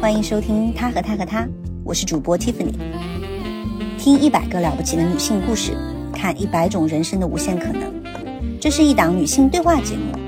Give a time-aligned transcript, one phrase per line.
[0.00, 1.46] 欢迎收听他和他和他，
[1.84, 2.72] 我是主播 Tiffany。
[3.98, 5.76] 听一百个了不起的女性故事，
[6.12, 7.82] 看一百种人生的无限可能。
[8.60, 10.18] 这是一档女性对话节目，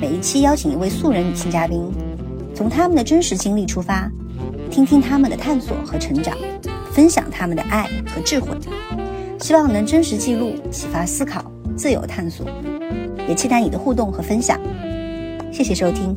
[0.00, 1.90] 每一期邀请一位素人女性嘉宾，
[2.54, 4.10] 从她们的真实经历出发，
[4.70, 6.36] 听听她们的探索和成长，
[6.92, 8.48] 分享她们的爱和智慧，
[9.40, 12.46] 希望能真实记录、启发思考、自由探索，
[13.28, 14.58] 也期待你的互动和分享。
[15.52, 16.16] 谢谢收听。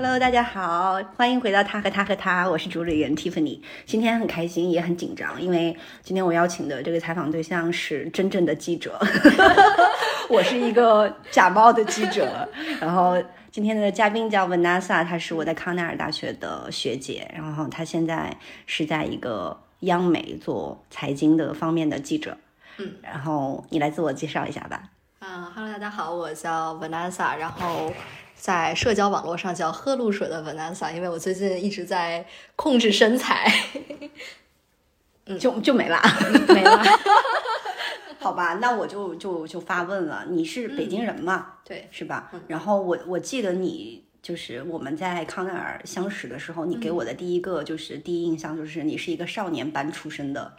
[0.00, 3.60] Hello，大家好，欢迎回到他和他和他，我是主理人 Tiffany。
[3.84, 8.96] 今天很开心，也很紧张，因为今天我邀请的这个采访对象是真正的记者，
[10.30, 12.48] 我是一个假冒的记者。
[12.80, 22.38] 然后今天的嘉宾叫 Vanessa，她是我在康奈尔大学的学姐，然后她现在是在一个央媒做财经的方面的记者。
[22.76, 24.80] 嗯，然后你来自我介绍一下吧。
[25.18, 27.92] 嗯哈喽，大家好，我叫 Vanessa，然后
[28.38, 32.24] 在社交网络上叫喝露水的 Vanessa，因为我最近一直在
[32.56, 33.52] 控制身材，
[35.26, 36.00] 嗯就就没了，
[36.48, 36.82] 没了。
[38.20, 41.54] 好吧，那我就就就发问了，你是北京人嘛？
[41.64, 42.30] 对，是吧？
[42.46, 50.52] 然后我我记得你就是我们在康奈尔相识的时候，你给我的第一个就是第一印象就是你是一个少年班出身的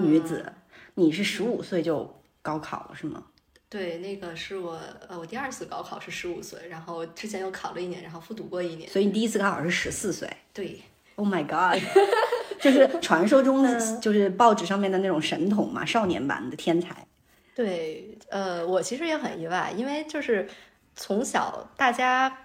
[0.00, 0.52] 女子，
[0.94, 3.24] 你是十五岁就高考了是吗？
[3.70, 8.90] 对，那个是我呃，我第二次高考是十五岁，然后之前又考了一年，然后复读过一年。
[8.90, 10.28] 所以你第一次高考是十四岁。
[10.52, 10.82] 对
[11.14, 11.80] ，Oh my god，
[12.60, 17.06] 就是传说中的，就是报纸上面的那种神童嘛，少年版的天才。
[17.54, 20.48] 对，呃，我其实也很意外，因为就是
[20.96, 22.36] 从小大家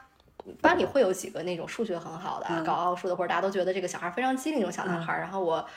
[0.62, 5.68] 班里会有几个那种数学很好的、搞奥数的，或者大家都觉得这个小孩非常机灵那种小男孩，然后我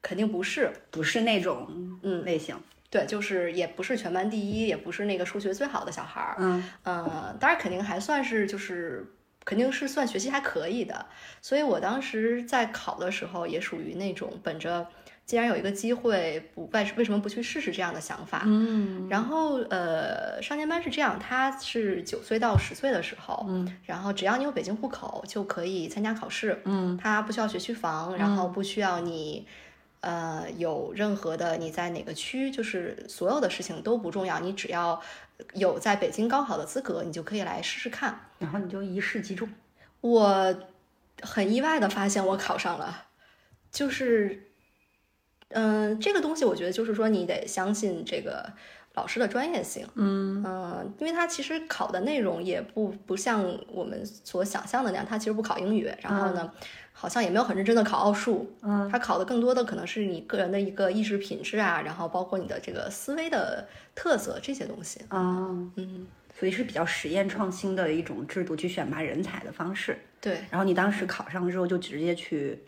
[0.00, 2.56] 肯定不是，不是那种嗯类型。
[2.90, 6.64] 对，就是也不是全班第一，也不是那个数学最好的小孩儿，嗯。
[6.84, 9.06] 嗯，当然肯定还算是就是
[9.44, 11.06] 肯定是算学习还可以的，
[11.42, 14.86] 所以我当时在考的时候也属于那种本着
[15.26, 29.46] 既然有一个机会，不为为什么不去试试这样的想法，嗯，然后呃，少年班是这样，他是九岁到十岁的时候，嗯，然后只要你有北京户口就可以参加考试，嗯，他不需要学区房，然后不需要你。
[30.00, 35.00] 呃，有任何的你在哪个区，就是所有的事情都不重要，你只要
[35.54, 38.20] 有在北京高考的资格，你就可以来试试看。
[38.38, 39.48] 然后你就一试即中。
[40.00, 40.56] 我
[41.22, 43.06] 很意外的发现我考上了，
[43.72, 44.50] 就是，
[45.48, 48.52] 嗯、这个东西我觉得就是说你得相信这个
[48.94, 56.52] 老师的专业性，嗯嗯，因为他其实考的内容也不不像我们所想象的那样，他其实不考英语，然后呢，
[57.00, 63.64] 好像也没有很认真的考奥数，嗯，他考的更多的可能是你个人的一个意识品质啊，然后包括你的这个思维的
[63.94, 69.96] 特色这些东西，啊，嗯，所以是比较实验创新的一种制度去选拔人才的方式。
[70.20, 72.64] 对，然后你当时考上之后就直接去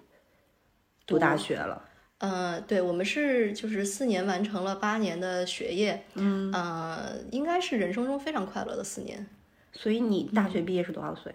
[1.05, 1.83] 读大学了。
[2.19, 9.27] 呃，对我们是就是四年完成了八年的学业，嗯，呃，应该是人生中非常快乐的四年，
[9.73, 11.35] 所以你大学毕业是多少岁？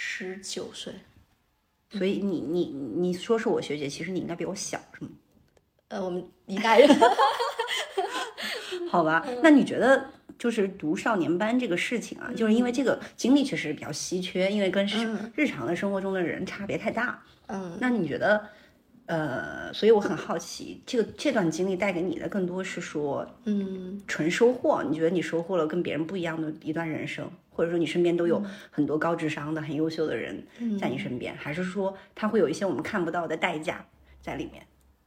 [0.00, 0.92] 十九岁，
[1.90, 5.10] 所以你你你说是我学姐，其实你应该比我小，是吗？
[5.88, 6.88] 呃，我们一代人，
[8.88, 10.08] 好吧，那你觉得
[10.38, 17.20] 就是读少年班这个事情啊，就是因为这个经历确实比较稀缺，因为跟日日常的生活中的人差别太大。
[17.48, 18.48] 嗯，那你觉得，
[19.06, 24.80] 呃，所以我很好奇，这个这段经历带给你的更多是说嗯，纯收获？
[24.88, 30.40] 你觉得你收获了跟别人不一样的一段人生，或者说你身边都有很多高智商的、很优秀的人
[30.80, 33.84] 在你身边，还是说他会有一些我们看不到的代价
[34.22, 34.64] 在里面？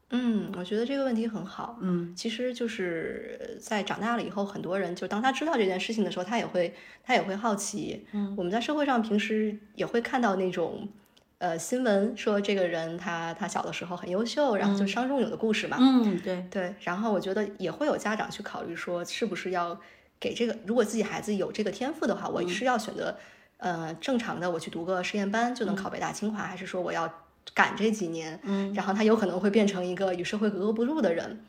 [0.10, 1.80] 嗯，我觉得这个问题很好。
[1.80, 6.74] 嗯，其实就是在长大了以后，很多人就当他知道这件事情的时候，他也会
[7.06, 8.06] 他也会好奇。
[8.12, 10.90] 嗯，我们在社会上平时也会看到那种
[11.38, 15.78] 呃新闻说这个人他他小的时候很优秀，然后就伤仲永的故事嘛。
[15.80, 19.80] 嗯，对，对，然后我觉得也会有家长去考虑说，是不是要
[20.22, 23.18] 给这个，如果自己孩子有这个天赋的话，我是要选择
[23.58, 27.12] 呃正常的，我去读个实验班就能考北大清华，还是说我要
[27.54, 28.40] 赶这几年？
[28.44, 31.44] 嗯，然后他有可能会变成一个与社会格格不入的人，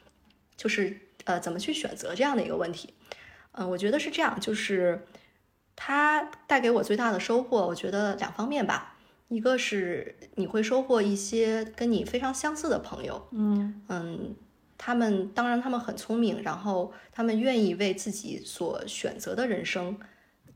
[0.57, 2.95] 就是呃怎么去选择这样的一个问题？
[3.53, 5.07] 嗯、我觉得是这样，就是
[5.77, 8.97] 它带给我最大的收获，我觉得两方面吧。
[9.29, 14.37] 一个是你会收获一些跟你非常相似的朋友，嗯嗯，
[14.85, 19.97] 他们当然他们很聪明，然后他们愿意为自己所选择的人生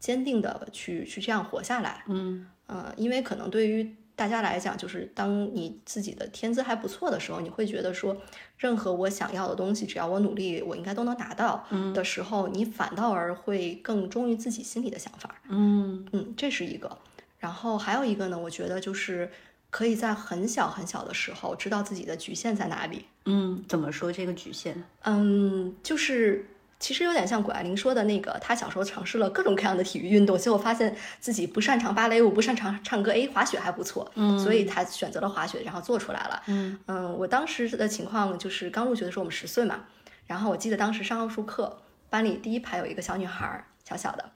[0.00, 2.02] 坚定的去去这样活下来。
[2.08, 8.16] 嗯呃，因为可能对于大家来讲，就是当你自己的天资还不错的时候，你会觉得说，
[8.58, 11.64] 任何我想要的东西，只要我努力，我应该都能达到
[11.94, 15.40] 的时候，你反倒而会更忠于自己心里的想法。
[15.48, 16.98] 嗯嗯，这是一个。
[17.38, 19.30] 然后还有一个呢，我觉得就是
[19.70, 23.06] 可以在很小很小的时候知道自己的局限在哪里。
[23.24, 24.82] 嗯，怎么说这个局限？
[25.02, 26.48] 嗯，就是
[26.78, 36.42] 其实有点像谷爱凌说的那个，她小时候尝试了各种各样的体育运动，结果发现自己不擅长芭蕾舞，不擅长唱歌，哎，滑雪还不错，嗯所以她选择了滑雪，然后做出来了。
[36.46, 39.84] 嗯嗯，我当时的情况就是刚入学的时候，我们十岁嘛，
[40.26, 44.30] 然后我记得当时上奥数课，班里第一排有一个小女孩儿，小小的，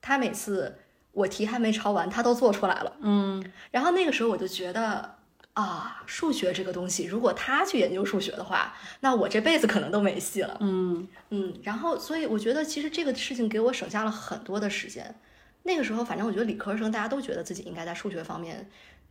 [0.00, 0.78] 她每次
[1.20, 2.92] 我题还没抄完，他都做出来了。
[3.00, 5.16] 嗯然后那个时候我就觉得
[5.52, 10.56] 啊，数学这个东西，如果他去研究数学的话，那我这辈子可能都没戏了。
[10.60, 15.14] 嗯嗯，然后所以我觉得其实这个事情给我省下了很多的时间。
[15.62, 18.66] 那个时候，反正我觉得理科生大家都觉得自己应该在数学方面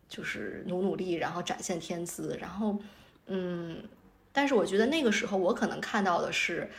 [0.07, 2.75] 就是努努力，然后展现天资，然后
[3.27, 3.77] 嗯，
[4.31, 6.71] 但是我觉得那个时候我可能看到的是，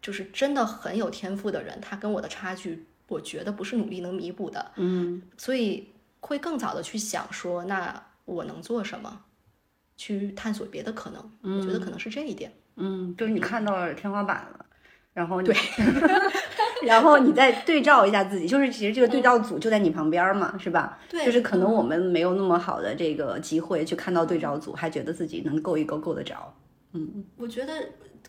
[0.00, 4.72] 就是真的很有天赋的人，他跟我的差距，我觉得不是努力能弥补的。
[4.76, 5.88] 嗯所以
[6.20, 9.20] 会更早的去想说，那我能做什么，
[9.96, 11.30] 去探索别的可能。
[11.42, 12.52] 我觉得可能是这一点。
[12.76, 14.66] 嗯，就是你看到了天花板了，
[15.12, 15.56] 然后你对，
[16.86, 20.98] 然后你再对照一下自己，就是其实这个对照组就在你旁边嘛，是吧？
[21.10, 26.52] 对就是可能我们没有那么好的这个机会去看到对照组，还觉得自己能够一够够得着。
[27.36, 27.72] 我觉得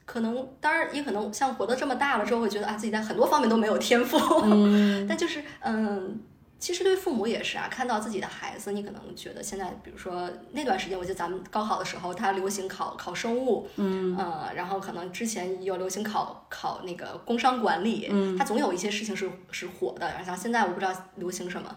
[0.06, 4.18] 可能，当然也可能像活得这么大了之后，会觉得啊自己在很多方面都没有天赋。
[4.44, 6.21] 嗯 但就是嗯。
[6.60, 20.07] 其实对父母也是啊，看到自己的孩子，你可能觉得现在，比如说那段时间，我记得咱们高考的时候，他流行考考生物，嗯呃，然后可能之前有流行考考那个工商管理，嗯它总有一些事情是是火的。
[20.07, 21.69] 然后像现在我不知道流行什么，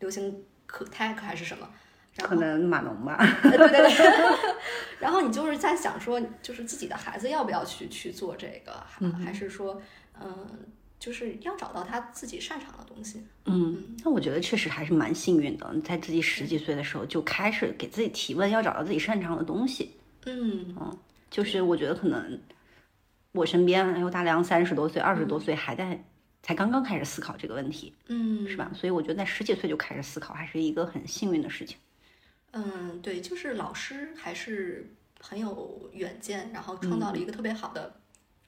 [0.00, 1.66] 流行可 tech 还是什么，
[2.16, 3.18] 然后可能码农吧。
[3.42, 3.90] 对对对，
[5.00, 9.80] 然后你就是在想说，就是自己的孩子要不要去去做这个，还还是说，
[10.20, 10.48] 嗯，
[10.98, 13.22] 就是要找到他自己擅长的东西。
[13.44, 19.92] 嗯，那我觉得确实还是蛮幸运的，在自己十几岁的时候就开始给自己提问，要找到自己擅长的东西。
[20.24, 20.74] 嗯
[21.30, 22.40] 就是我觉得可能
[23.32, 26.02] 我身边有大量三十多岁、二十多岁还在
[26.42, 28.70] 才刚刚开始思考这个问题，嗯，是吧？
[28.72, 31.76] 所以我觉得在十几岁就开始思考，还是一个很幸运的事情。
[32.56, 37.94] 嗯，对，就是老师还是很有远见，然后创造了一个特别好的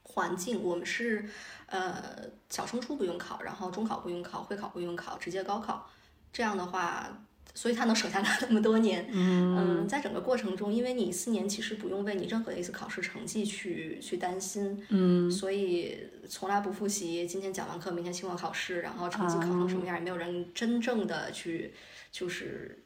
[0.02, 0.62] 环境。
[0.62, 1.28] 我们是
[1.66, 2.02] 呃
[2.48, 5.90] 小升初不用考，然后中考不用考，会考不用考，直接高考。
[6.32, 7.24] 这样的话，
[7.54, 9.08] 所以他能省下来 那么多年。
[9.10, 17.26] 嗯，在整个过程中，因为你四年其实不用为你任何一次考试成绩去去担心，嗯所以从来不复习。
[17.26, 21.72] 今天讲完课，明天期末考试，然后成绩考成什么样，也没有人真正的去
[22.12, 22.78] 就是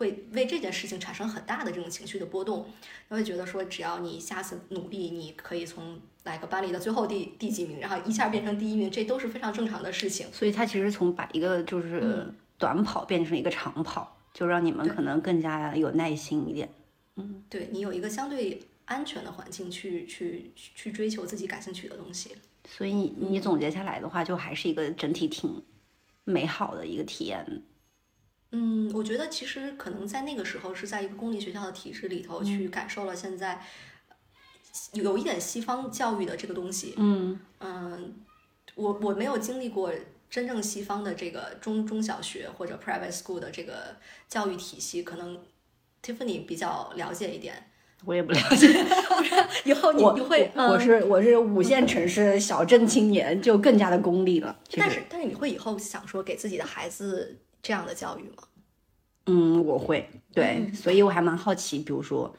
[0.00, 2.66] 会为这件事情产生很大的这种情绪的波动。
[3.06, 10.26] 他会觉得说，只要你下次努力，你可以从哪个班里的最后第第几名，然后一下变成第一名，这都是非常正常的事情。
[10.32, 12.26] 所以他其实从把一个就是
[12.56, 16.66] 短跑变成一个长跑，就让你们可能更加有耐心一点。
[17.16, 22.34] 嗯对你有一个相对安全的环境去去去追求自己感兴趣的东西。
[22.66, 25.62] 所以你你总结下来的话，就还是一个整体挺
[26.24, 27.62] 美好的一个体验。
[28.52, 33.60] 嗯，我觉得其实可能在那个时候是在一个公立学校的体制里头去感受了现在
[34.94, 36.94] 有有一点西方教育的这个东西。
[36.96, 38.14] 嗯嗯，
[38.74, 39.92] 我我没有经历过
[40.28, 43.96] 真正西方的这个中中小学或者 private school 的这个
[44.28, 45.38] 教育体系，可能
[46.02, 47.66] Tiffany 比较了解一点。
[48.06, 48.66] 我也不了解，
[49.66, 54.58] 以后你你会，我我嗯是我是五线城市小镇青年，就更加的功利了。
[54.78, 58.44] 但是但是你会以后想说给自己的孩子这样的教育吗？
[59.26, 62.34] 嗯，我会对，嗯所以我还蛮好奇，比如说，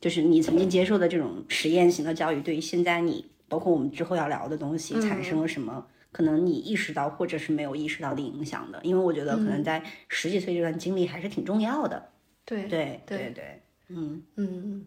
[0.00, 8.78] 就是你曾经接受的这种实验型的教育，对于现在你，包括我们之后要聊的东西，产嗯生了什么可能你意识到或者是没有意识到的影响的？
[8.84, 12.10] 因为我觉得可能在十几岁这段经历还是挺重要的。
[12.44, 14.84] 对对对对对，嗯，嗯，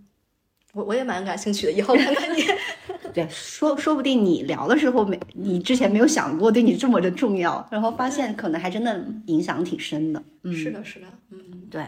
[0.77, 2.43] 我我也蛮感兴趣的，以后看看你。
[3.12, 10.22] 对，说说不定你聊的时候没，你之前没有想过对你这么的重要，然后发现可能还真的影响挺深的。
[10.43, 11.39] 嗯，是的，是的，嗯
[11.72, 11.84] 对。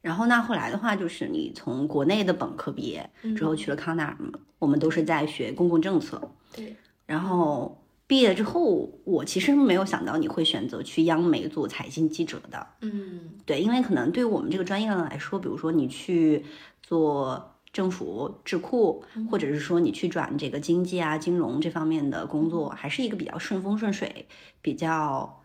[0.00, 6.18] 然后那后来的话，就是你从国内的本科毕业嗯之后去了康奈尔嘛，我们都是在学公共政策。
[6.56, 12.66] 对，然后毕业之后，我其实没有想到你会选择去央媒做财经记者的。
[12.80, 16.42] 嗯对，因为可能对于我们这个专业来说，比如说你去
[16.82, 24.26] 做政府智库，或者是说你去转这个经济啊、金融这方面的工作，还是一个比较顺风顺水、
[24.60, 25.42] 比较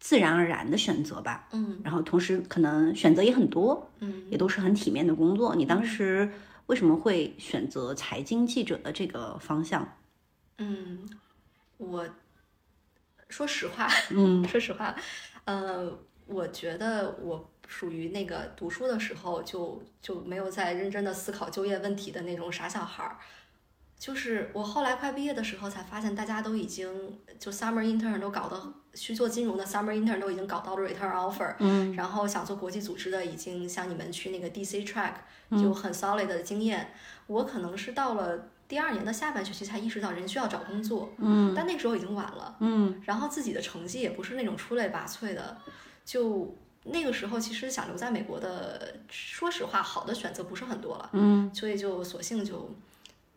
[0.00, 1.48] 自然而然的选择吧。
[1.52, 5.54] 嗯然后同时可能选择也很多，嗯也都是很体面的工作。
[5.54, 6.30] 你当时
[6.66, 9.96] 为什么会选择财经记者的这个方向？
[10.58, 11.08] 嗯，
[11.76, 12.08] 我
[13.28, 14.94] 说实话，嗯说实话，
[15.44, 23.16] 呃，我觉得我属于那个读书的时候就就没有在认真的思考就业问题的那种傻小孩儿。
[23.98, 35.14] 就是我后来快毕业的时候才发现，大家都已经就 summer intern 都搞得去做金融的 summer intern 都已经搞到了 return offer，嗯然后想做国际组织的已经像你们去那个 DC track
[35.60, 36.92] 就很 solid 的经验。
[37.26, 42.56] 我可能是到了第二年的下半学期才意识到人需要找工作，嗯但那个时候已经晚了。
[42.60, 45.58] 嗯然后自己的成绩也不是那种出类拔萃的，
[46.04, 46.56] 就
[46.90, 52.74] 那个时候其实想留在美国的，说实话，好的选择不是很多了，嗯所以就索性就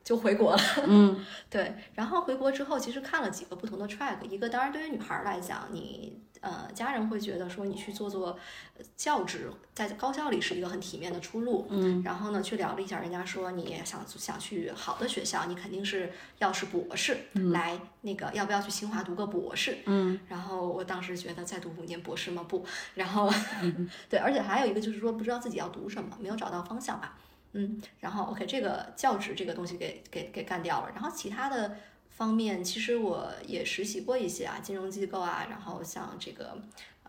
[0.04, 0.60] 就回国了。
[0.86, 8.38] 嗯 对，然后回国之后，其实看了几个不同的 track，一个当然对于女孩儿来讲，你呃家人会觉得说你去做做
[8.78, 11.66] 呃教职，在高校里是一个很体面的出路。
[11.70, 17.18] 嗯然后呢，去聊了一下，人家说你想想去好的学校，你肯定是要是博士，
[17.52, 19.78] 来那个要不要去清华读个博士？
[19.86, 22.44] 嗯然后我当时觉得再读五年博士吗？
[22.48, 23.32] 不，然后
[24.10, 27.18] 对，而且还有一个就是说不知道自己要读什么，没有找到方向吧。
[27.54, 31.76] 嗯，然后 OK，这个教职这个东西给给给干掉了，然后其他的
[32.22, 36.56] 方面，其实我也实习过一些啊，金融机构啊，然后像这个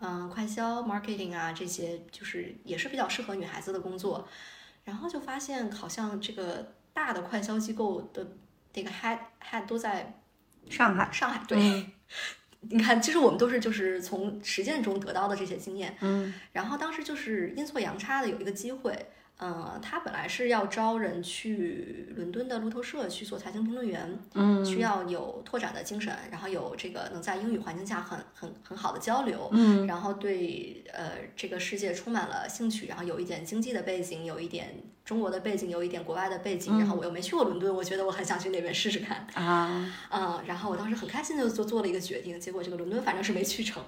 [0.01, 4.27] 嗯快销 marketing 啊这些，就是也是比较适合女孩子的工作，
[4.83, 8.25] 然后就发现好像这个大的快销机构的
[8.73, 10.19] 这个 head head 都在
[10.67, 11.07] 上海。
[11.11, 11.85] 上海， 对。
[12.69, 18.97] 你看，其实我们都是就是从实践中得到的这些经验，嗯然后当时就是阴错阳差的有一个机会，
[19.37, 24.63] 呃，他本来是要招人去伦敦的路透社去做财经评论员，嗯。
[24.63, 29.85] 需要有拓展的精神，然后有这个能在英语环境下很很很好的交流，嗯。
[29.85, 39.93] 然后对呃这个世界充满了兴趣，然后有一点经济的背景，有一点中国的背景，有一点国外的背景，然后我又没去过伦敦，我觉得我很想去那边试试看，啊。
[40.09, 43.83] 嗯，然后我当时很开心的就做做了一个决定，结果这个伦敦反正是没去成，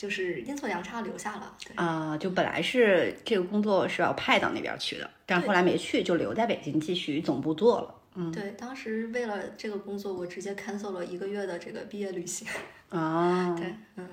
[0.00, 1.74] 就是阴错阳差留下了，对。
[1.76, 2.16] 啊！
[2.16, 7.94] 就本来是这个工作是要派到那边去的，但后来没去，就留在北京继续总部做了。
[8.14, 12.48] 嗯对，当时为了这个工作，我直接 cancel 了一个月的这个毕业旅行。
[12.88, 14.08] 啊， 对，嗯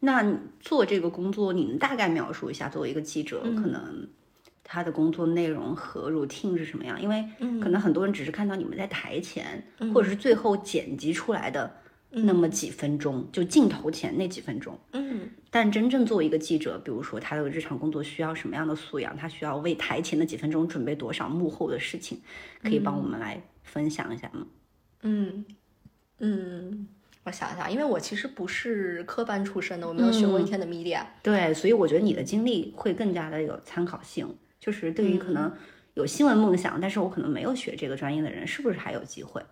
[0.00, 4.08] 那你做这个工作，你能大概描述一下，作为一个记者，嗯可能
[4.64, 7.00] 他的工作内容和 routine 是什么样？
[7.00, 11.72] 因为嗯可能很多人只是看到你们在台前，嗯或者是最后剪辑出来的
[12.10, 14.78] 那么几分钟，就镜头前那几分钟。
[14.92, 22.20] 嗯但真正作为一个记者，比如说他的日常工作需要什么样的素养，他需要为台前的几分钟准备多少幕后的事情，
[22.62, 24.46] 可以帮我们来分享一下吗？
[25.02, 25.44] 嗯
[26.18, 26.86] 嗯，
[27.24, 31.02] 我想一想，因为我其实不是科班出身的，我没有学过一天的 media。
[31.22, 35.52] 对，所以我觉得你的经历会更加的有参考性，就是对于可嗯能
[35.94, 39.42] 有新闻梦想，但是我可能没有学这个专业的人，是不是还有机会？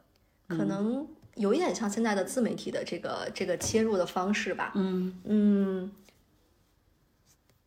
[0.48, 4.72] 可能有一点像现在的自媒体的这个这个切入的方式吧。
[4.74, 5.92] 嗯嗯，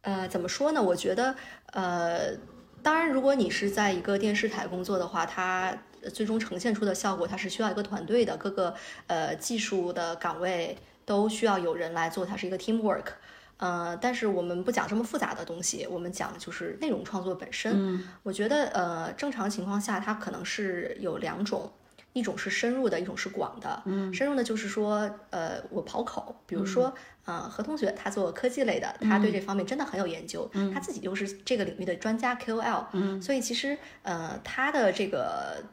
[0.01, 0.81] 呃，怎么说呢？
[0.83, 1.35] 我觉得，
[1.73, 2.35] 呃，
[2.83, 5.77] 当然，如果你是在一个电视台工作的话，它
[6.13, 8.73] 最终呈现出的效果，它是需要一个团队的，各个
[9.07, 13.05] 呃技术的岗位都需要有人来做，它是一个 teamwork。
[13.57, 17.73] 呃，但是我们不讲这么复杂的东西，我们讲的就是内容创作本身。
[17.75, 21.69] 嗯我觉得，呃，正常情况下，它可能是有两种，
[22.13, 23.82] 一种是深入的，一种是广的。
[23.86, 26.94] 嗯深入的就是说，呃，我跑口，比如说，
[27.25, 35.63] 呃，何同学他做科技类的，他对这方面真的很有研究，他自己又是这个领域的专家 KOL，嗯所以其实，呃，他的这个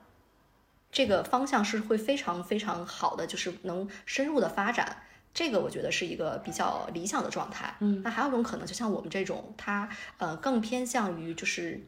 [0.93, 4.97] 这个方向是会非常非常好的，就是能深入的发展。
[5.35, 7.77] 这个我觉得是一个比较理想的状态。
[7.81, 11.79] 嗯，那还有一种可能，就像我们这种，他呃更偏向于就是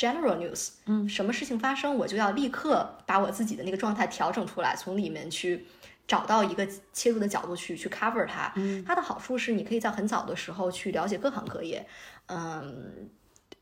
[0.00, 5.66] general news，嗯，什么事情发生，我就要立刻把我自己的那个状态调整出来，从里面去
[6.06, 8.50] 找到一个切入的角度去去 cover 它。
[8.56, 11.86] 嗯，它的好处是你可以在很早的时候去了解各行各业，
[12.26, 13.10] 嗯。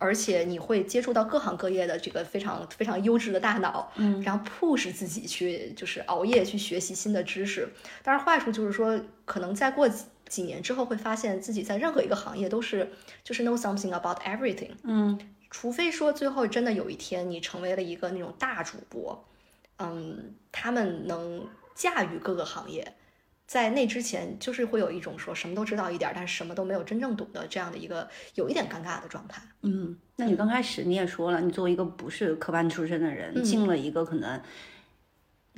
[0.00, 7.68] 而且你会接触到各行各业的这个非常非常优质的大脑，嗯，然后 push 自己去就是熬夜去学习新的知识。
[8.04, 12.92] 当然坏处就是说，可能再过几几年之后会发现自己在任何一个行业都是
[13.24, 15.18] 就是 know something about everything，嗯
[15.50, 19.24] 除非说最后真的有一天你成为了一个那种大主播，
[19.78, 22.94] 嗯，他们能驾驭各个行业。
[23.46, 29.40] 在那之前，就是会有一种说什么都知道一点儿，但是什么都没有真正懂的这样的一个有一点尴尬的状态。
[29.62, 34.38] 嗯，那你刚开始你也说了，你作为一个不是科班出身的人，嗯进了一个可能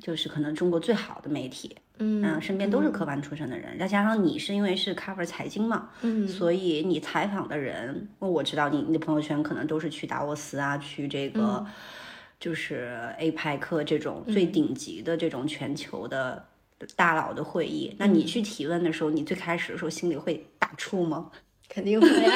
[0.00, 11.66] 就是可能中国最好的媒体，嗯身边都是科班出身的人，再加上你是因为是 cover 财经嘛，嗯所以你采访的人，我知道你你的朋友圈可能都是去达沃斯啊，去这个、嗯
[12.40, 16.42] 就是 APEC 这种最顶级的这种全球的
[16.96, 17.94] 大佬的会议。
[17.98, 21.30] 那嗯你去提问的时候，你最开始的时候心里会打怵吗？
[21.68, 22.32] 肯定会呀。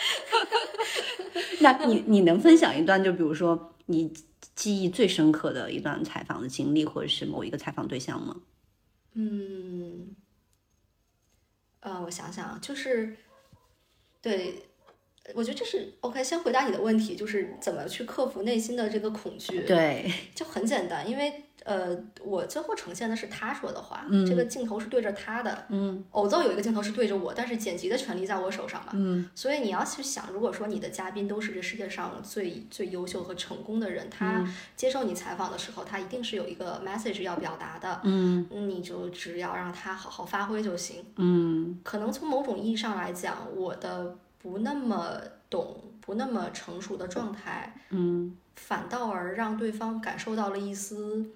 [1.60, 4.12] 那你你能分享一段，就比如说你
[4.54, 8.36] 记忆最深刻的一段采访的经历，或者是某一个采访对象吗？
[9.18, 10.14] 嗯，
[11.80, 13.16] 呃，我想想，就是
[14.20, 14.62] 对，
[15.34, 16.22] 我觉得这是 OK。
[16.22, 19.62] 先回答你的问题，就是怎么去克服内心的这个恐惧。
[19.62, 29.28] 对，就很简单，因为呃，我最后呈现的是他说的话，嗯这个镜头是对着他的，嗯偶奏有一个镜头是对着我，但是剪辑的权利在我手上嘛，嗯。
[29.34, 34.54] 所以你要去想，如果说你的嘉宾都是这世界上最最优秀和成功的人，他嗯。
[34.76, 41.04] 接受你采访的时候，他一定是有一个 message 要表达的，嗯你就只要让他好好发挥就行。
[41.16, 41.80] 嗯。
[41.82, 45.20] 可能从某种意义上来讲，我的不那么
[45.50, 48.36] 懂、不那么成熟的状态，嗯。
[48.54, 51.30] 反倒而让对方感受到了一丝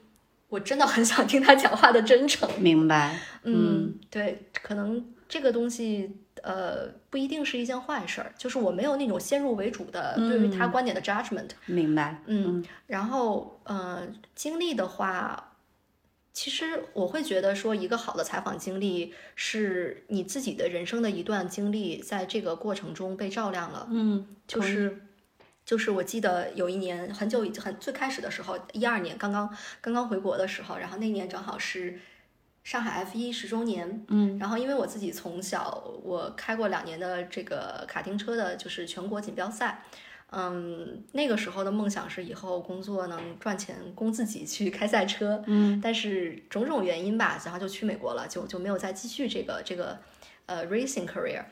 [0.51, 2.47] 我真的很想听他讲话的真诚。
[2.61, 3.19] 明白。
[3.45, 11.49] 嗯，对，可能这个东西呃不一定是一件坏事儿，就是我没有那种先入为主的对于他观点的 judgment。
[11.65, 12.23] 明白。
[12.27, 15.55] 嗯，然后呃，经历的话，
[16.33, 23.87] 其实我会觉得说，一个好的采访经历是你自己的人生的一段经历，在这个过程中被照亮了。
[23.91, 25.01] 嗯，就是
[25.71, 29.49] 就是我记得有一年很久以很最开始的时候，一二年刚刚
[29.81, 31.97] 刚刚回国的时候，然后那年正好是
[32.65, 39.85] 上海 F 一十周年，嗯，然后因为我自己从小我开过两年的这个卡丁车的，就是全国锦标赛。
[40.33, 50.01] 嗯，那个时候的梦想是以后工作能赚钱供自己去开赛车，嗯，但是种种原因吧，然后就去美国了，就就没有再继续这个这个
[50.47, 51.45] 呃 racing career。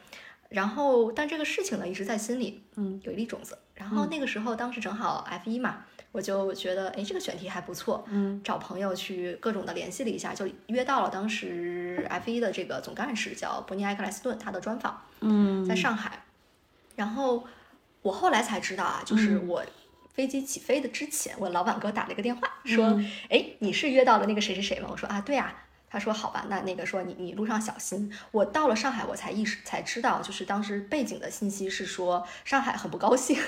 [0.48, 3.56] 然后，但这个事情呢一直在心里，嗯，有一粒种子。
[3.78, 16.24] 然后那个时候，当时正好 F 一嘛，我就觉得，哎，这个选题还不错，嗯，找朋友去各种的联系了一下，就约到了当时 F 一的这个总干事叫伯尼埃克莱斯顿他的专访，嗯，在上海。
[16.96, 17.46] 然后
[18.02, 19.64] 我后来才知道啊，就是嗯我
[20.12, 24.88] 飞机起飞的之前，我老板给我打了一个电话，说，嗯哎，你是约到了那个谁谁谁吗？
[24.90, 25.54] 我说啊，对啊。
[25.90, 28.12] 他说好吧，那那个说你你路上小心。
[28.30, 33.38] 我到了上海，我才意识才知道，就是当时背景的信息是说上海很不高兴。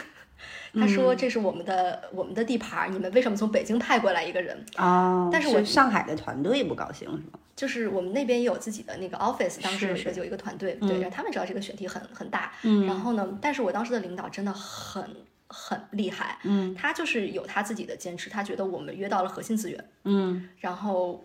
[0.75, 0.89] 他嗯。
[0.89, 4.65] 说这是我们的、我们的地盘儿，你们为什么从北京派过来一个人？
[4.79, 7.39] 哦，但是我上海的团队不高兴是吗？
[7.57, 12.87] 就是我们那边也有自己的那个 office，当时有一是个有一个团队，嗯对，然后他们知道这个选题很很大，嗯。
[12.87, 15.05] 然后呢，但是我当时的领导真的很
[15.49, 16.75] 很厉害，嗯。
[16.75, 20.49] 他就是有他自己的坚持，他觉得我们约到了核心资源，嗯。
[20.59, 21.23] 然后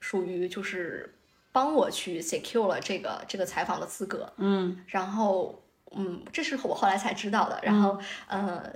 [0.00, 1.14] 属于就是
[1.52, 4.78] 帮我去 secure 了这个这个采访的资格，嗯。
[4.88, 5.62] 然后
[5.94, 8.72] 嗯，这是我后来才知道的，然后呃，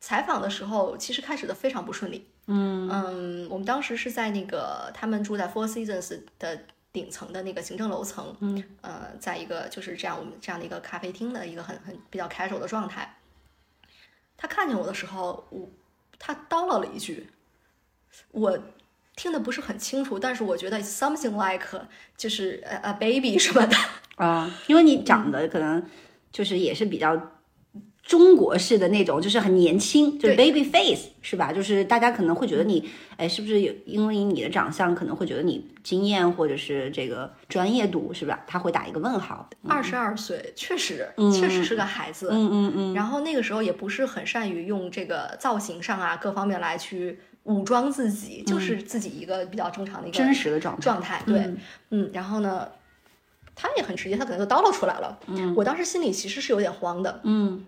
[0.00, 2.88] 采访的时候其实开始的非常不顺利，嗯。
[2.90, 6.58] 嗯，我们当时是在那个他们住在 Four Seasons 的
[6.92, 13.18] 顶层的那个行政楼层，嗯，呃，在一个就是这样我们这样的一个咖啡厅的一个很很比较 casual 的状态。
[14.38, 15.68] 他看见我的时候，我
[16.18, 17.28] 他叨唠了一句，
[18.32, 18.58] 我
[19.14, 21.66] 听得不是很清楚，但是我觉得 something like
[22.16, 23.76] 就是呃 a baby 什么的，
[24.16, 25.82] 啊，因为你长得可能
[26.36, 27.18] 就是也是比较
[28.02, 31.50] 中国式的那种，就是很年轻，就是 baby face 是吧？
[31.50, 38.44] 就是大家可能会觉得你，哎，是不是有因为你的长相可能会觉得你经验或者是这个专业度是吧？
[38.46, 39.48] 他会打一个问号。
[39.66, 50.82] 二十二岁，确实嗯确实是个孩子，嗯嗯嗯然后那个时候也不是很善于用这个造型上啊各方面来去武装自己，就是自己一个比较正常的一个嗯真实的状态。
[50.82, 51.22] 状态。
[51.26, 51.58] 对，嗯
[51.90, 52.68] 嗯，然后呢，
[53.56, 55.18] 他也很直接，他可能就叨唠出来了。
[55.26, 57.20] 嗯，我当时心里其实是有点慌的。
[57.24, 57.64] 嗯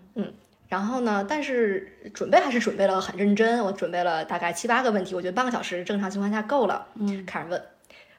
[0.69, 6.85] 然后呢，但是准备还是准备了很认真，我准备了大概七八个问题，我觉得半个小时正常情况下够了。
[6.95, 7.61] 嗯，开始问。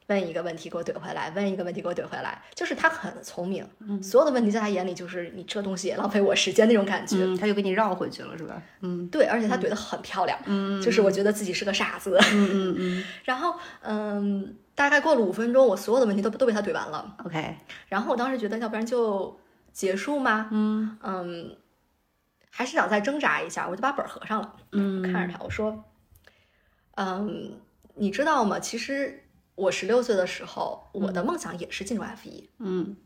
[0.09, 7.19] 问一个问题给我怼回来，问一个问题给我怼回来，就是他很聪明，嗯所有的问题在他眼里就是你这东西也浪费我时间那种感觉。
[7.21, 8.61] 嗯，他就给你绕回去了是吧？
[8.81, 12.19] 嗯对，而且他怼得很漂亮，嗯就是我觉得自己是个傻子。
[12.33, 17.15] 嗯嗯嗯 然后，嗯，大概过了五分钟，我所有的问题都都被他怼完了。
[17.23, 17.55] ，OK，
[17.87, 19.39] 然后我当时觉得，要不然就
[19.75, 20.49] 结束吗？
[20.51, 21.55] 嗯嗯，
[22.49, 25.85] 还是想再挣扎一下，我就把本儿合上了，嗯，看着他，我说，
[26.97, 27.61] 嗯，
[27.95, 28.59] 你知道吗？
[28.59, 29.23] 其实
[29.55, 32.97] 我十六岁的时候，我的梦想也是进入 F 一、嗯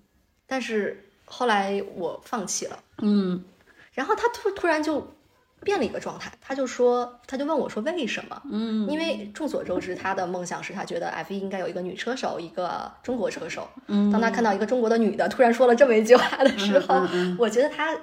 [0.47, 2.79] 但是后来我放弃了。
[2.99, 3.45] 嗯
[3.95, 5.13] 然后他突突然就
[5.65, 6.31] 变了一个状态。
[6.41, 8.43] 他就说，他就问我说为什么？
[8.53, 13.69] 嗯，因为众所周知，他的梦想是他觉得 F 一应该有一个女车手，一个中国车手。
[13.87, 17.03] 嗯，当他看到一个中国的女的突然说了这么一句话的时候，
[17.39, 17.97] 我觉得他。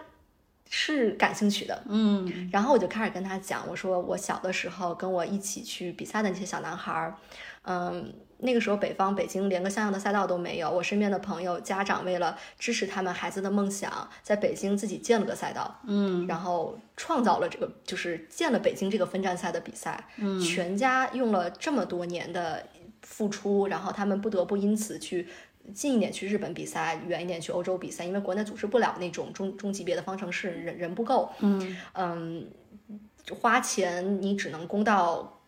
[0.74, 7.14] 是感兴趣的，嗯，然后我就开始跟他讲，我说我小的时候跟我一起去比赛的那些小男孩儿，
[7.64, 22.66] 嗯，那个时候北方北京连个像样的赛道都没有，我身边的朋友家长为了支持他们孩子的梦想，在北京自己建了个赛道，嗯，然后创造了这个就是建了北京这个分站赛的比赛，嗯，全家用了这么多年的
[23.02, 25.28] 付出，然后他们不得不因此去。
[25.76, 31.32] 近一点去日本比赛，远一点去欧洲比赛，因为国内组织不了那种中中级别的方程式，人人不够。
[31.40, 32.50] 嗯嗯，
[33.40, 35.41] 花钱你只能攻到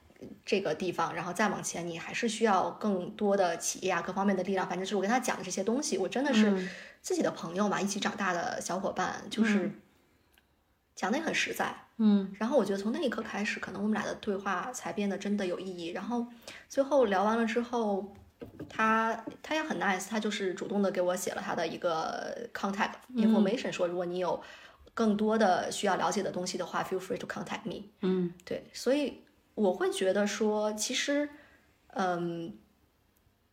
[0.46, 4.68] 这个地方，然后再往前，你还是需要更多的企业啊各方面的力量。
[4.68, 6.70] 反正就是我跟他讲的这些东西，我真的是
[7.02, 9.72] 自己的朋友嘛，一起长大的小伙伴，就是
[10.96, 11.76] 讲的也很实在。
[11.98, 15.88] 嗯，然后我觉得从那一刻开始，可能我们俩的对话才变得真的有意义。
[15.88, 16.26] 然后
[16.68, 18.14] 最后聊完了之后。
[18.68, 24.42] 他他也很 nice，他就是主动的给我写了他的一个 contact information，说如果你有
[24.94, 27.86] 更多的需要了解的东西的话，feel free to contact me。
[28.02, 29.23] 嗯，对，所以
[29.56, 31.30] 我会觉得说，其实，
[31.94, 32.58] 嗯，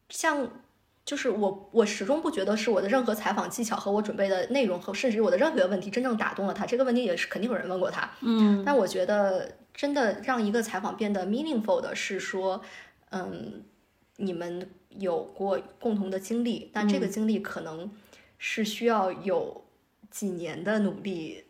[0.08, 0.50] 像
[1.04, 6.66] 就是我我始终不觉得是我的任何采访技巧和我准备的内容和甚至于我的任何问题真正打动了他。
[6.66, 8.10] 这个问题也是肯定有人问过他。
[8.20, 12.62] 嗯，但我觉得真的让一个采访变得 meaningful 的是说，
[13.10, 13.62] 嗯，
[14.16, 14.70] 你们。
[14.98, 17.88] 有过共同的经历，但这个经历可能
[18.38, 19.64] 是需要有
[20.10, 21.44] 几年的努力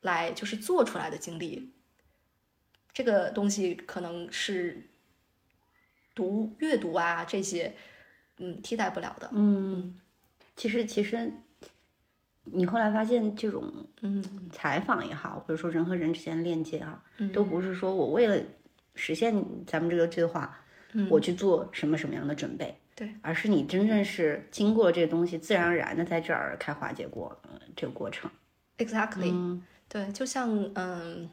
[0.00, 1.70] 来就是做出来的经历。
[2.92, 4.88] 这个东西可能是
[6.14, 7.74] 读阅读啊这些，
[8.38, 9.30] 嗯，替代不了的。
[9.32, 9.98] 嗯，
[10.56, 11.32] 其实其实
[12.44, 18.42] 你后来发现，这种嗯采访也好，或者说人和人之间的链接啊，嗯都不是说我为了
[18.94, 19.34] 实现
[19.66, 20.58] 咱们这个对话。
[21.08, 22.76] 我去做什么什么样的准备？
[22.94, 27.34] 对，而是你真正是经过这个东西，自然而然的在这儿开花结果，
[27.74, 28.30] 这个过程。
[28.76, 31.30] Exactly，对，就像嗯，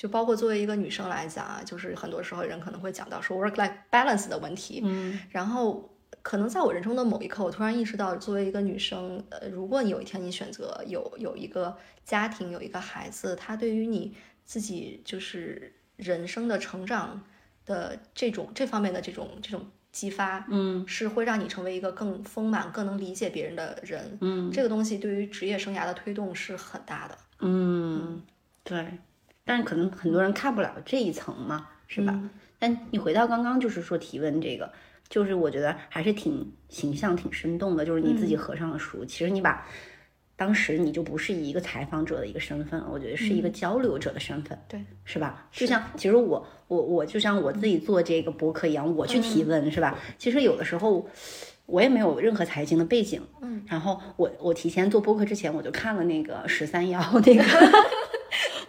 [0.00, 4.80] 就包括作为一个女生来讲啊，就是很多时候人可能会讲到说 work-life balance 的问题。
[4.82, 17.22] 嗯，然后可能在我人生的某一刻，我突然意识到，作为一个女生，呃，如果你有一天你选择有有一个家庭，有一个孩子，他对于你自己就是人生的成长。
[17.66, 28.20] 的这种这方面的这种这种激发，嗯，是会让你成为一个更丰满、更能理解别人的人，嗯，这个东西对于职业生涯的推动是很大的，嗯，
[28.64, 28.98] 对，
[29.50, 32.16] 但是可能很多人看不了这一层嘛，是吧？
[32.60, 34.70] 但你回到刚刚就是说提问这个，
[35.08, 39.66] 就是我觉得还是挺形象、挺生动的，就是你自己合上了书，其实你把。
[40.36, 45.48] 当时你就不是以一个采访者的一个身份了，我觉得是一个交流者的身份，对，是吧？
[45.50, 49.98] 就像其实我我我就像我自己做这个博客一样，我去提问，是吧？
[50.16, 51.06] 其实有的时候
[51.66, 57.44] 我也没有任何财经的背景，嗯，然后我我提前做播客之前，我就看了那个十三幺那个，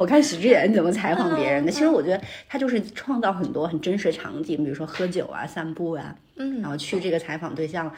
[0.01, 1.71] 我看许志远怎么采访别人的。
[1.71, 7.93] 其实我觉得他就是创造很多很真实的场景，比如说喝酒啊、散步啊，嗯，然后去这个采访对象。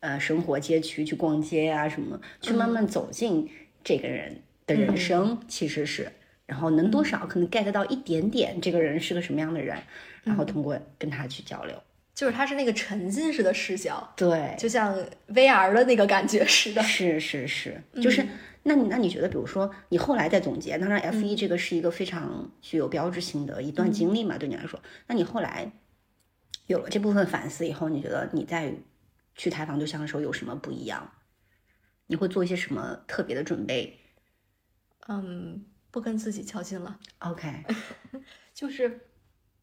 [0.00, 3.48] 呃，生活街区去逛街啊，什么去慢慢走进
[3.82, 6.06] 这个人的人生，其实是，
[6.44, 9.74] 然后能多少可能 get 到一点点这个人是个什么样的人，
[10.22, 11.74] 然后通过跟他去交流，
[12.14, 14.94] 就是他是那个沉浸式的视角，对，就像
[15.28, 18.22] VR 的那个感觉似的，是是是，就是
[18.64, 25.72] 那你那你觉得，比如说你后来再总结，当然 F 一这个是一个非常具有标志性的一段经历嘛，对你来说，那你后来
[26.66, 28.74] 有了这部分反思以后，你觉得你在。
[29.36, 31.10] 去采访对象的时候有什么不一样？
[32.06, 33.98] 你会做一些什么特别的准备？
[35.08, 37.00] 嗯，不跟自己较劲了。
[37.18, 37.64] OK，
[38.54, 39.08] 就是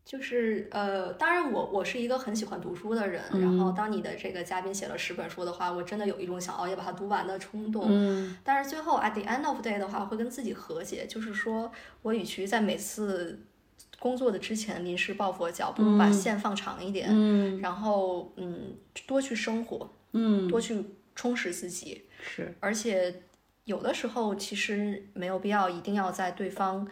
[0.04, 3.24] 就是呃，当然我我是一个很喜欢读书的人。
[3.34, 7.86] 然后当你的这个嘉宾写了十本书的话，我真的有一种想熬夜把它读完的冲动。
[7.88, 8.38] 嗯。
[8.44, 13.40] 但是最后 at the end of day 的话，会跟自己和解，就是说我与其在每次。
[14.00, 20.84] 工作的之前临时抱佛脚，不如把线放长一点，嗯，然后嗯，多去生活，嗯，多去
[21.14, 23.22] 充实自己，是，而且
[23.66, 26.88] 有的时候其实没有必要一定要在对方。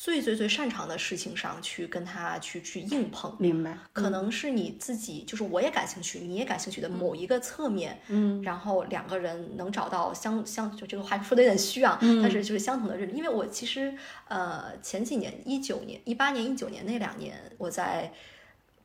[0.00, 3.76] 最最最擅长的事情上去跟他去去硬碰，明白？
[3.92, 13.92] 可能是你自己，就是我也感兴趣，你也感兴趣的某一个侧面，嗯，然后两个人能找到相相，就这个话说的有点虚啊，但是就是相同的认因为我其实
[14.28, 18.12] 呃前几年一九年、一八年、一九年那两年我在。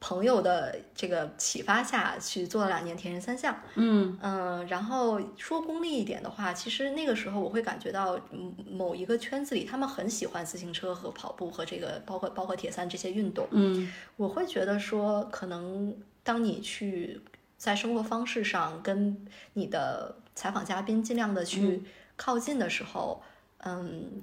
[0.05, 3.57] 朋友的这个启发下去做了两年铁人三项。
[3.75, 13.47] 嗯嗯，然后说功利一点的话，其实那个时候我会感觉到，嗯某一个圈子里，他们很喜欢自行车和跑步和这个包括包括铁三这些运动。
[13.51, 17.21] 嗯我会觉得说，可能当你去
[17.57, 21.81] 在生活方式上跟你的采访嘉宾尽量的去
[22.17, 23.23] 靠近的时候，
[23.59, 24.21] 嗯，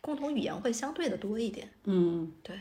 [0.00, 1.68] 共同语言会相对的多一点。
[1.84, 2.58] 嗯，对，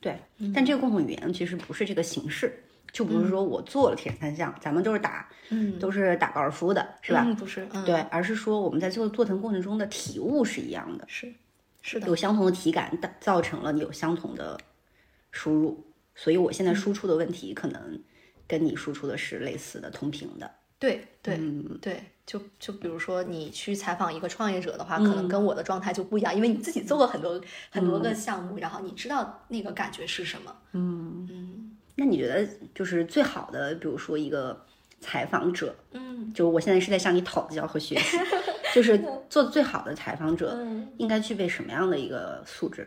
[0.00, 0.18] 对。
[0.54, 2.52] 但这个共同语言其实不是这个形式，
[2.92, 7.22] 就不是说我做了铁人三项，咱们都是打嗯，都是打高尔夫的，是吧？
[7.26, 11.32] 嗯、不是，嗯，对，，而是说我们在做做的过程中的体悟是一样的，是
[11.82, 14.58] 是的，有相同的体感，造造成了你有相同的
[15.30, 15.84] 输入。
[16.14, 18.02] 所以我现在输出的问题可能
[18.46, 20.50] 跟你输出的是类似的、同频的。
[20.78, 21.78] 对对、嗯。
[21.80, 30.56] 对，就就比如说你去采访一个创业者的话，可能跟我的状态就不一样，因为你自己做过很多很多个项目，然后你知道那个感觉是什么。
[30.72, 31.76] 嗯，嗯。
[31.96, 34.64] 那你觉得就是最好的，比如说一个
[35.00, 36.32] 采访者，嗯。
[36.32, 38.18] 就我现在是在向你讨教和学习，
[38.74, 40.86] 就是做最好的采访者嗯。
[40.98, 42.86] 应该具备什么样的一个素质？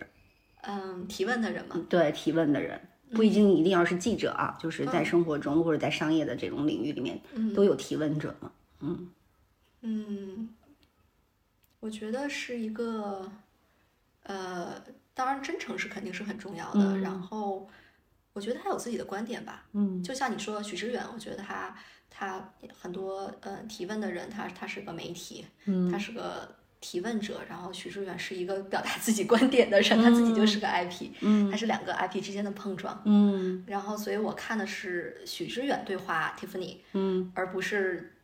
[0.62, 2.80] 嗯，提问的人吗，对提问的人，
[3.14, 7.20] 不一定一定要是记者啊，就是在生活中或者在商业的这种领域里面
[7.54, 8.52] 都有提问者嘛。
[9.82, 10.50] 嗯，
[11.80, 13.32] 我觉得是一个，
[14.24, 14.82] 呃，
[15.14, 17.68] 当然真诚是肯定是很重要的，然后
[18.34, 20.02] 我觉得他有自己的观点吧，嗯。
[20.04, 21.76] 就像你说许知远，我觉得他
[22.10, 25.92] 他很多呃提问的人，他他是个媒体，嗯。
[25.92, 31.50] 他是个提问者，然后许知远是一个表达自己观点的人，他自己就是个 IP，嗯。
[31.50, 33.64] 他是两个 IP 之间的碰撞，嗯。
[33.68, 37.32] 然后所以我看的是许知远对话 Tiffany，嗯。
[37.36, 38.18] 而不是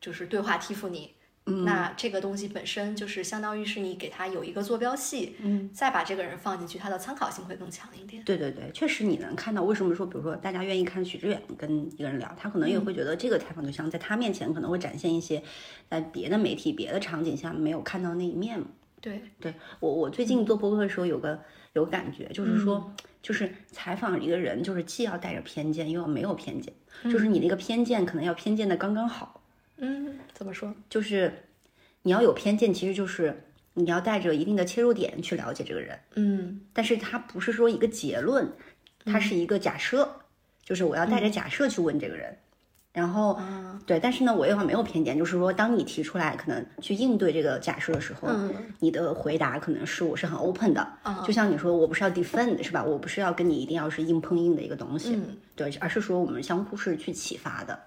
[0.00, 1.10] 就是对话 Tiffany。
[1.50, 1.64] 嗯。
[1.64, 8.22] 那这个东西本身就是相当于是你给他有一个坐标系，嗯，再把这个人放进去，他的参考性会更强一点。
[8.24, 15.42] 对对对，确实你能看到为什么说，比如说大家愿意看许志远跟一个人聊，他可能也会觉得这个采访对象在他面前可能会展现一些
[15.88, 18.66] 在别的媒体、别的场景下没有看到那一面嘛。
[19.00, 21.40] 对，对我，我最近做播客的时候有个
[21.72, 26.70] 有感觉，就是说，就是采访一个人，就是既要带着偏见，又要没有偏见，
[27.04, 29.39] 就是你那个偏见可能要偏见的刚刚好，
[29.80, 30.72] 嗯，怎么说？
[30.88, 31.32] 就是
[32.02, 33.42] 你要有偏见，其实就是
[33.74, 36.60] 你要带着一定的切入点去了解这个人，嗯。
[36.72, 38.50] 但是它不是说一个结论，
[39.04, 40.08] 它是一个假设，
[40.62, 42.36] 就是我要带着假设去问这个人。
[42.92, 51.22] 然后，啊，对，但是呢，我又要没有偏见，就是说，当你提出来可能去应对这个假设的时候，嗯你的回答可能是我是很 open 的，啊。
[51.24, 52.82] 就像你说，我不是要 defend 是吧？
[52.82, 57.78] 我不是要跟你一定要是硬碰硬的一个东西，嗯，对，而是说我们相互是去启发的，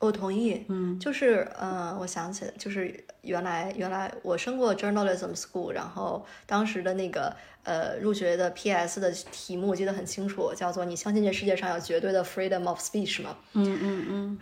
[0.00, 0.64] 我同意。
[0.68, 14.38] 嗯，就是呃，我想起来，就是原来原来我升过 journalism school，然后当时的那个呃入学的 PS 的题目我记得很清楚，叫做“你相信这世界上有绝对的 freedom of speech 吗？”嗯嗯嗯，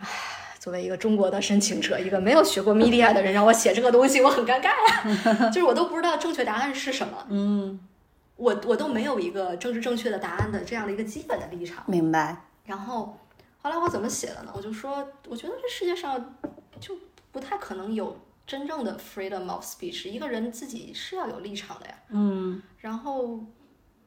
[0.59, 7.79] 作为一个中国的申请者，一个没有学过 media 的人，让我写这个东西，我很尴尬呀、 就是我都不知道正确答案是什么，嗯，
[8.35, 11.83] 我我都没有一个政治正确的答案的这样的一个基本的立场。
[11.87, 13.17] 明白，然后
[13.65, 14.53] 后来我怎么写的呢？
[14.55, 16.37] 我就说，我觉得这世界上
[16.79, 16.95] 就
[17.31, 21.99] 不太可能有真正的 freedom of speech，一个人自己是要有立场的呀。
[22.09, 23.43] 嗯然后，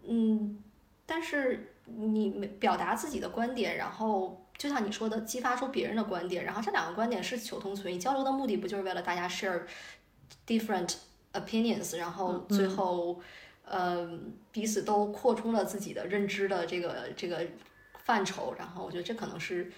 [0.07, 0.63] 嗯，
[1.05, 9.63] 但是你没表达自己的观点，然后就像你说的，激发出别人的观点，然后这两个观点是求同存异，交流的目的不就是为了大家 share
[10.47, 10.95] different
[11.33, 13.21] opinions，然后最后，
[13.65, 14.09] 呃，
[14.53, 17.45] 彼此都扩充了自己的认知的这个这个
[18.09, 19.71] 范畴，然后我觉得这可能是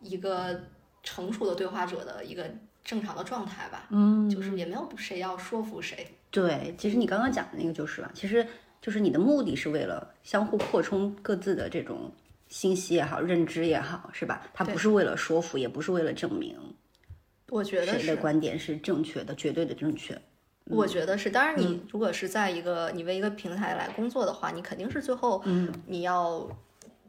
[0.00, 0.60] 一个
[1.02, 2.48] 成熟的对话者的一个
[2.84, 8.46] 正常的状态吧，嗯，就是也没有谁要说服谁，对，其实你刚刚讲的那个就是吧，其实
[8.80, 12.12] 就是你的目的是为了相互扩充各自的这种
[12.46, 14.46] 信息也好，认知也好，是吧？
[14.54, 16.56] 它不是为了说服，也不是为了证明
[17.48, 18.22] 我觉得是谁的。
[18.22, 20.16] 观点是正确的、绝对的正确。
[20.66, 26.48] 我觉得是，当然你如果是在一个你为一个平台来工作的话，你肯定是最后，嗯，你要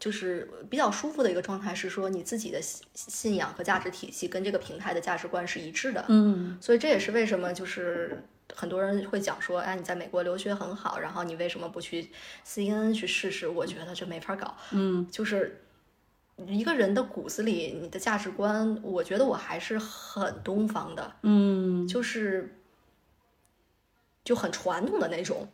[0.05, 12.11] 就是比较舒服的一个状态是说你自己的信信仰和价值体系跟这个平台的价值观是一致的，嗯所以这也是为什么就是很多人会讲说，哎，你在美国留学很好，然后你为什么不去
[12.45, 13.47] CNN 去试试？
[13.47, 15.65] 我觉得这没法搞，嗯就是
[16.45, 22.59] 一个人的骨子里，你的价值观，我觉得我还是很东方的，嗯就是
[24.23, 25.47] 就很传统的那种。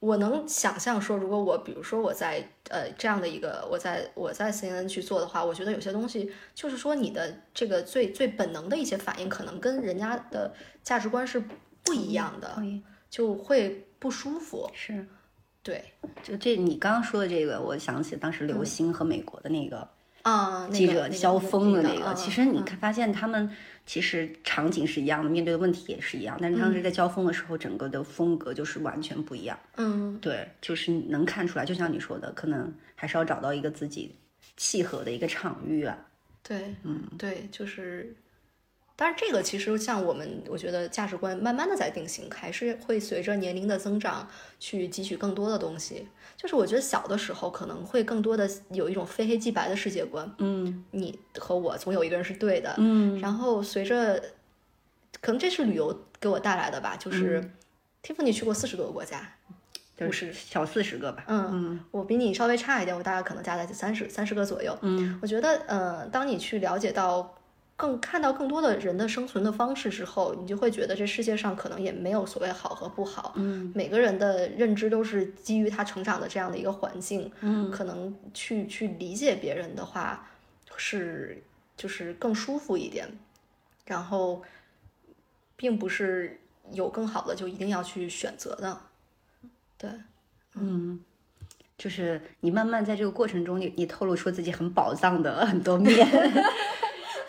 [0.00, 11.42] 我能想象说，如果我比如说我在呃这样的一个我在我在 CNN 去做的话，我觉得有些东西就是说你的这个最最本能的一些反应，可能跟人家的价值观是
[11.82, 12.62] 不一样的，
[13.10, 14.70] 就会不舒服。
[14.72, 15.06] 是。
[15.62, 15.84] 对。
[16.22, 18.48] 就这你刚刚说的这个，我想起当时嗯。
[18.48, 19.88] 刘星和美国的那个
[20.28, 23.50] 啊，那记者交锋的那个，嗯其实你嗯看发现他们
[23.86, 29.58] 其实场景是一样的，面对的问题也是一样，但是当时在交锋的时候，整个的风格就是完全不一样。
[29.76, 34.14] 嗯对，就是能看出来，就像你说的，可能还是要找到一个自己
[34.56, 35.96] 契合的一个场域啊。
[36.42, 38.14] 对，嗯，对，就是，
[38.98, 46.08] 当然这个其实像我们，我觉得价值观慢慢的在定型，还是会随着年龄的增长去汲取更多的东西。
[46.36, 54.20] 就是我觉得小的时候可能会更多的有一种非黑即白的世界观，嗯你和我总有一个人是对的，嗯然后随着，
[55.20, 57.48] 可能这是旅游给我带来的吧，就是、
[58.02, 59.32] Tiffany 去过四十多个国家，
[59.96, 61.24] 就是小四十个吧。
[61.28, 64.76] 嗯，嗯我比你稍微差一点，我大概可能加在三十三十个左右。
[64.82, 67.37] 嗯我觉得，呃，当你去了解到
[67.78, 73.34] 更看到更多的人的生存的方式之后，你就会觉得这世界上可能也没有所谓好和不好。
[73.36, 80.28] 嗯每个人的认知都是基于他成长的这样的一个环境，嗯可能去去理解别人的话，
[80.76, 81.40] 是
[81.76, 83.08] 就是更舒服一点。
[83.86, 84.42] 然后，
[85.54, 86.40] 并不是
[86.72, 88.80] 有更好的就一定要去选择的。
[89.78, 89.88] 对，
[90.56, 90.98] 嗯，
[91.76, 95.94] 就是你慢慢在这个过程中，你你透露出自己很宝藏的很多面。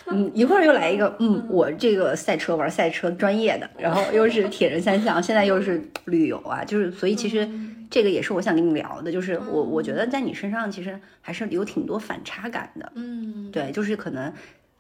[0.11, 7.47] 嗯，一会儿又来一个，嗯，我这个赛车玩赛车专业的，然后又是铁人三项，现在又是旅游啊，就是所以其实
[7.89, 14.33] 这个也是我想跟你聊的，就是我我觉得在你身上其实还是有挺多反差感的，嗯，对，就是可能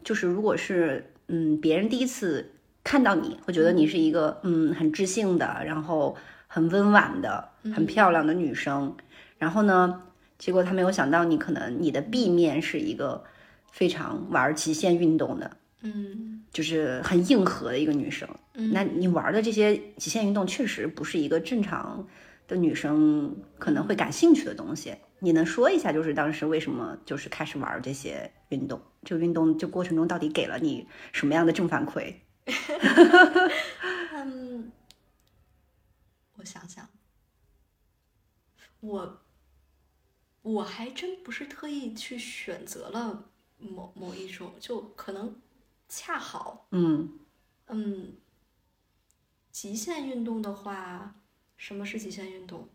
[0.03, 2.51] 就是如果是嗯别人第一次
[2.83, 6.15] 看到你会觉得你是一个嗯很知性的，然后
[6.47, 8.95] 很温婉的、很漂亮的女生，
[9.37, 10.01] 然后呢，
[10.39, 13.23] 结果他没有想到你可能你的 B 面是一个
[13.71, 18.27] 非常玩极限运动的，嗯就是很硬核的一个女生。
[18.53, 22.05] 嗯那你玩的这些极限运动确实不是一个正常
[22.47, 24.95] 的女生可能会感兴趣的东西。
[25.19, 28.81] 你能说一下，就是当时为什么就是开始玩这些运动？
[29.03, 32.15] 这个运动这过程中到底给了你什么样的正反馈？
[34.15, 34.71] 嗯，
[36.37, 36.87] 我想想，
[38.79, 39.21] 我
[40.41, 43.29] 我还真不是特意去选择了
[43.59, 45.39] 某某一种，就可能
[45.87, 47.19] 恰好，嗯
[47.67, 48.15] 嗯，
[49.51, 51.15] 极限运动的话，
[51.57, 52.67] 什么是极限运动？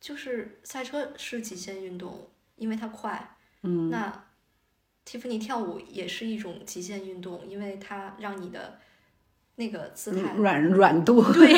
[0.00, 3.36] 就是赛车是极限运动，因为它快。
[3.62, 4.26] 嗯那
[5.04, 8.80] Tiffany 跳舞也是一种极限运动，因为它让你的
[9.58, 11.22] 那个姿态软软度。
[11.32, 11.52] 对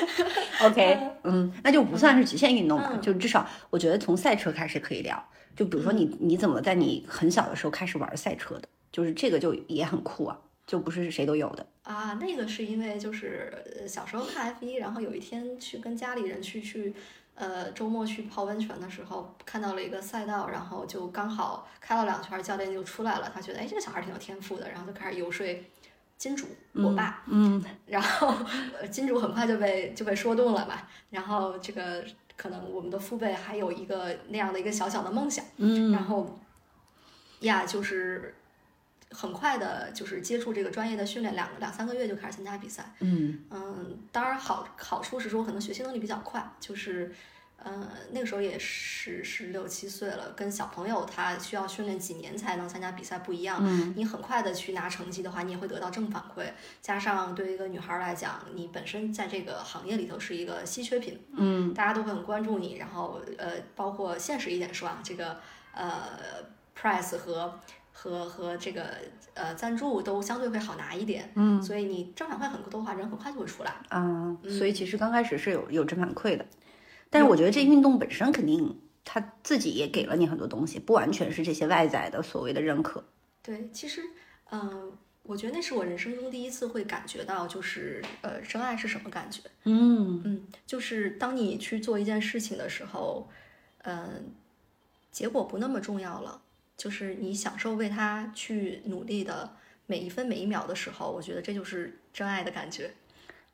[0.62, 5.22] OK，嗯，那就不算是极限运动吧，嗯就至少我觉得从赛车开始可以聊。
[5.54, 8.68] 就比如说你你怎么在你很小的时候开始玩赛车的？
[8.90, 11.66] 就是这个就也很酷啊，就不是谁都有的。
[11.82, 16.94] 啊，那个是因为就是呃小时候看 F 一，然后有一天去跟家里人去去，
[17.34, 25.46] 呃，周末去泡温泉的时候，看到了一个赛道，然后就刚好开了两圈，教练就出来了，他觉得哎这个小孩挺有天赋的，然后就开始游说
[26.16, 28.34] 金主我爸，嗯 然后
[28.80, 30.76] 呃金主很快就被就被说动了嘛，
[31.10, 32.04] 然后这个
[32.36, 35.44] 可能我们的父辈还有一个那样的一个小小的梦想。
[35.56, 36.38] 嗯然后
[37.40, 38.34] 呀，就是
[39.10, 42.94] 很快的，就是接触这个专业的训练，两两三个月就开始参加比赛。
[43.00, 47.14] 嗯嗯，当然好好处是说可能学习能力比较快，就是。
[47.64, 53.58] 嗯，那个时候也是十六七岁了，跟小朋友他需要训练几年才能参加比赛不一样。
[53.60, 56.44] 嗯你很快的去拿成绩的话，你也会得到正反馈。
[56.82, 65.38] 加上对于一个女孩来讲，你本身在这个行业里头是一个稀缺品，嗯大家都会很关注你，然后呃，包括现实一点说啊，这个
[65.72, 66.02] 呃
[66.78, 67.58] ，price 和
[67.92, 68.90] 和和这个
[69.32, 73.72] 呃赞助都相对会好拿一点，嗯所以你正反馈很多的话，人很快就会出来。
[73.88, 76.44] 啊，所以其实刚开始是有有正反馈的，
[77.14, 83.04] 但是我觉得这运动本身肯定他自己也给了你很多东西，不完全是这些外在的所谓的认可。
[83.40, 84.02] 对，其实
[84.50, 89.40] 嗯、我觉得那是我人生中第一次会感觉到，就是呃，真爱是什么感觉。
[89.62, 93.28] 嗯嗯，就是当你去做一件事情的时候，
[93.84, 94.32] 嗯、
[95.12, 96.42] 结果不那么重要了，
[96.76, 102.92] 就是你享受为他去努力的每一分每一秒的时候，我觉得这就是真爱的感觉。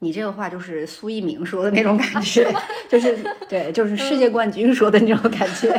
[0.00, 2.50] 你这个话就是苏一鸣说的那种感觉，
[2.88, 5.70] 就是对，就是世界冠军说的那种感觉。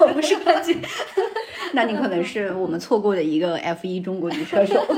[0.00, 0.76] 我不是冠军，
[1.72, 4.84] 那你可能是我们错过的一个 F 一中国女车手。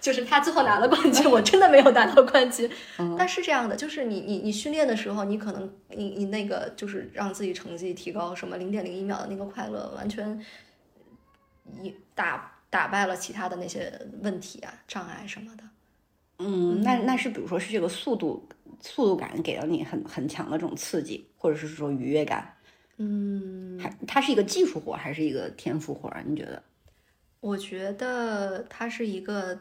[0.00, 2.70] 就是他最后拿了冠军，我真的没有拿到冠军。
[3.18, 10.40] 但是这样的，就是你你你训练的时候，你可能你你那个就是让自己成绩提高什么零点零一秒的那个快乐，完全
[11.82, 15.64] 一打打败了其他的那些问题啊、障碍什么的。
[16.38, 18.48] 嗯，那那是比如说是这个速度
[18.80, 22.52] 速度感给了你很很强的这种刺激，或者是说愉悦感。
[22.98, 26.10] 嗯，还它是一个技术活还是一个天赋活？
[26.26, 26.62] 你觉得？
[27.40, 29.58] 我觉得它是一个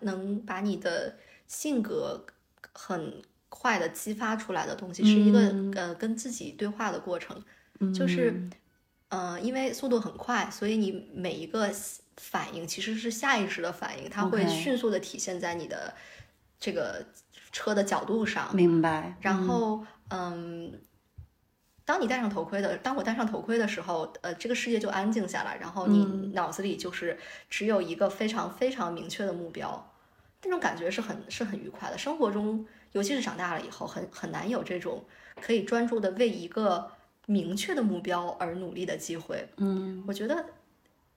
[0.00, 1.14] 能把你的
[1.46, 2.24] 性格
[2.72, 7.42] 很快的激发出来的东西，是一个呃跟自己对话的过程。
[7.94, 8.34] 就是，
[9.08, 11.70] 呃，因为速度很快，所以你每一个
[12.16, 15.94] 反应其实是下意识的反应，它会迅速的体现在你的
[16.58, 17.04] 这个
[17.52, 18.54] 车的角度上。
[18.54, 19.16] 明白。
[19.20, 20.72] 然后，嗯，
[21.84, 29.90] 当你戴上头盔的，当我戴上头盔的时候，呃，这个世界就安静下来，然后你嗯脑子里就是只有一个非常非常明确的目标，
[30.42, 31.96] 那种感觉是很是很愉快的。
[31.96, 35.04] 生活中，尤其是长大了以后，很很难有这种
[35.40, 36.90] 可以专注的为一个
[37.26, 39.48] 明确的目标而努力的机会。
[39.56, 40.44] 嗯我觉得，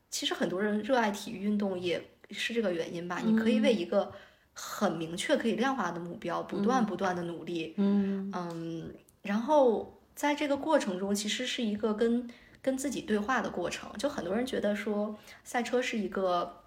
[0.09, 3.19] 其实很多人热爱体育运动也是这个原因吧。
[3.23, 4.11] 你可以为一个
[4.53, 7.73] 很明确、可以量化的目标，不断不断的努力。
[7.77, 12.29] 嗯嗯，然后在这个过程中，其实是一个跟
[12.61, 13.91] 跟自己对话的过程。
[13.97, 16.60] 就很多人觉得说，赛车是一个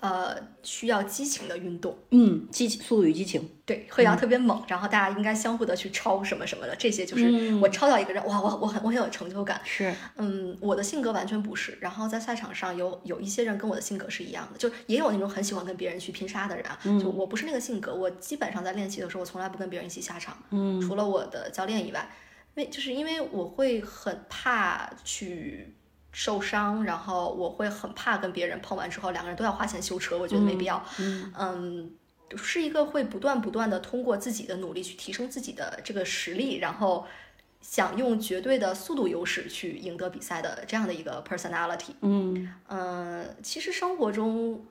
[0.00, 3.48] 呃需要激情的运动，嗯，激情，速度与激情。
[3.64, 9.60] 对，会要特别猛，然后大家应该相互的去超什么什么的，这些就是嗯我超到一个人，哇，我我很我很有成就感。
[9.64, 11.76] 是，嗯，我的性格完全不是。
[11.80, 16.78] 然后在赛场上有有一些人跟我的性格是一样的，就也有那种很喜欢跟别人去拼杀的人啊。
[17.00, 22.08] 就我不是那个性格，我基本上在练习的时候，我从来不跟别人一起下场，嗯除了我的教练以外，
[22.54, 25.74] 因为就是因为我会很怕去
[26.18, 30.82] 受伤，然后我会很怕跟别人碰完之后两个人都要花钱修车，我觉得没必要。
[30.98, 31.90] 嗯嗯，
[32.34, 37.06] 是一个会不断不断的通过自己的努力去提升自己的这个实力，然后
[37.60, 41.92] 想用绝对的速度优势去赢得比赛的这样的一个 personality。
[42.00, 44.64] 嗯呃，其实生活中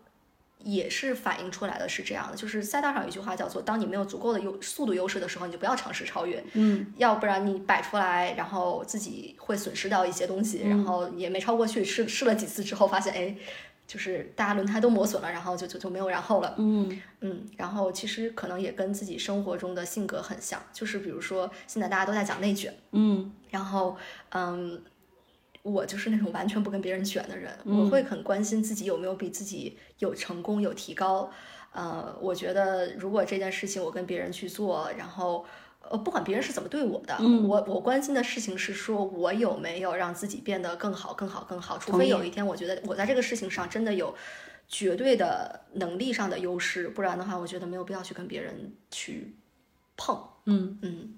[0.66, 6.92] 也是反映出来的是这样的，就是赛道上有一句话叫做：当你没有足够的优速度优势的时候，你就不要尝试超越，嗯。
[6.98, 13.36] 要不然你摆出来，然后自己会损失掉一些东西，然后也没超过去，试试了几次之后发现，哎，
[13.86, 16.56] 就是大家轮胎都磨损了，然后就就就没有然后了。
[16.58, 17.00] 嗯。
[17.22, 23.32] 嗯，然后其实可能也跟自己生活中的性格很像，就是比如说现在大家都在讲内卷，嗯。
[23.52, 23.96] 然后
[24.30, 24.82] 嗯，
[25.66, 31.30] 我就是那种完全不跟别人卷的人，我会很关心自己有没有比自己有成功有提高。
[31.74, 35.46] 呃，我觉得如果这件事情我跟别人去做，然后。
[35.88, 37.16] 呃，不管别人是怎么对我的，
[37.48, 41.78] 我我关心的事情是说，我有没有让自己变得更好、更好、更好。
[41.78, 44.16] 除非有一天，我觉得我在这个事情上真的有
[44.68, 49.36] 绝对的能力上的优势，不然的话，我觉得没有必要去跟别人去
[49.96, 50.20] 碰。
[50.46, 50.80] 嗯。
[50.82, 51.14] 嗯，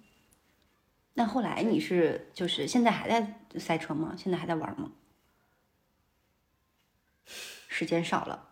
[1.17, 4.13] 那后来你是就是现在还在赛车吗？
[4.15, 4.91] 现在还在玩吗？
[7.25, 8.49] 时间少了，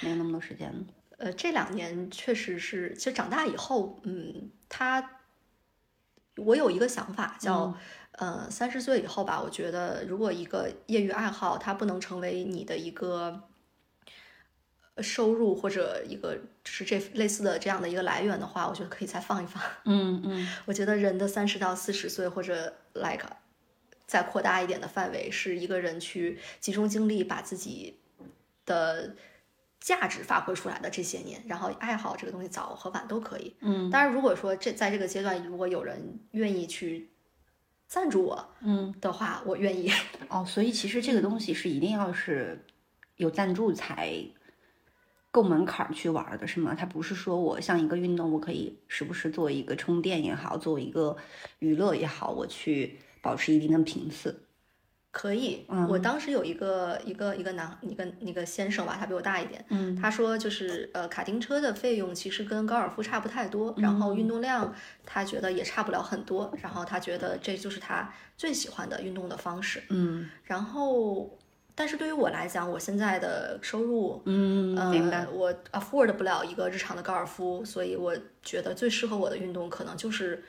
[0.00, 0.84] 没有那么多时间了。
[1.18, 5.20] 呃，这两年确实是，其实长大以后，嗯，他，
[6.36, 7.72] 我有一个想法叫，
[8.12, 13.49] 呃，三十岁以后吧，我觉得如果一个业余爱好它不能成为你的一个呃
[14.98, 19.62] 收入或者一个就是这类似的这样的一个来源的话，我觉得可以再放一放。
[19.84, 23.24] 嗯嗯 我觉得人的三十到四十岁或者 like
[24.06, 27.98] 再扩大一点的范围，是一个人去集中精力把自己
[28.66, 29.14] 的
[29.78, 33.56] 价值发挥出来的这些年，然后爱好这个东西早和晚都可以。
[33.60, 37.08] 嗯当然，如果说这在这个阶段，如果有人愿意去
[37.86, 38.92] 赞助我嗯。
[39.00, 39.90] 的话，我愿意。
[40.28, 42.62] 哦，所以其实这个东西是一定要是
[43.16, 44.12] 有赞助才
[45.30, 46.74] 够门槛儿去玩儿的，是吗？
[46.74, 51.16] 它不是说我像一个运动，我可以时不时作为一个充电也好，作为一个
[51.60, 54.42] 娱乐也好，我去保持一定的频次。
[55.12, 59.96] 可以，我当时有一个一个一个男一个那个先生吧，他比我大一点，嗯。
[59.96, 64.72] 他说就是呃卡丁车的费用其实跟高尔夫差不太多，然后运动量
[65.04, 70.30] 他觉得也差不了很多，然后他觉得这就是他最喜欢的运动的方式，嗯。
[70.44, 71.36] 然后
[71.74, 75.30] 但是对于我来讲，我现在的收入，嗯，明白呃，。
[75.30, 80.42] 我 afford 不了一个日常的高尔夫，所以我觉得最适合我的运动可能就是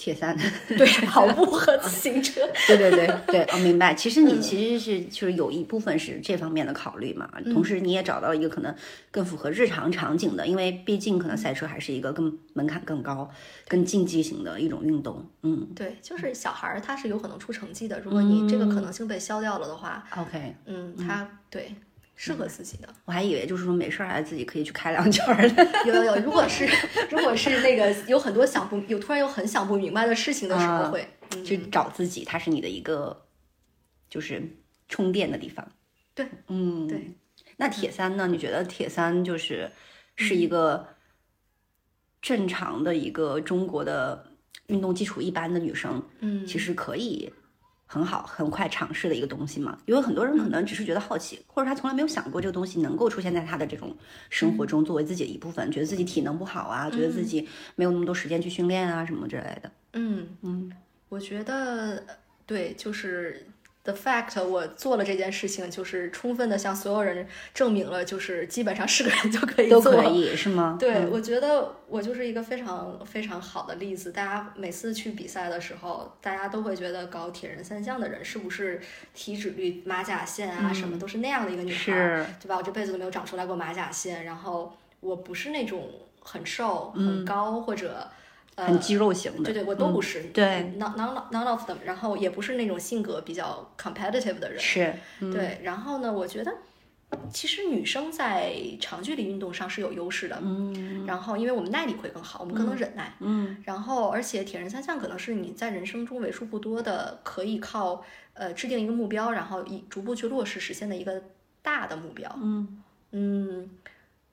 [0.00, 0.34] 铁三，
[0.66, 2.40] 对跑步和自行车。
[2.66, 3.92] 对对对对，哦，明白。
[3.94, 8.74] 其实你其实是就是有一部分是这方面的考虑嘛，同时你也找到一个可能
[9.10, 13.30] 更符合日常场景的，因为毕竟可能赛车还是一个更门槛更高、
[13.68, 15.22] 更竞技型的一种运动。
[15.42, 21.74] 嗯对，就是小孩儿他是有可能出成绩的，如果你这个可能性被消掉了的话，，OK，嗯，他对
[22.22, 22.88] 适合自己的。
[23.06, 25.66] 我还以为就是说没事儿还自己可以去开两圈儿的。
[25.88, 26.68] 有有有，如果是
[27.10, 33.26] 如果是那个有很多想不有突然有很想不明白的事情的时候啊会，嗯去找自己，它是你的一个
[34.10, 34.42] 就是
[34.86, 35.66] 充电的地方。
[36.14, 37.16] 对，嗯，对。
[37.56, 38.26] 那铁三呢？
[38.26, 39.70] 你觉得铁三就是
[40.16, 40.86] 是一个
[42.20, 44.26] 正常的一个中国的
[44.66, 47.32] 运动基础一般的女生，嗯，其实可以
[47.92, 49.76] 很好很快尝试的一个东西嘛。
[49.86, 53.92] 因为很多人可能只是觉得好奇，或者他从来没有想过这个东西能够出现在他的这种
[54.28, 59.72] 生活中，作为自己的一部分，觉得自己体能不好啊，觉得自己没有那么多时间去训练啊什么之类的。
[59.94, 60.28] 嗯。
[60.42, 60.70] 嗯，
[61.08, 62.00] 我觉得
[62.46, 63.44] 对，就是
[63.84, 69.92] the fact 我做了这件事情，就是充分的向所有人证明了，就是基本上是个人就可以都做。
[69.92, 70.76] 可以是吗？
[70.78, 74.12] 对，嗯我觉得我就是一个非常非常好的例子。
[74.12, 78.80] 大家每次去比赛的时候，大家都会觉得搞铁人三项的人是不是
[79.14, 82.56] 体脂率、马甲线啊，什么都是那样的一个女孩对吧？
[82.56, 85.88] 我这辈子都没有长出来过马甲线，然后我不是那种
[86.22, 88.10] 很瘦、很高或者呃
[88.66, 89.44] 很肌肉型的。
[89.44, 91.76] 对对，我都不是，对，none none none of them。
[91.84, 95.60] 然后也不是那种性格比较 competitive 的人，是，对。
[95.62, 96.52] 然后呢，我觉得
[97.32, 108.04] 其实女生在长距离运动上是有优势的，嗯然后因为我们耐力会更好，我们更能忍耐，嗯然后而且铁人三项可能是你在人生中为数不多的可以靠
[108.34, 111.20] 呃制定一个目标，然后以逐步去落实实现的一个
[111.62, 112.32] 大的目标。
[112.40, 112.82] 嗯
[113.12, 113.68] 嗯，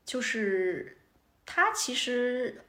[0.05, 0.97] 就是
[1.47, 2.61] 它其实，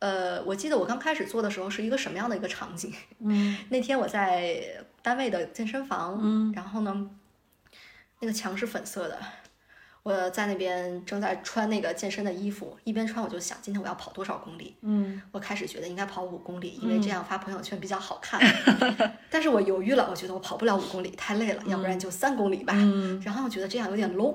[0.00, 2.92] 呃，我记得我刚开始做的时候是一个什么样的一个场景？
[3.20, 7.10] 嗯那天我在单位的健身房，嗯然后呢，
[8.20, 9.18] 那个墙是粉色的。
[10.02, 14.74] 我在那边正在穿那个健身的衣服，一边穿我就想，今天我要跑多少公里？
[14.82, 18.40] 嗯我开始觉得应该跑五公里，因为这样发朋友圈比较好看。
[19.30, 22.72] 但是我犹豫了，我觉得我跑不了五公里，太累了，要不然就三公里吧。
[22.76, 24.34] 嗯然后我觉得这样有点 low。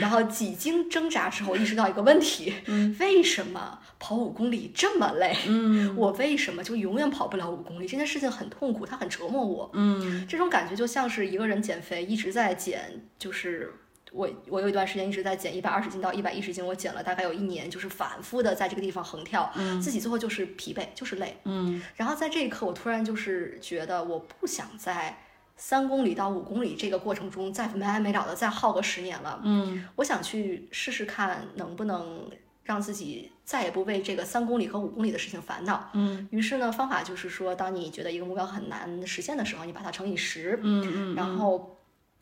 [0.00, 2.52] 然后几经挣扎之后，意识到一个问题：
[2.98, 5.36] 为什么跑五公里这么累？
[5.46, 7.86] 嗯我为什么就永远跑不了五公里？
[7.86, 9.70] 这件事情很痛苦，它很折磨我。
[9.74, 13.70] 嗯这种感觉就像是一个人减肥，一直在减，就是
[14.16, 19.52] 我我有一段时间一直在减一百二十斤到一百一十斤，我减了大概有一年，就是反复的在这个地方横跳，
[19.82, 21.36] 自己最后就是疲惫，就是累。
[21.44, 25.18] 嗯然后在这一刻，我突然就是觉得我不想在
[25.56, 29.40] 三公里到五公里这个过程中再没完没了的再耗个十年了。
[29.44, 32.30] 嗯我想去试试看能不能
[32.64, 35.90] 让自己再也不为这个三公里和五公里的事情烦恼。
[35.92, 41.75] 嗯于是呢，方法就是说，当你觉得一个目标很难实现的时候，你把它乘以十，嗯嗯，然后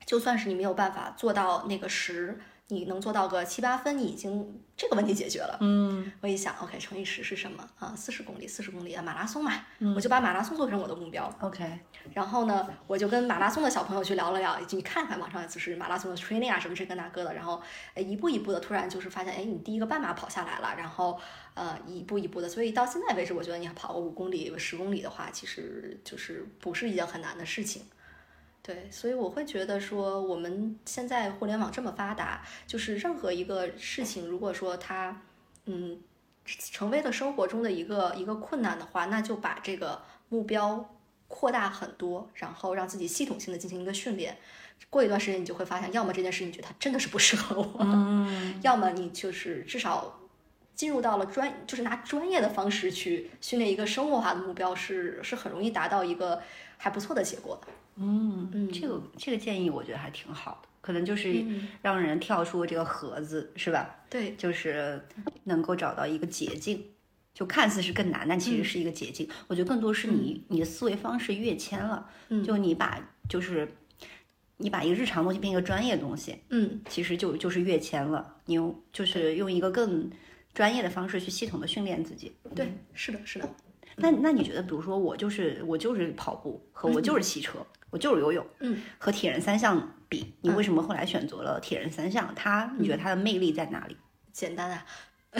[0.05, 2.39] 就算是你没有办法做到那个十，
[2.69, 5.59] 你能做到个七八分，你已经这个问题解决了。
[5.61, 7.95] 嗯我一想，OK，乘以十是什么啊？
[7.97, 11.31] 四十公里，四十公里啊，马拉松嘛，嗯我就把马拉松做成我的目标。
[11.41, 11.79] OK，
[12.13, 17.63] 然后呢，我就跟马拉松的小朋友去聊了聊，你看看网上就是马拉松的 training 啊，什么这个那个的，然后
[17.95, 21.21] 呃一步一步的，突然就是发现，哎，你第一个半马跑下来了，然后
[21.55, 27.83] 呃一步一步的，所以到现在为止，我觉得你跑个五公里、十公里的话，其实就是不是一件很难的事情。
[28.67, 35.21] 对，所以我会觉得说，我们现在互联网这么发达，就是任何一个事情，如果说它，
[35.67, 36.01] 嗯，
[36.47, 40.01] 成为了生活中的一个一个困难的话，那就把这个
[40.31, 40.97] 目标
[41.29, 44.39] 扩大很多，然后让自己系统性的进行一个训练。
[44.89, 50.19] 过一段时间，你就会发现，要么这件事情你觉得它真的是不适合我， 嗯要么你就是至少
[50.75, 56.43] 进入到了专，就是拿专业的方式去训练一个生活化的目标是，是很容易达到一个
[56.79, 57.69] 还不错的结果的。
[57.97, 63.97] 嗯嗯这个这个建议我觉得还挺好的，可能就是嗯让人跳出这个盒子，是吧？
[64.11, 65.01] 对，就是
[65.45, 66.85] 能够找到一个捷径。
[67.33, 69.29] 就看似是更难，但其实是一个捷径。
[69.49, 72.97] 我觉得更多是你、你的思维方式跃迁了，嗯就你把
[73.29, 73.69] 就是
[74.59, 78.37] 你把一个日常东西变一个专业东西，嗯其实就就是跃迁了。
[78.45, 80.09] 你用就是用一个更
[80.53, 82.31] 专业的方式去系统的训练自己。
[82.55, 83.51] 对，是的，是的。
[83.97, 92.29] 那那你觉得，比如说我就是我就是跑步和我就是骑车，我就是游泳，嗯，和铁人三项比，你为什么后来选择了铁人三项？
[92.35, 93.97] 它你觉得它的魅力在哪里？
[94.33, 94.85] 简单啊，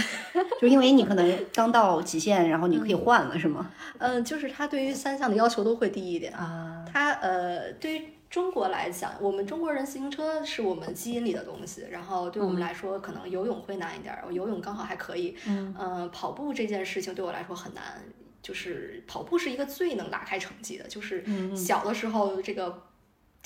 [0.63, 3.73] 就因为你可能刚到极限，然后你可以换了，是吗？
[3.99, 6.33] 嗯、就是他对于三项的要求都会低一点。
[6.33, 15.37] 啊，它呃，对于中国来讲，我们中国人自行车是我们基因里的东西，然后对我们来说，可能游泳会难一点儿，我游泳刚好还可以。
[15.49, 17.83] 嗯呃跑步这件事情对我来说很难，
[18.45, 22.85] 就是跑步是一个最能拉开成绩的，就是嗯小的时候这个。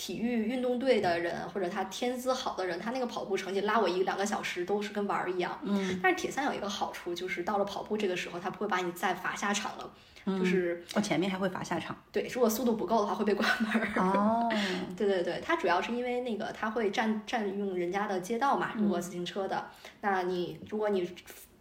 [0.00, 5.58] 体育运动队的人，或者他天资好的人，他那个跑步成绩拉我一两个小时都是跟玩儿一样。
[5.64, 9.92] 嗯，但是铁三有一个好处，就是到了跑步这个时候，他不会把你再罚下场了，
[10.26, 12.00] 嗯就是我前面还会罚下场。
[12.12, 14.00] 对，如果速度不够的话会被关门儿。
[14.00, 14.48] 哦，
[14.96, 19.68] 对对对，它主要是因为那个它会占占用人家的街道嘛，如嗯果自行车的，
[20.02, 21.10] 那你如果你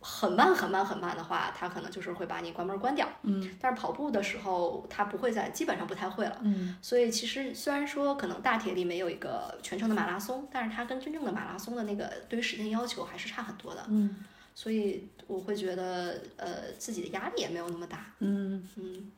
[0.10, 3.06] 很慢很慢很慢的话，它可能就是会把你关门关掉。
[3.24, 6.40] 嗯但是跑步的时候，它不会在，基本上不太会了。
[6.44, 13.84] 嗯所以其实虽然说可能大铁里没有一个全程的马拉松，但是它跟真正的马拉松的那个对于时间要求还是差很多的。
[13.90, 14.24] 嗯
[14.56, 18.06] 所以我会觉得呃自己的压力也没有那么大。
[18.20, 19.12] 嗯嗯，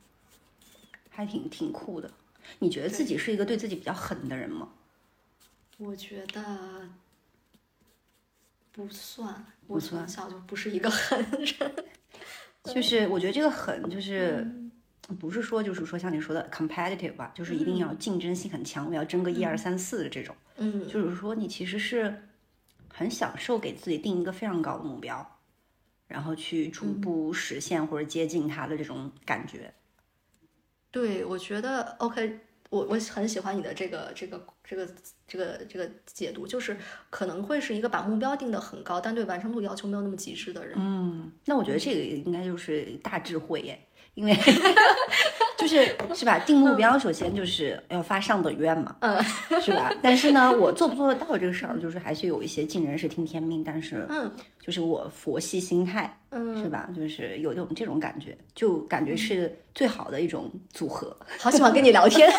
[1.08, 2.10] 还挺挺酷的。
[2.58, 4.68] 你觉得自己是一个对自己比较狠的人吗？
[5.78, 6.42] 我觉得
[8.72, 11.74] 不算，我从小就不是一个狠人。
[12.64, 14.46] 就是我觉得这个狠，就是
[15.18, 20.36] 不是说就是说像你说的 competitive 吧，就是一定要竞争性很强，我要争个一二三四的这种。
[20.58, 22.28] 嗯就是说你其实是
[22.92, 25.38] 很享受给自己定一个非常高的目标，
[26.06, 29.72] 然后去逐步实现或者接近它的这种感觉。
[30.90, 32.40] 对，我觉得 OK，
[32.70, 34.88] 我我很喜欢你的这个这个这个
[35.26, 36.76] 这个这个解读，就是
[37.10, 40.76] 可能会是一个把目标定得很高，但对完成度要求没有那么极致的人。
[40.78, 43.78] 嗯，那我觉得这个应该就是大智慧耶，
[44.14, 44.36] 因为
[45.56, 46.38] 就是是吧？
[46.40, 49.22] 定目标首先就是要发上等愿嘛，嗯，
[49.60, 49.92] 是吧？
[50.02, 54.30] 但是呢，我做不做得到这个事儿，就是还是有一些尽人事听天命，但是嗯
[54.64, 56.88] 就是我佛系心态，嗯，是吧？
[56.96, 62.30] 就是有这种这种感觉，就感觉是最好的一种组合，好喜欢跟你聊天。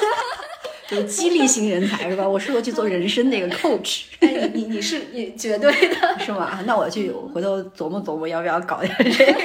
[0.90, 2.28] 就是激励型人才，是吧？
[2.28, 4.08] 我适合去做人生的一个 coach。
[4.20, 6.20] 哎，你你你是你绝对的。
[6.20, 6.44] 是吗？
[6.44, 9.42] 啊那我去回头琢磨琢磨，要不要搞点这个，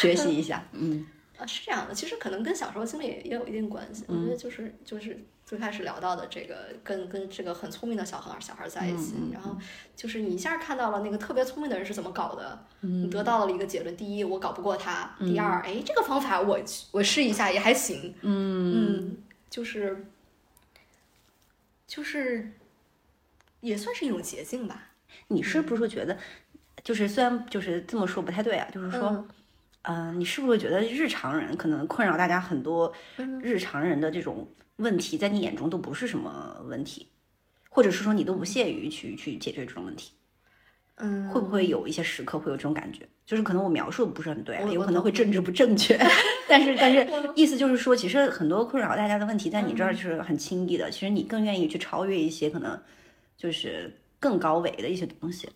[0.00, 0.64] 学习一下。
[0.72, 1.04] 嗯
[1.38, 4.04] 啊，是这样的，其实可能跟小时候经历也也有一定关系。
[4.08, 9.56] 我觉得就是就是最开始聊到的这个，跟跟这个很聪明的小孩小孩在一起，然后
[9.94, 16.58] 就是你一下看到了那个特别聪明的人是怎么搞的，你得到了一个结论：第一，我搞不过他；第二，哎，这个方法我
[16.90, 18.14] 我试一下也还行。
[18.22, 19.16] 嗯，
[19.48, 20.06] 就是
[21.86, 22.52] 就是
[23.60, 24.90] 也算是一种捷径吧。
[25.28, 26.18] 你是不是觉得，
[26.82, 29.26] 就是虽然就是这么说不太对啊，就是说，
[29.82, 32.92] 嗯、你是不是觉得日常人可能困扰大家很多
[33.42, 37.08] 日常人的这种问题，在你眼中都不是什么问题，
[37.70, 40.12] 或者是说你都不屑于去去解决这种问题？
[40.96, 43.08] 嗯，会不会有一些时刻会有这种感觉？
[43.24, 45.96] 就是可能我描述的不是很对有可能会政治不正确，
[46.48, 52.78] 但是但是意思就是说，其实很多困扰大家的问题在你这儿是很轻易的，其实你更愿意去超越一些可能
[53.36, 55.48] 就是更高维的一些东西。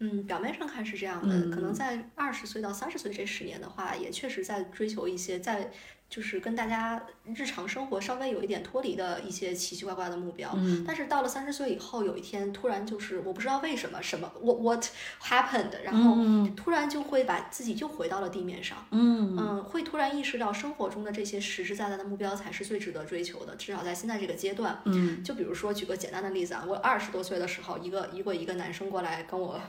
[0.00, 5.70] 嗯，表面上看是这样的，可能在二十岁到三十岁这十年的话，也确实在追求一些在
[6.08, 7.02] 就是跟大家
[7.34, 10.50] 日常生活稍微有一点脱离的一些奇奇怪怪的目标。
[10.56, 14.84] 嗯但是到了三十岁以后，有一天突然就是我不知道为什么什么 what what
[15.22, 16.16] happened，然后
[16.56, 18.86] 突然就会把自己又回到了地面上。
[18.90, 24.80] 嗯嗯，会突然意识到生活中的这些实实在在的目标才是最值得追求的，至少在现在这个阶段。
[24.86, 29.60] 嗯就比如说，举个简单的例子啊，我二十多岁的时候，一个如果一个男生过来跟我，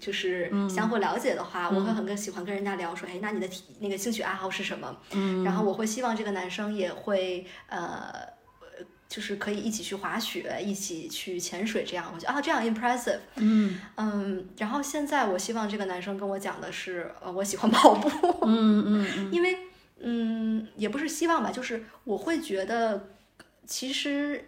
[0.00, 4.96] 就是相互了解的话，我会很跟喜欢跟人家聊说，哎，那你的体那个兴趣爱好是什么？
[5.12, 8.32] 嗯，然后我会希望这个男生也会呃。
[9.08, 13.18] 就是可以一起去滑雪，一起去潜水，这样我觉得啊，这样 impressive。
[13.36, 18.08] 嗯嗯，然后现在我希望这个男生跟我讲的是，呃，我喜欢跑步。
[18.46, 19.54] 嗯嗯嗯 因为
[20.00, 23.10] 嗯，也不是希望吧，就是我会觉得，
[23.66, 24.42] 其实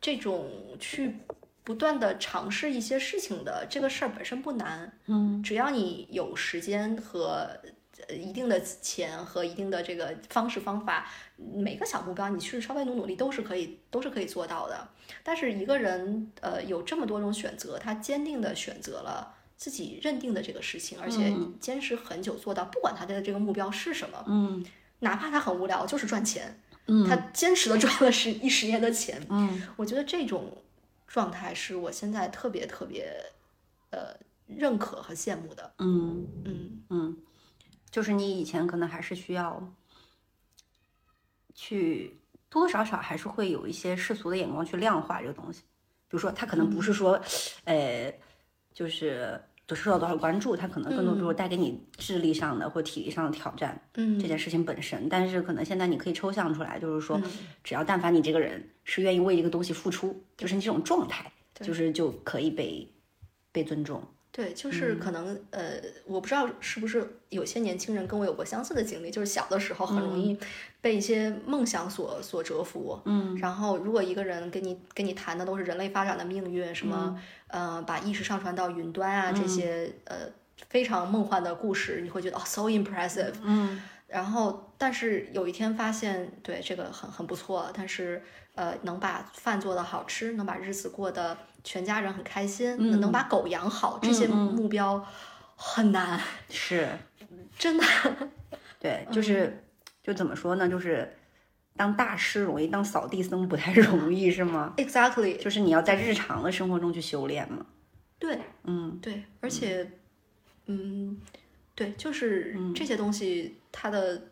[0.00, 0.48] 这种
[0.78, 1.16] 去
[1.64, 7.50] 不断的尝试一些事情的这个事儿本身不难，嗯只要你有时间和
[8.08, 14.88] 呃一定的钱和一定的这个方式方法，每个小目标你去稍微努努力都是可以都是可以做到的。
[15.22, 19.34] 但是一个人呃有这么多种选择，他坚定的选择了。
[19.56, 24.66] 自己认定的这个事情，而且坚持很久做到，不管他的这个目标是什么，嗯
[24.98, 29.24] 哪怕他很无聊，就是赚钱，嗯他坚持的赚了十一十年的钱。
[29.30, 30.58] 嗯我觉得这种
[31.06, 33.14] 状态是我现在特别特别
[33.90, 34.14] 呃
[34.48, 35.72] 认可和羡慕的。
[35.78, 37.16] 嗯嗯嗯，
[37.94, 39.62] 就是你以前可能还是需要
[41.54, 42.18] 去
[42.48, 45.60] 多多少少还是会有一些世俗的眼光去量化这个东西，
[46.08, 47.20] 比如说他可能不是说，
[47.62, 48.12] 呃，
[48.72, 49.40] 就是。
[49.66, 55.08] 就受到多少关注，他可能更多，比如带给你智力上的或体力上的挑战，嗯这件事情本身。
[55.08, 57.30] 但是可能现在你可以抽象出来，就是说，嗯
[57.62, 62.86] 只要但凡你这个人是愿意为一个东西付出，就是你这种状态，对就是就可以被
[63.52, 64.06] 被尊重。
[64.36, 65.74] 对，嗯就是可能、呃，
[66.04, 70.36] 我不知道是不是有些年轻人跟我有过相似的经历，就是小的时候很容易
[70.80, 73.00] 被一些梦想所所折服。
[73.04, 77.16] 嗯，然后如果一个人跟你跟你谈的都是人类发展的命运，什么、
[77.46, 80.16] 呃把意识上传到云端啊这些、呃
[80.70, 83.34] 非常梦幻的故事，你会觉得哦 so impressive。
[83.42, 88.22] 嗯然后，但是有一天发现，对这个很很不错，但是
[88.54, 95.04] 呃，能把饭做得好吃，能把日子过得全家人很开心，能能把狗养好，这些目标
[95.56, 96.88] 很难， 是，
[97.58, 97.84] 真的。
[98.78, 99.64] 对，就是
[100.02, 100.68] 就怎么说呢？
[100.68, 101.10] 就是
[101.76, 107.64] 当大师容易，当扫地僧不太 容易，是吗？Exactly，就是你要在日常的生活中去修炼嘛。
[108.18, 109.90] 对嗯对，而且，
[110.66, 111.20] 嗯，
[111.74, 114.22] 对，就是这些东西，它的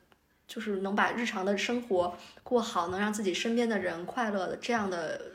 [0.47, 5.33] 就是能把日常的生活过好，能让自己身边的人快乐的这样的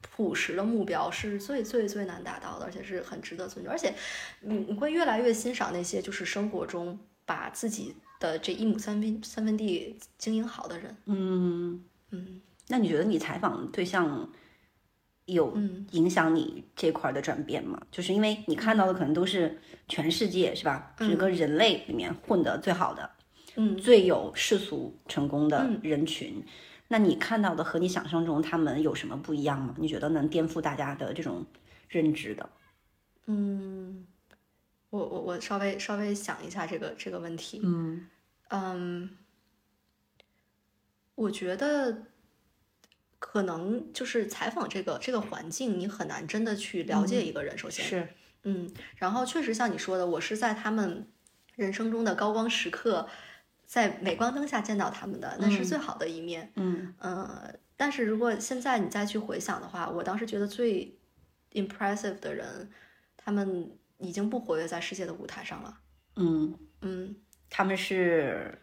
[0.00, 3.72] 朴实的目标，是最最最难达到的，而且是很值得尊重。
[3.72, 3.94] 而且
[4.40, 10.96] 你你会越来越欣赏那些就是生活中把自己的这一亩三分三分地经营好的人。
[11.06, 14.30] 嗯嗯那你觉得你采访对象
[15.26, 17.80] 有嗯影响你这块儿的转变吗？
[17.90, 20.94] 就是因为你看到的可能都是全世界是吧？
[20.98, 23.10] 整个人类里面混得最好的、
[23.56, 26.44] 嗯最有世俗成功的嗯人群。
[26.88, 29.74] 那你看到的和你想象中他们有什么不一样吗？
[29.78, 31.46] 你觉得能颠覆大家的这种
[31.88, 32.50] 认知的？
[33.26, 34.06] 嗯，
[34.90, 37.60] 我我我稍微稍微想一下这个这个问题。
[37.64, 38.06] 嗯
[38.48, 39.10] 嗯，
[41.14, 42.02] 我觉得
[43.26, 47.56] 可能就是采访这个这个环境，你很难真的去了解一个人。
[47.56, 48.06] 首先，是，
[48.42, 51.08] 嗯，然后确实像你说的，我是在他们
[51.56, 53.08] 人生中的高光时刻，
[53.64, 56.52] 在镁光灯下见到他们的，那是最好的一面。
[56.56, 60.94] 嗯呃，但是如果现在你再去回想的话，我当时觉得最
[61.52, 62.70] impressive 的人，
[63.16, 65.78] 他们已经不活跃在世界的舞台上了。
[66.16, 67.16] 嗯，嗯，
[67.48, 68.58] 他们是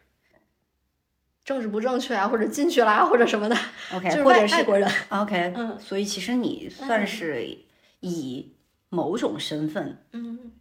[1.43, 3.55] 政治不正确啊，或者进去啦，或者什么的
[3.93, 4.91] ，OK，就是外或者是外国人。
[5.09, 7.57] OK，嗯所以其实你算嗯是
[7.99, 8.53] 以
[8.89, 10.51] 某种身份嗯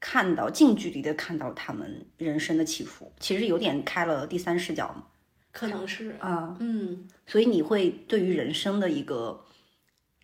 [0.00, 5.04] 看到近距离的看到他们人生的起伏，其实有点开了第三视角嘛。
[5.52, 6.16] 可能是。
[6.20, 9.44] 啊，嗯所以你会对于人生的一个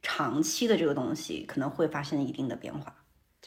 [0.01, 2.95] 长期的这个东西，可能会发生一定的变化。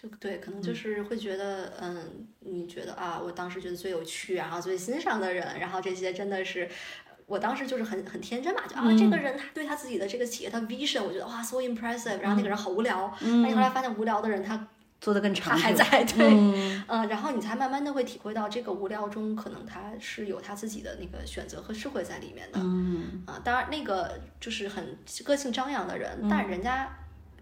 [0.01, 6.69] 就对，可能就是会觉得，嗯，你觉得啊，我当时觉得最有趣，然后最欣赏的人，然后这些真的是，
[7.25, 13.69] 我当时就是很很天真嘛，就啊，这个人他对他自己的这个企业，他 vision，我觉得哇，so impressive，然后那个人好无聊，那你后来。
[13.69, 14.67] 发现无聊的人他
[14.99, 16.83] 做的更他长他，还在，对，嗯。
[16.87, 23.21] 嗯，然后你才慢慢的会体会到这个无聊中，可能他是有他自己的那个选择和智慧在里面的，嗯。
[23.27, 26.89] 啊，当然那个就是很个性张扬的人，但人家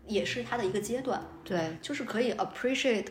[0.08, 1.22] 也是他的一个阶段。
[1.44, 3.08] 对，就是可以 appreciate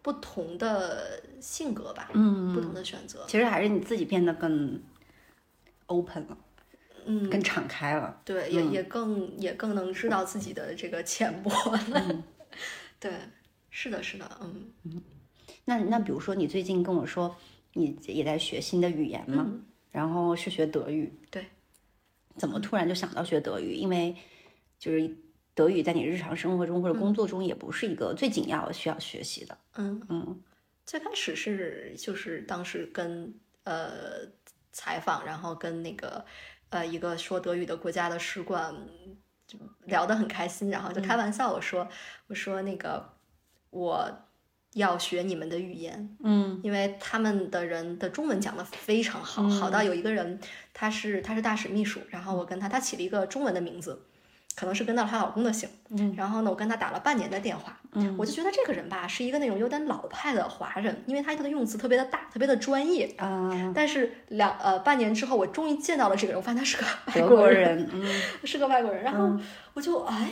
[0.00, 4.82] 不同的性格吧，嗯不同的选择，其实还是你自己变得更
[5.86, 6.38] open 了，
[7.06, 8.20] 嗯，更敞开了。
[8.24, 12.24] 对，也也更也更能知道自己的这个浅薄了，
[12.98, 13.12] 对，
[13.70, 15.02] 是的，是的，嗯。
[15.64, 17.36] 那那比如说，你最近跟我说
[17.74, 19.64] 你也在学新的语言嘛，嗯。
[19.92, 21.46] 然后是学德语，对，
[22.36, 23.74] 怎么突然就想到学德语？
[23.74, 24.16] 因为
[24.78, 25.16] 就是
[25.54, 29.58] 德语在你日常生活中或者工作中也不是一个最紧要需要学习的。
[29.74, 30.42] 嗯，嗯。
[30.84, 33.34] 最开始是就是当时跟
[33.64, 34.26] 呃
[34.72, 36.24] 采访，然后跟那个
[36.70, 38.74] 呃一个说德语的国家的使馆
[39.46, 41.88] 就聊得很开心，然后就开玩笑我说、
[42.26, 43.08] 我说那个
[43.70, 44.10] 我
[44.72, 46.60] 要学你们的语言，嗯。
[46.64, 50.40] 因为他们的人的中文讲得非常好，好到有一个人
[50.74, 54.06] 他是他是大使秘书，然后我跟他他起了一个中文的名字。
[54.54, 56.14] 可能是跟到了她老公的姓，嗯。
[56.16, 58.14] 然后呢，我跟她打了半年的电话，嗯。
[58.18, 63.06] 我就觉得这个人吧是一个那种有点老派的华人，因为他他的用词特别的大，特别的专业。
[63.18, 68.04] 啊，但是两呃半年之后，我终于见到了这个人，我发现他是个外德国国人，嗯
[68.44, 69.02] 是个外国人。
[69.02, 69.38] 然后
[69.74, 70.30] 我就哎，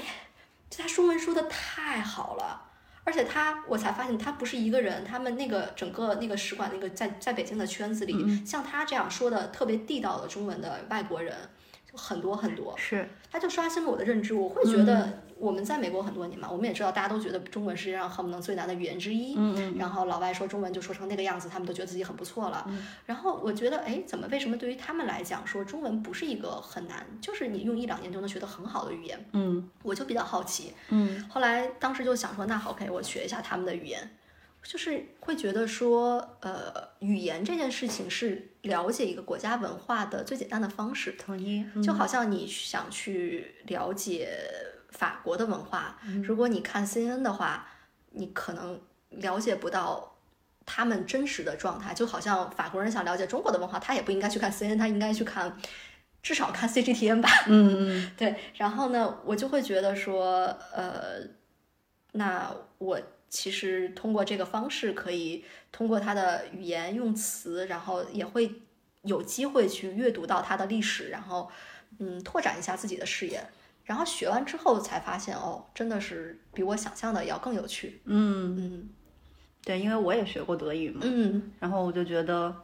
[0.68, 2.62] 就他中文说的太好了，
[3.04, 11.59] 而且他我才发现他不是一个人，他们那个整个那个使馆那个在在北京的圈子里，像他这样说的特别地道的中文的外国人就
[12.00, 12.74] 很多很多。
[12.76, 14.34] 是他就刷新了我的认知。
[14.34, 19.34] 我会觉得我们在美国很多年嘛，我们也知道大家都觉得中文世界上恨不能最难的语言之一。
[19.36, 22.64] 嗯嗯然后老外说中文就说成那个样子，他们都觉得自己很不错了。
[22.68, 29.24] 嗯然后我觉得，哎，怎么为什么对于他们来讲说中文不是一个很难，就是你用一两年就能学得很好的语言？
[29.32, 30.72] 嗯我就比较好奇。
[30.88, 34.10] 嗯后来当时就想说，那好，OK，我学一下他们的语言。
[34.62, 41.12] 就是会觉得说，呃，语言这件事情是了解一个国家文化的最简单的方式。
[41.12, 44.28] 同意，就好像你想去了解
[44.90, 47.66] 法国的文化，如果你看 CNN 的话，
[48.10, 48.80] 你可能
[49.10, 50.16] 了解不到
[50.66, 51.94] 他们真实的状态。
[51.94, 55.56] 就好像法国人想了解中国的文化，他也不应该去看 CNN，他应该去看
[56.22, 57.28] 至少看 CGTN 吧。
[57.46, 60.44] 嗯嗯 对，然后呢，我就会觉得说，
[60.74, 61.20] 呃，
[62.12, 63.00] 那我
[63.30, 68.52] 其实通过这个方式，可以通过他的语言用词，然后也会
[69.02, 71.50] 有机会去阅读到他的历史，然后
[71.98, 73.42] 嗯，拓展一下自己的视野。
[73.84, 78.00] 然后学完之后才发现，哦，真的是比我想象的要更有趣。
[78.04, 78.88] 嗯，嗯
[79.64, 82.54] 对，因为我也学过德语嘛，嗯然后我就觉得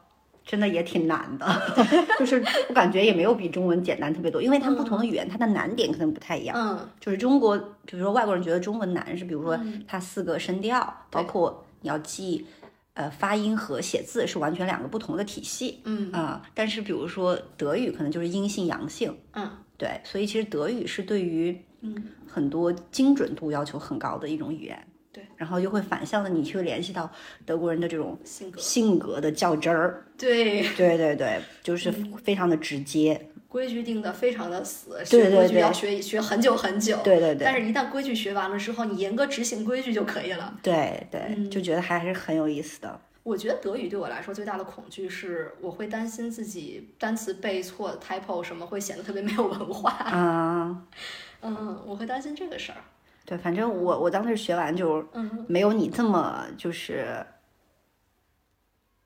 [0.46, 1.46] 真的也挺难的，
[2.20, 6.56] 就是我感觉也没有比中文简单特别多，因为它们不同的语言，它的难点可能不太一样。
[6.56, 12.46] 嗯就是中国，比如说外国人觉得中文难是，比如说嗯它四个声调，包括你要记
[12.94, 15.80] 呃发音和写字是完全两个不同的体系。
[15.84, 21.94] 嗯啊、但是比如说德语可能就是阴性阳性，嗯对，所以其实德语是对于嗯
[22.26, 24.86] 很多精准度要求很高的一种语言。
[25.16, 27.10] 对，然后又会反向的你去联系到
[27.46, 30.06] 德国人的这种性格性格的较真儿。
[30.18, 31.90] 对对对对，就是
[32.22, 33.30] 非常的直接。
[33.48, 36.98] 规矩定的非常的死，学规矩对要学学很久很久。
[37.02, 40.54] 对对对但是，一旦规矩学完了之后，你严格执行规矩就可以了。
[40.62, 43.00] 对对，嗯就觉得还是很有意思的。
[43.22, 49.90] 我觉得德语对我来说最大的恐惧是，我会担心自己单词背错、typo 什么会显得特别没有文化。
[49.90, 50.82] 啊、
[51.40, 52.78] 嗯，我会担心这个事儿。
[53.26, 57.26] 对，反正我我当时学完就嗯没有你这么就是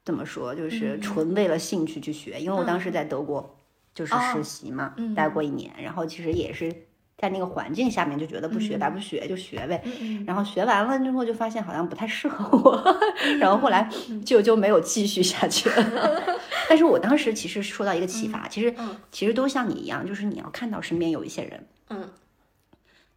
[0.04, 1.00] 怎么说，就是嗯。
[1.00, 3.56] 纯为了兴趣去学，因为我当时在德国
[3.94, 5.14] 就是哦实习嘛，嗯。
[5.14, 6.70] 待过一年，然后其实也是
[7.16, 12.96] 在那个环境下面就觉得不学白不学就学呗，嗯然后学完了之后就发现好像不太适合我，
[13.40, 14.22] 然后后来嗯。
[14.24, 16.22] 就就没有继续下去了。
[16.68, 18.96] 但是我当时其实受到一个启发，其实嗯。
[19.10, 22.08] 其实都像你一样，就是你要看到身边有一些人，嗯。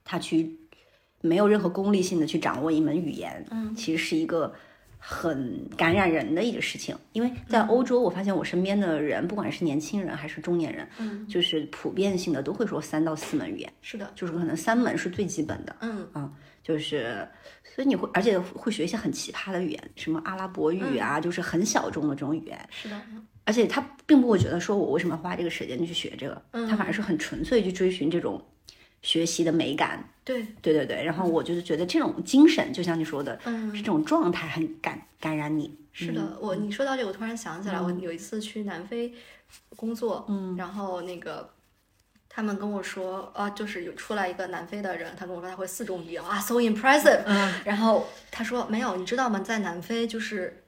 [0.05, 0.59] 他去
[1.23, 4.53] 没有任何功利性的去掌握一门语言，嗯其实是一个
[4.99, 6.93] 很感染人的一个事情。
[7.13, 14.11] 因为在欧洲，我发现我身边的人，不管是年轻人还是中年人，嗯，就是普遍性的都会说三到四门语言，是的。
[14.13, 15.75] 就是可能三门是最基本的。
[15.79, 17.27] 嗯就是，
[17.75, 22.57] 所以你会，而且会学一些很奇葩的语言，什么阿拉伯语啊，就是很小众的这种语言。
[22.69, 23.01] 是的。
[23.45, 28.41] 而且他并不会觉得说我为什么要花这个时间去学这个，他反而是很纯粹去追寻这种
[29.03, 30.09] 学习的美感。
[30.23, 30.41] 对。
[30.63, 35.77] 对对对，然后我就是觉得这种精神，就像你说的，嗯是这种状态很感感染你。
[35.91, 39.13] 是的，我你说到这个，我突然想起来，我有一次去南非
[39.75, 41.47] 工作，嗯，然后那个
[42.27, 49.39] 他们跟我说，啊，就是有出来一个南非的人，他跟我说他会四种语言，啊，so impressive，嗯然后他说没有，你知道吗？
[49.41, 50.62] 在南非就是。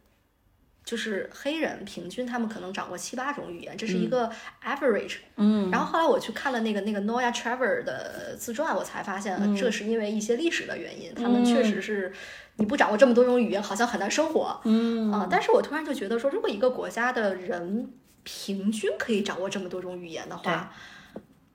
[0.86, 4.32] 就是黑人平均他们可能掌握七八种语言，这是一个
[4.64, 5.18] average。
[5.36, 12.14] 嗯，然后后来我去看了那个那个 Noya Trevor 的自传，我才发现，呃这是因为一些历史的原因，他们确实是
[12.58, 14.62] 你不掌握这么多种语言，好像很难生活。
[14.66, 17.92] 嗯啊、但是我突然就觉得说，如果一个国家的人
[18.24, 20.72] 平均可以掌握这么多种语言的话，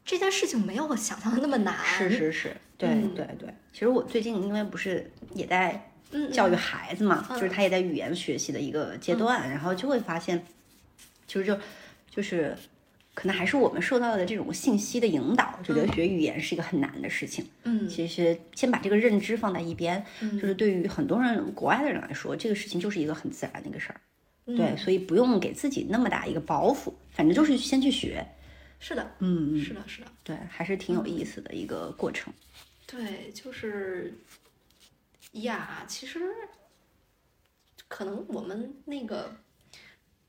[0.05, 1.74] 这件事情没有我想象的那么难。
[1.85, 3.55] 是是是，对、嗯对对。
[3.72, 5.89] 其实我最近因为不是也在嗯，
[6.33, 10.45] 教育孩子嘛，就是他也在语言学习的一个阶段，然后就会发现，
[11.27, 11.59] 其实就
[12.11, 12.57] 就是
[13.15, 17.47] 可能还是我们受到的这种信息的引导，就觉得学语言是一个很难的事情。
[17.65, 17.89] 嗯。
[17.89, 20.39] 其实先把这个认知放在一边，嗯。
[20.39, 24.01] 就是对于很多人国外的人来说，这个事情就是一个很自然的一个事儿。
[24.47, 24.57] 嗯。
[24.57, 28.27] 对，所以不用给自己那么大一个包袱，反正就是先去学。
[28.83, 32.33] 是的，嗯嗯，是的，是的，对，还是挺有意思的一个过程。
[32.87, 34.15] 对，就是
[35.33, 36.20] 呀，其实
[37.89, 39.33] 可能我们那个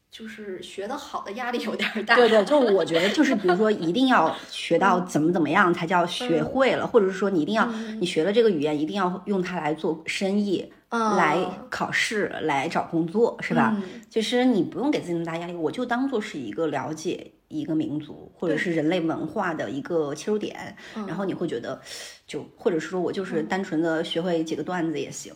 [0.10, 2.16] 就是学的好的压力有点儿大。
[2.16, 7.66] 对对，就我觉得就是 比如说一定要学到怎么怎么样才叫学会了，或者是说你一定要
[8.00, 10.72] 你学了这个语言一定要用它来做生意。
[10.90, 11.38] 嗯来
[11.70, 13.74] 考试，来找工作，是吧？
[13.78, 20.76] 嗯其实你不用给自己那么大压力，我就当做是一个了解一个民族或者是人类文化的一个切入点，
[21.08, 21.80] 然后你会觉得，
[22.26, 25.34] 就或者是说我就是单纯的学会几个段子也行。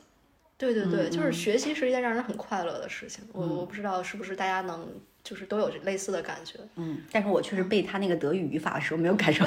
[0.57, 3.24] 对对对，嗯就是学习是一件让人很快乐的事情。
[3.34, 4.88] 我我不知道是不是大家能
[5.22, 6.57] 就是都有类似的感觉。
[6.78, 9.43] 嗯，但是我确实背他那个德语语法的时候没有感受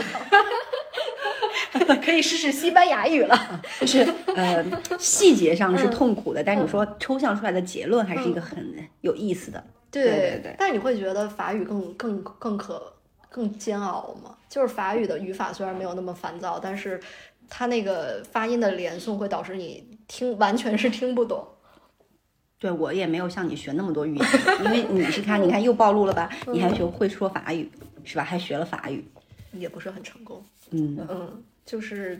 [1.86, 3.62] 到， 可以试试西班牙语了。
[3.80, 4.06] 就是
[4.36, 4.62] 呃
[4.98, 9.64] 细节上是痛苦的，但是你说抽象出来的结论还是一个很有意思的。
[9.90, 12.92] 对对对但是你会觉得法语更更更可
[13.30, 14.36] 更煎熬吗？
[14.48, 17.00] 就是法语的语法虽然没有那么烦躁，但是
[17.48, 21.46] 它那个发音的连诵会导致你听完全是听不懂。
[22.58, 24.28] 对我也没有像你学那么多语言，
[24.64, 26.28] 因为你是看，你看又暴露了吧？
[26.52, 27.70] 你还学会说法语
[28.04, 28.24] 是吧？
[28.24, 29.04] 还学了法语，
[29.52, 32.18] 也不是很成功，嗯，嗯，就是，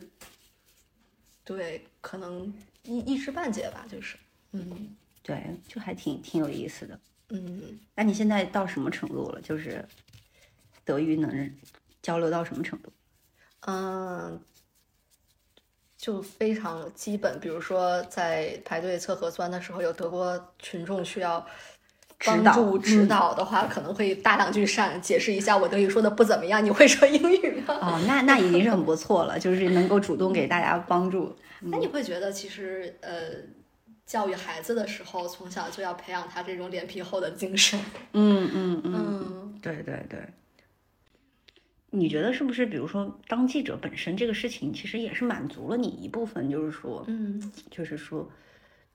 [1.44, 2.52] 对，可能
[2.84, 4.16] 一一知半解吧，就是，
[4.52, 6.98] 嗯对，就还挺挺有意思的。
[7.30, 9.40] 嗯，那你现在到什么程度了？
[9.42, 9.84] 就是
[10.84, 11.50] 德语能
[12.00, 12.90] 交流到什么程度？
[13.66, 14.40] 嗯，
[15.96, 21.46] 就非常基本，比如说在排队测核酸的时候，有德国群众需要
[22.24, 27.74] 帮助指嗯导的话，可能会搭两句善，解释一下我德语说的不怎么样，你会说英语吗？
[27.82, 31.36] 哦，那那已经是很不错了，就是能够主动给大家帮助。
[31.60, 33.57] 那你会觉得其实呃。
[34.08, 37.78] 教育孩子的时候，从小就要培养他这种脸皮厚的精神。
[38.14, 40.18] 嗯 嗯嗯，嗯，对对对。
[41.90, 42.64] 你觉得是不是？
[42.64, 48.26] 比如说，当记者本身这个事情，其实也是满足了你一部分，就是说，嗯就是说，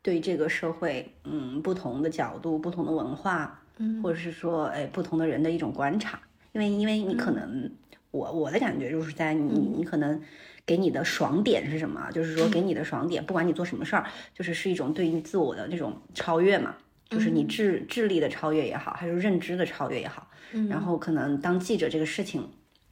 [0.01, 6.19] 对这个社会，嗯，不同的角度、不同的文化，嗯或者是说，哎，不同的人的一种观察。
[6.53, 7.71] 因为，因为你可能，
[8.09, 10.19] 我我的感觉就是在你，你可能
[10.65, 12.09] 给你的爽点是什么？
[12.11, 16.75] 就是说，给你的爽点，不管你做什么事儿，就是是一种对于自我的那种超越嘛，
[17.09, 20.29] 就是你智智力的超越也好，还是认知的超越也好。
[20.69, 22.49] 然后，可能当记者这个事情，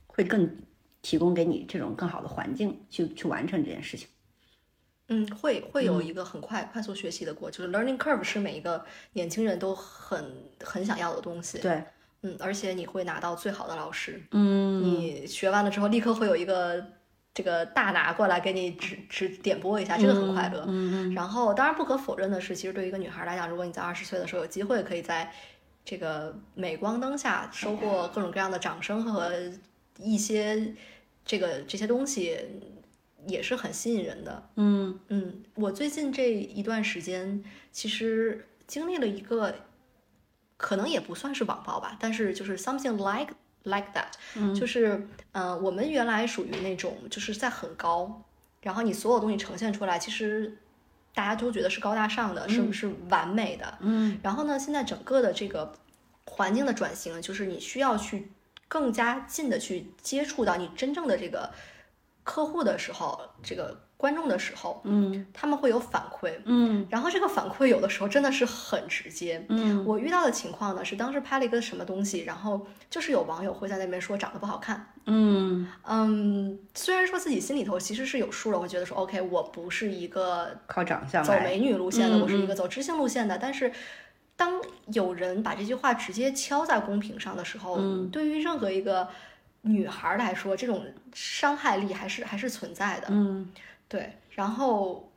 [0.08, 0.58] 会更
[1.02, 4.08] 提供给你这种更好的环境去去完成这件事情。
[5.10, 10.26] 嗯，会会有一个很快、快速学习的过，就是 learning curve 是每一个年轻人都很
[10.64, 11.60] 很想要的东西。
[11.60, 11.84] 对，
[12.22, 16.82] 嗯，而且你会拿到最好的老师，嗯你学完了之后立刻会有一个
[17.34, 20.66] 这个大拿过来给你指指点拨一下，这个很快乐。
[20.68, 25.32] 嗯然后，当然不可否认的是，其实对于一个女孩来讲，如果你在二十岁的时候有机会可以在
[25.86, 29.32] 这个镁光灯下收获各种各样的掌声和
[29.98, 30.76] 一些
[31.26, 32.38] 这个这些东西，
[33.28, 34.50] 也是很吸引人的。
[34.58, 39.56] 嗯嗯，我最近这一段时间其实经历了一个，
[40.58, 43.34] 可能也不算是网暴吧，但是就是 something like
[43.64, 48.24] like that，、就是呃，我们原来属于那种就是在很高，
[48.62, 50.58] 然后你所有东西呈现出来，其实
[51.14, 53.78] 大家都觉得是高大上的，是不是完美的。
[53.82, 55.74] 嗯然后呢，现在整个的这个
[56.26, 58.32] 环境的转型，就是你需要去
[58.68, 61.52] 更加近的去接触到你真正的这个
[62.24, 69.46] 客户的时候，这个观众的时候，嗯他们会有反馈，嗯然后这个反馈有的时候真的是很直接。
[69.50, 74.88] 嗯我遇到的情况呢是，当时拍了一个什么东西，然后就是有网友会在那边说长得不好看。
[75.06, 83.38] 嗯，嗯，虽然说自己心里头其实是有数的，我觉得说 OK，我不是一个靠长相走美女路线的，嗯我是一个走知性路线的。
[83.38, 83.72] 但是，
[84.36, 84.60] 当
[84.94, 89.08] 有人把这句话直接敲在公屏上的时候，嗯对于任何一个
[89.64, 93.08] 女孩来说，这种伤害力还是还是存在的。
[93.10, 93.50] 嗯
[93.92, 95.12] 对，然后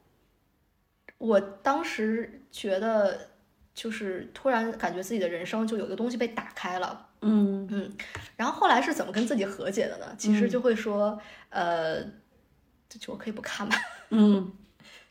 [1.19, 3.29] 我当时觉得，
[3.73, 7.07] 就是突然感觉自己的人生就有一个东西被打开了。
[7.21, 7.97] 嗯嗯，
[8.37, 10.13] 然后后来是怎么跟自己和解的呢？
[10.19, 11.17] 其实就会说，
[11.51, 12.03] 呃，
[12.89, 13.77] 就就我可以不看嘛。
[14.11, 14.53] 嗯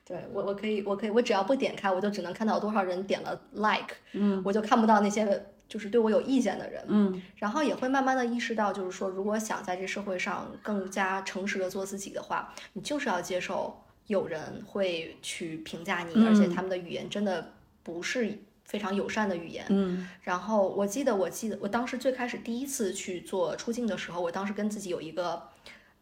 [0.06, 6.86] 对我，我可以，我可以，我只要不点开，我就只能看到多少人点了 like，嗯我就看不到那些就是对我有意见的人。
[6.88, 19.66] 嗯然后也会慢慢的意识到，就是说，如果想在这社会上更加诚实的做自己的话，你就是要接受有人会去评价你，而且他们的语言真的不是非常友善的语言。
[19.70, 25.50] 嗯然后我记得，我记得我当时最开始第一次去做出镜的时候，我当时跟自己有一个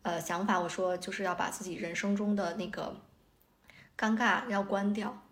[0.01, 2.97] 呃想法，我说就是要把自己人生中的那个
[3.97, 5.23] 尴尬要关掉，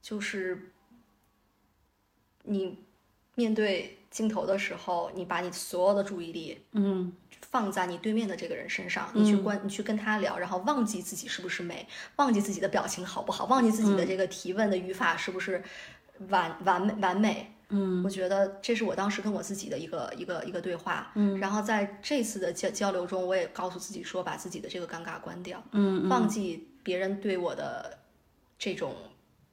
[0.00, 0.72] 就是
[2.44, 2.85] 你
[3.36, 7.12] 面对镜头的时候，你把你所有的注意力嗯。
[7.48, 15.62] 放在你对面的这个人身上，你去关，你去跟他聊，然后忘记自己是不是美，忘记自己的表情好不好，忘记自己的这个提问的语法是不是
[16.28, 17.54] 完完美完美。
[17.68, 18.02] 嗯。
[18.02, 21.12] 我觉得这是我当时跟我自己的一个一个一个对话。
[21.14, 21.38] 嗯。
[21.38, 27.98] 然后在这次的交交流中，我也告诉自己说，把自己的这个尴尬关掉，嗯忘记别人对我的
[28.58, 28.94] 这种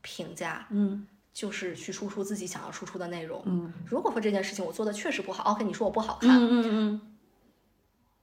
[0.01, 3.41] 评价，嗯就是去输出自己想要输出的内容。
[3.45, 7.01] 嗯如果说这件事情我做的确实不好，OK，你说我不好看，嗯嗯嗯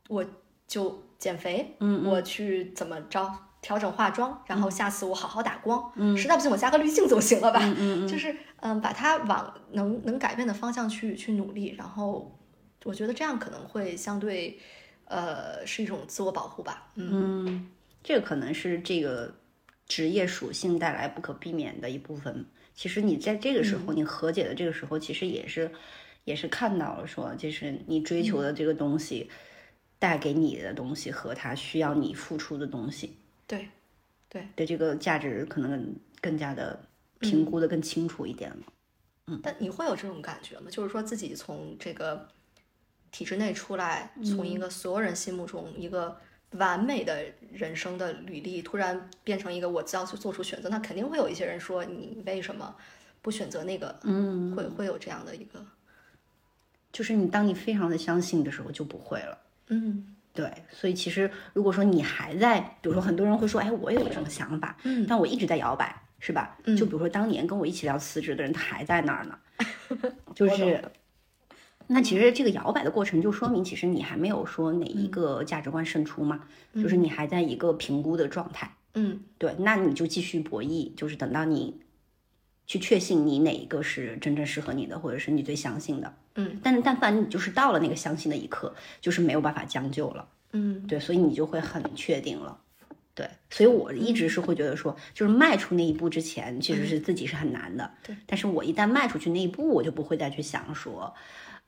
[0.08, 0.24] 我
[0.66, 3.30] 就减肥，嗯我去怎么着
[3.60, 7.60] 调整化妆，然后下次我好好打光，嗯实在不行我加个滤镜总行了吧？
[7.76, 12.36] 嗯 就是嗯，把它往能能改变的方向去去努力，然后
[12.84, 14.58] 我觉得这样可能会相对
[15.06, 16.90] 呃是一种自我保护吧。
[16.94, 17.10] 嗯
[17.46, 17.70] 嗯，
[18.02, 19.34] 这个可能是这个
[19.86, 22.46] 职业属性带来不可避免的一部分。
[22.80, 25.70] 其实你在这个时候，你和解的这个时候，其实也是
[26.24, 29.30] 也是看到了说，就是你追求的这个东西
[29.98, 33.68] 带给你的东西和他需要你付出的东西对
[34.30, 36.80] 对，的这个价值，可能更加的
[37.18, 39.36] 评估的更清楚一点了。
[39.42, 40.70] 但你会有这种感觉吗？
[40.70, 42.26] 就是说自己从这个
[43.10, 46.18] 体制内出来，从一个所有人心目中一个
[46.52, 52.74] 完美的人生的履历，突然变成一个我要去做出选择，那肯定会有一些人说你为什么
[53.22, 53.98] 不选择那个？
[54.02, 55.64] 嗯，会会有这样的一个，
[56.92, 59.38] 就是你当你非常的相信的时候，就不会了。
[59.68, 66.56] 嗯对，所以其实如果说你还在，比如说很多人会说，哎，我有这种想法，嗯但我一直在摇摆，是吧？
[66.76, 69.38] 就比如说当年跟我一起聊辞职的人，他还在那儿呢，
[70.34, 70.82] 就是。
[71.92, 76.44] 那其实这个摇摆的过程，就说明其实你还没有说哪一个价值观胜出嘛，
[76.76, 78.72] 就是你还在一个评估的状态。
[78.94, 81.80] 嗯对，那你就继续博弈，就是等到你
[82.66, 86.14] 去确信你哪一个是真正适合你的，或者是你最相信的。
[86.36, 90.28] 嗯，但是但凡你就是到了那个相信的一刻，就是没有办法将就了。
[90.52, 92.56] 嗯对，所以你就会很确定了。
[93.14, 97.90] 对，所以我一直是会觉得说，就是迈出那一步之前，其实是自己是很难的。
[98.04, 101.12] 对，但是我一旦迈出去那一步，我就不会再去想说，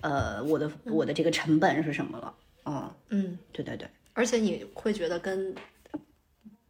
[0.03, 2.35] 呃，我的我的这个成本是什么了。
[2.65, 5.53] 嗯嗯，对对对，而且你会觉得跟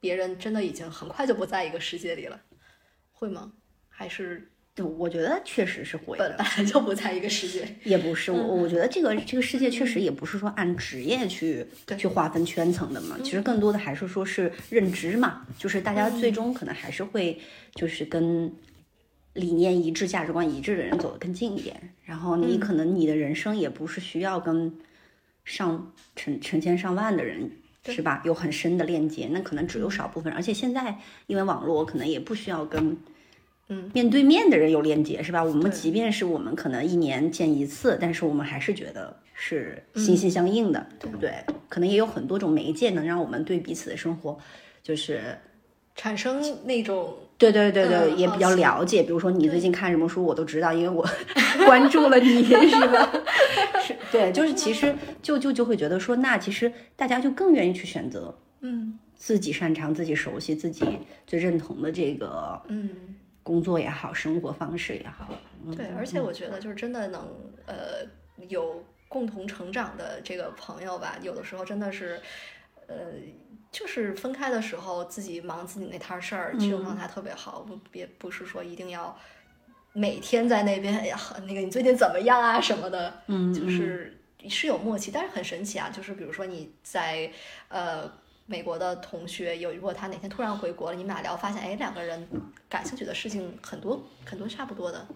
[0.01, 2.41] 别人真的已经很快就不在一个世界里了，
[3.13, 3.53] 会吗？
[3.91, 7.69] 还是对，我觉得确实是会的，本来就不在一个世界？
[7.85, 11.67] 也不是，我我觉得这个这个世界确实也不是说按职业去
[11.99, 17.39] 去划分圈层的嘛，其实更多的还是说是认知嘛，就是大家最终可能还是会
[17.75, 18.51] 就是跟
[19.35, 24.73] 理念一致、价值观一致的人走得更近一点，然后你可能你的人生也不是需要跟
[25.45, 27.51] 上成成千上万的人。
[27.85, 28.23] 是吧？
[28.25, 32.97] 有很深的链接，那可能只有少部分人，而且现在因为网络，可能也不需要跟
[33.67, 35.43] 嗯面对面的人有链接，是吧？
[35.43, 41.33] 我们即便是我们可能一年见一次，但是我们还是觉得是心心相印的，对不对？
[41.69, 44.39] 可能也有很多种媒介能让我们对彼此的生活，
[44.81, 45.37] 就是
[45.97, 47.17] 产生那种
[47.51, 49.03] 对对对对，嗯也比较了解。
[49.03, 51.05] 比如说你最近看什么书，我都知道，因为我
[51.67, 52.55] 关注了你，是
[52.89, 53.11] 吧？
[53.83, 60.85] 是，对，就是其实就就就会觉得说，那其实大家就更愿意去选择嗯自己擅长、自己熟悉、自己
[61.27, 62.89] 最认同的这个嗯，
[63.43, 65.29] 工作也好，生活方式也好。
[65.67, 67.23] 嗯对，而且我觉得就是真的能
[67.67, 68.07] 呃
[68.49, 72.21] 有共同成长的这个朋友吧，有的时候真的是
[72.87, 72.95] 呃。
[73.73, 77.61] 就是分开的时候，自己忙自己那摊事儿，这种状态特别好。
[77.63, 79.19] 不，别不是说一定要
[79.95, 84.17] 每天在那边，哎呀，那个你最近怎么样啊什么的，嗯，就是
[84.49, 85.89] 是有默契，但是很神奇啊。
[85.89, 87.33] 就是比如说你在
[87.69, 88.13] 呃
[88.45, 92.29] 美国的同学有，如果他哪天突然回国了，你们俩聊，发现哎两个人
[92.69, 95.07] 感兴趣的事情很多很多差不多的，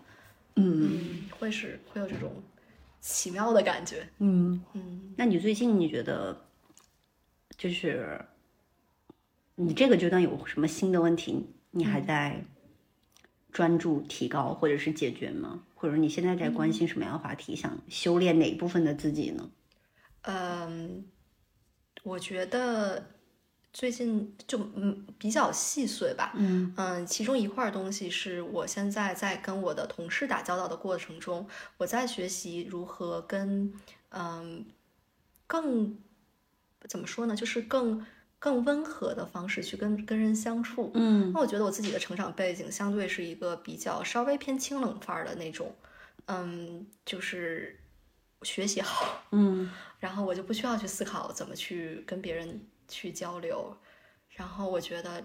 [0.54, 2.32] 嗯嗯，会是会有这种
[3.02, 6.34] 奇妙的感觉，嗯，嗯那你最近你觉得，
[7.58, 8.18] 就是
[9.56, 12.44] 你这个阶段有什么新的问题，你还在
[13.50, 15.64] 专注提高或者是解决吗？
[15.74, 17.56] 或者你现在在关心什么样的话题？
[17.56, 19.50] 想修炼哪一部分的自己呢？
[20.22, 21.06] 嗯，
[22.02, 23.10] 我觉得
[23.72, 31.46] 最近就嗯比较细碎吧，嗯嗯，其中一块儿东西是我现在在跟我的同事打交道的过程中，
[31.78, 33.72] 我在学习如何跟
[34.10, 34.66] 嗯
[35.46, 35.96] 更
[36.88, 38.04] 怎么说呢，就是更
[38.38, 40.90] 更温和的方式去跟跟人相处。
[40.94, 45.74] 嗯那我觉得我自己的成长背景相对是一个比较稍微偏清冷范儿的那种，
[46.26, 47.78] 嗯，就是
[48.42, 53.76] 学习好，嗯然后我就不需要去思考怎么去跟别人去交流，
[54.30, 55.24] 然后我觉得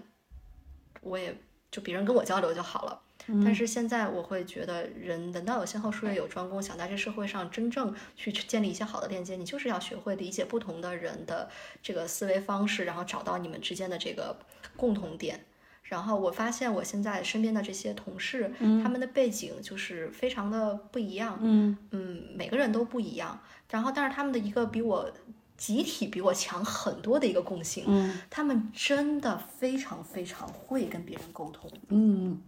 [1.02, 1.36] 我也
[1.70, 3.00] 就别人跟我交流就好了。
[3.44, 6.62] 但是现在我会觉得，人人道有先后，术业有专攻。
[6.62, 11.48] 想在这社会上真正去建立一些好的链接，你就是要学会理解不同的人的
[11.82, 14.36] 这个思维方式，然后找到你们之间的这个
[14.76, 15.44] 共同点。
[15.84, 18.50] 然后我发现我现在身边的这些同事，
[18.82, 21.38] 他们的背景就是非常的不一样。
[21.42, 23.38] 嗯嗯，每个人都不一样。
[23.68, 25.10] 然后，但是他们的一个比我
[25.56, 32.40] 集体比我强很多的一个共性，嗯他们真的非常非常会跟别人沟通，嗯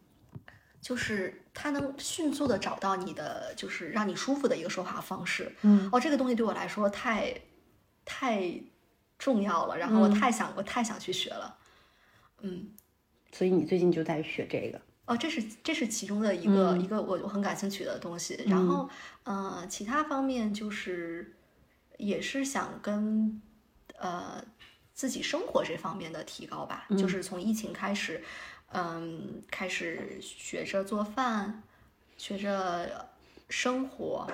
[0.84, 5.50] 就是他能迅速的找到你的，就是让你舒服的一个说话方式。
[5.62, 7.34] 嗯哦，这个东西对我来说太
[8.04, 8.60] 太
[9.18, 11.56] 重要了，然后我嗯太想、我太想去学了。
[12.42, 12.68] 嗯，
[13.32, 14.78] 所以你最近就在学这个。
[15.06, 18.38] 哦，这是这是其中的一个、嗯一个我我很感兴趣的东西。
[18.46, 18.90] 然后，
[19.22, 21.34] 呃，其他方面就是
[21.96, 23.40] 也是想跟
[23.98, 24.44] 呃
[24.92, 26.86] 自己生活这方面的提高吧。
[26.98, 28.22] 就是从疫情开始，
[28.74, 31.62] 嗯，开始学着做饭，
[32.18, 33.08] 学着
[33.48, 34.26] 生活。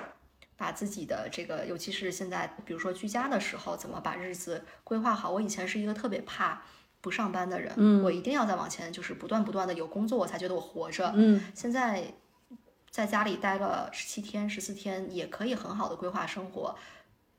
[0.57, 5.31] 把自己的这个，尤其是现在，比如说居家的时候，怎么把日子规划好？
[5.31, 6.61] 我以前是一个特别怕
[7.01, 11.11] 不上班的人，嗯我一定要再往前，就是不断不断的有工作，我才觉得我活着。
[11.15, 12.13] 嗯现在
[12.91, 16.75] 在家里待了十七天、十四天，也可以很好的规划生活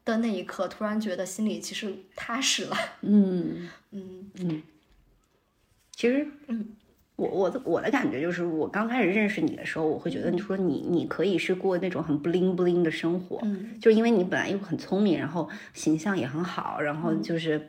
[0.05, 2.77] 的那一刻，突然觉得心里其实踏实了。
[3.03, 4.63] 嗯嗯
[5.93, 6.75] 其实，嗯，
[7.23, 13.71] 我我的我的感觉就是，我刚开始认识你的时候，我会觉得你说你你可以是过那种很 bling bling 的生活，嗯。
[13.81, 17.69] 就是因为你本来又很聪明，然后形象也很好，然后就是，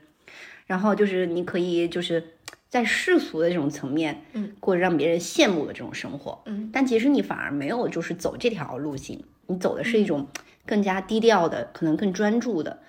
[0.65, 2.23] 然后就是你可以就是
[2.67, 10.27] 在世俗的这种层面，嗯，过让别人羡慕的这种生活，嗯，但其实你反而没有就是走这条路径，你走的是一种
[10.65, 12.79] 更加低调的，可能更专注的。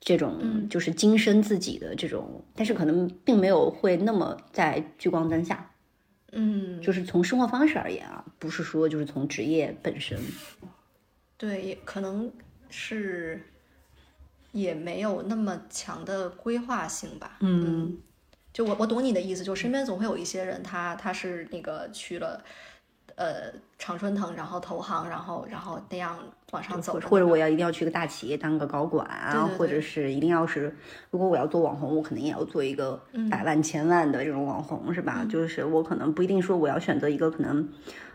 [0.00, 5.70] 这种就是精深自己的这种，但是可能并没有会那么在聚光灯下，
[6.32, 10.18] 嗯，就是从生活方式而言啊，不是说就是从职业本身。
[11.36, 12.32] 对，也可能
[12.68, 13.40] 是
[14.52, 17.36] 也没有那么强的规划性吧。
[17.40, 17.98] 嗯。
[18.52, 22.42] 就我我懂你的意思，就身边总会有一些人，他他是那个去了，
[23.20, 26.18] 呃，常春藤，然后投行，然后然后那样
[26.52, 30.74] 往上走或者我要一定要去个大企业当个高管啊，对对对或者是一定要是，
[31.10, 35.22] 如果我要做网红，我可能也要做一个嗯百万、千万的这种网红，是吧？
[35.28, 37.68] 就是我可能不一定说我要选择一个可能，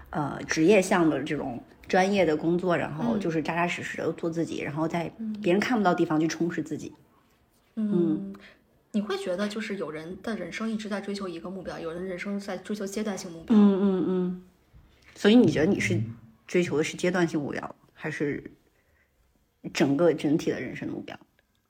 [0.09, 6.91] 呃，职业项的这种专业的工作，然嗯后就是扎扎实实的做自己，然后在别人看不到地方去充实自己。
[7.75, 8.33] 嗯，
[8.93, 13.55] 你会觉得就是有人的人生一直在追求一个目标，有人人生在追求阶段性目标。
[13.55, 14.41] 嗯嗯嗯。
[15.15, 15.99] 所以你觉得你是
[16.45, 18.43] 追求的是阶段性目标，还是
[19.73, 21.17] 整个整体的人生目标？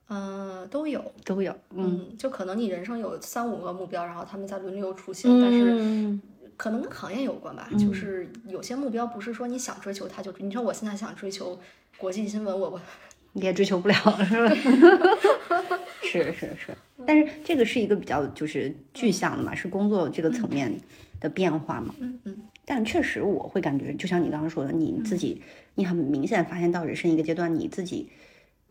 [0.10, 1.14] 嗯，都有。
[1.24, 1.56] 都有。
[1.72, 6.22] 嗯，就可能你人生有三五个目标，然后他们在轮流出现，但是嗯
[6.58, 7.70] 可能跟行业有关吧。
[7.78, 11.60] 就是有些目标不是说你想追求它就，你说我现在想追求
[11.98, 12.82] 国际新闻，我我
[13.34, 13.96] 你也追求不了，
[14.26, 14.56] 是吧？
[16.02, 20.74] 是是是，但是这个是一个比较就是具象的嘛，是工作这个层面
[21.20, 21.94] 的变化嘛。
[22.00, 25.42] 嗯嗯但确实我会感觉，就像你刚刚说的，你自己
[25.76, 28.10] 你很明显发现到人生一个阶段，你自己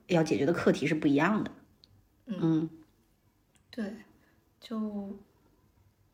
[0.09, 1.51] 要解决的课题是不一样的。
[2.27, 2.69] 嗯
[3.71, 3.85] 对，
[4.61, 5.17] 就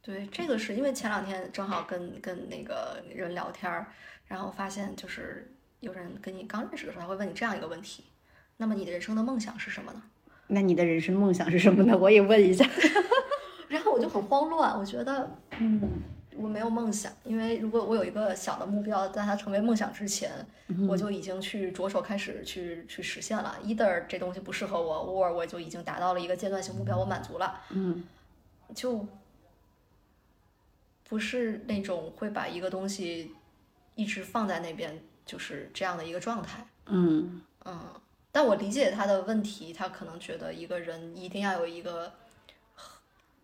[0.02, 3.86] 对这个是因为前两天正好跟跟那个人聊天儿，
[4.26, 8.04] 然后发现就是有人跟你刚认识的时候，他会问你这样一个问题：
[8.56, 10.02] 那么你的人生的梦想是什么呢？
[10.48, 11.96] 那你的人生梦想是什么呢？
[11.96, 12.68] 我也问一下。
[13.68, 15.30] 然后我就很慌乱，我觉得，
[15.60, 15.80] 嗯，
[16.36, 20.30] 我没有梦想，因为如果我有一个小的目标，在它成为梦想之前，
[20.88, 23.58] 我就已经去着手开始去去实现了。
[23.64, 28.04] either 这东西不适合我，or 我就已经达到了一个阶段性目标，我满足了，嗯
[28.74, 29.04] 就
[31.08, 33.34] 不是那种会把一个东西
[33.96, 36.64] 一直放在那边，就是这样的一个状态。
[36.86, 37.80] 嗯嗯，
[38.30, 42.12] 但我理解他的问题，他可能觉得一个人一定要有一个，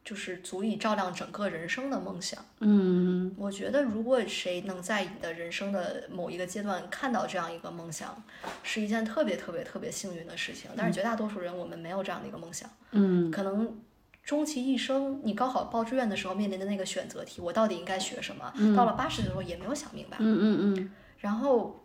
[0.06, 2.42] 就是足以照亮整个人生的梦想。
[2.60, 8.22] 嗯我觉得，如果谁能在你的人生的某一个阶段看到这样一个梦想，
[8.62, 10.70] 是一件特别特别特别幸运的事情。
[10.76, 13.76] 但是绝大多数人，我们没有这样的一个梦想，嗯可能。
[14.26, 18.52] 终其一生，你高考报志愿的时候面临的那个选择题，我到底应该学什么？
[18.76, 20.16] 到了八十岁的时候也没有想明白。
[20.18, 21.84] 嗯嗯嗯然后，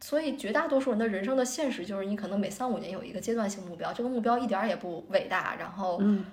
[0.00, 6.24] 所以绝大多数人的人生的现实就是，你可能每三五年有一个阶段性目标，这个目标一点儿也不伟大，然后嗯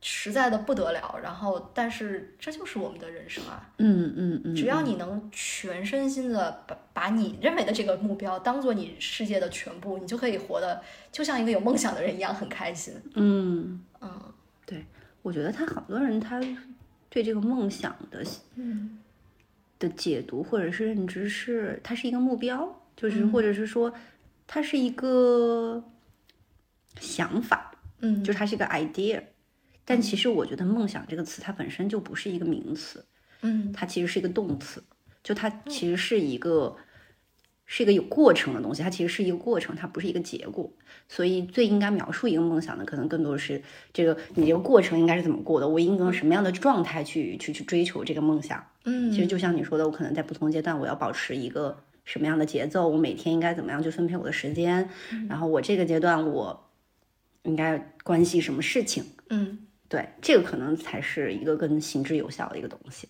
[0.00, 3.68] 实在的不得了，然后但是这就是我们的人生啊！
[3.78, 10.80] 嗯嗯嗯，只要你能全身心的把把你认为的这个目标当做你世界的全部，你就可以活得
[11.10, 12.94] 就像一个有梦想的人一样，很开心。
[13.14, 13.84] 嗯。
[14.00, 14.10] 嗯
[14.64, 14.84] 对
[15.22, 16.40] 我觉得他很多人他
[17.08, 18.22] 对这个梦想的
[18.54, 18.98] 嗯
[19.78, 23.92] 的解读或者是认知是，它是一个目标，就是嗯或者是说
[24.46, 25.82] 它是一个
[27.00, 29.22] 想法，嗯，就是它是一个 idea。
[29.88, 33.02] 但其实我觉得“梦想”这个词它本身就不是一个名词，
[33.40, 33.72] 嗯。
[33.72, 34.84] 它其实是一个动词，
[35.22, 36.76] 就它其实是一个
[37.64, 40.70] 是一个有过程的东西，它其实是一个过程，它不是一个结果。
[41.08, 43.62] 所以最应该描述一个梦想的，可能更多的是
[43.94, 48.62] 这个你这个过程应该是怎么过的，我应该用什么样的状态去去去追求这个梦想。
[48.84, 54.90] 嗯，其实就像你说的，我可能在不同阶段，我要保持一个什么样的节奏，我每天应该怎么样去分配我的时间，
[55.28, 56.68] 然后我这个阶段我
[57.44, 59.58] 应该关系什么事情，嗯
[59.88, 63.08] 对，这个可能才是一个更行之有效的一个东西。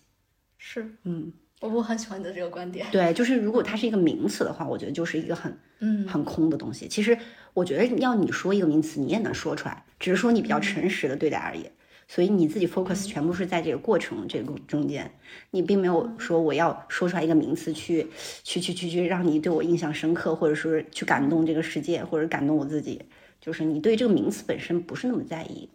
[0.57, 1.31] 是嗯，
[1.61, 2.87] 我我很喜欢你的这个观点。
[2.91, 6.87] 对，就是如果它是一个名词的话，我觉得就是一个很嗯很空的东西。
[6.87, 7.17] 其实
[7.53, 11.65] 我觉得要你说一个名词，你也能说出来，只是说你比较诚实的对待而已。
[12.07, 15.11] 所以你自己 focus 全部是在这个过程这个中间，
[15.51, 18.07] 你并没有说我要说出来一个名词去
[18.43, 22.99] 去去去去让你对我印象深刻，或者是去感动这个世界，或者感动我自己。
[23.39, 25.69] 就是你对这个名词本身不是那么在意。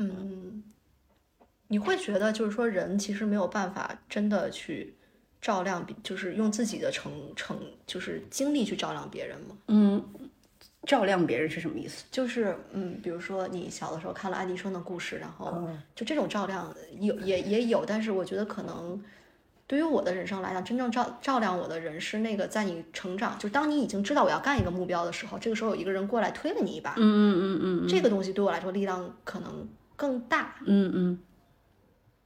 [0.00, 0.62] 嗯，
[1.68, 4.94] 你会觉得就是说，人其实没有办法真的去
[5.40, 9.56] 照亮别，就是用自己的成成就是精力去照亮别人吗？
[9.68, 10.04] 嗯，
[10.86, 12.04] 照亮别人是什么意思？
[12.10, 19.02] 就是嗯，比如说你小的时候看了爱迪生的故事，然后哦就这种照亮有也也有，但是我觉得可能
[19.66, 29.68] 对于我的人生来讲，真正照照亮我的人是那个在你成长，就当你已经知道我要干一个目标的时候，这个时候有一个人过来推了你一把，嗯嗯嗯嗯这个东西对我来说力量可能
[30.00, 30.54] 更大。
[30.64, 31.18] 嗯嗯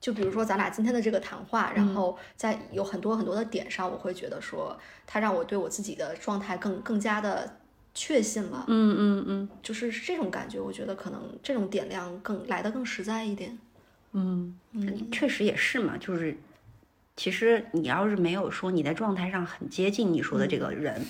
[0.01, 7.59] 就比如说咱俩今天的这个谈话，然后在有很多很多的点上，我会觉得说，它让我对我自己的状态更更加的
[7.95, 13.59] 确信了，嗯嗯嗯就是这种感觉，我觉得可能这种点亮更来的更实在一点。
[14.13, 16.37] 嗯，嗯确实也是嘛，就是。
[17.17, 21.01] 其实你要是没有说你在状态上很接近你说的这个人，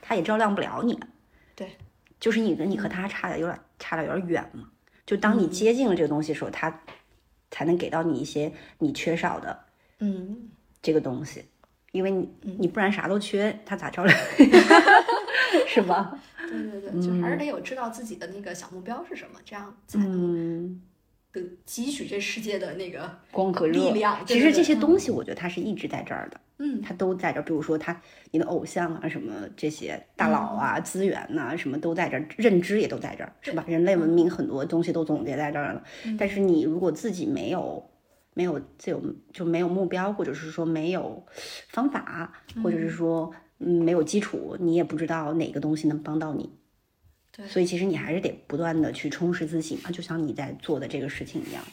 [0.00, 0.98] 他也照亮不了你。
[1.54, 1.76] 对，
[2.18, 4.68] 就是你跟你和他差的有点差的有点远嘛。
[5.12, 6.80] 就就当你接近了这个东西的时候，它
[7.50, 9.64] 才能给到你一些你缺少的
[9.98, 10.48] 嗯。
[10.80, 11.44] 这个东西，
[11.92, 12.26] 因为你
[12.58, 14.12] 你不然啥都缺，它咋着了？
[15.68, 16.18] 是吧？
[16.48, 20.80] 对对对，就还是得有知道自己的那个小目标是什么，这样才能
[21.34, 24.24] 嗯，得汲取这世界的那个光和热力量。
[24.26, 26.40] 其实这些东西，我觉得它是一直在这儿的。
[26.64, 28.00] 嗯它都在这儿，比如说它
[28.30, 33.64] 你的偶像啊，什么这些大佬啊、嗯资源呐、什么都在这儿，认知也都在这儿，是吧？
[33.66, 35.82] 人类文明很多东西都总结在这儿了。
[36.06, 37.84] 嗯但是你如果自己没有
[38.34, 39.02] 没有自有
[39.32, 41.26] 就没有目标，或者是说没有
[41.68, 42.32] 方法，
[42.62, 46.48] 或者是说嗯没有基础，你也不知道哪个东西能帮到你。
[47.34, 51.64] 对所以其实你还是得不断的去充实自己嘛，就像你在做的这个事情一样。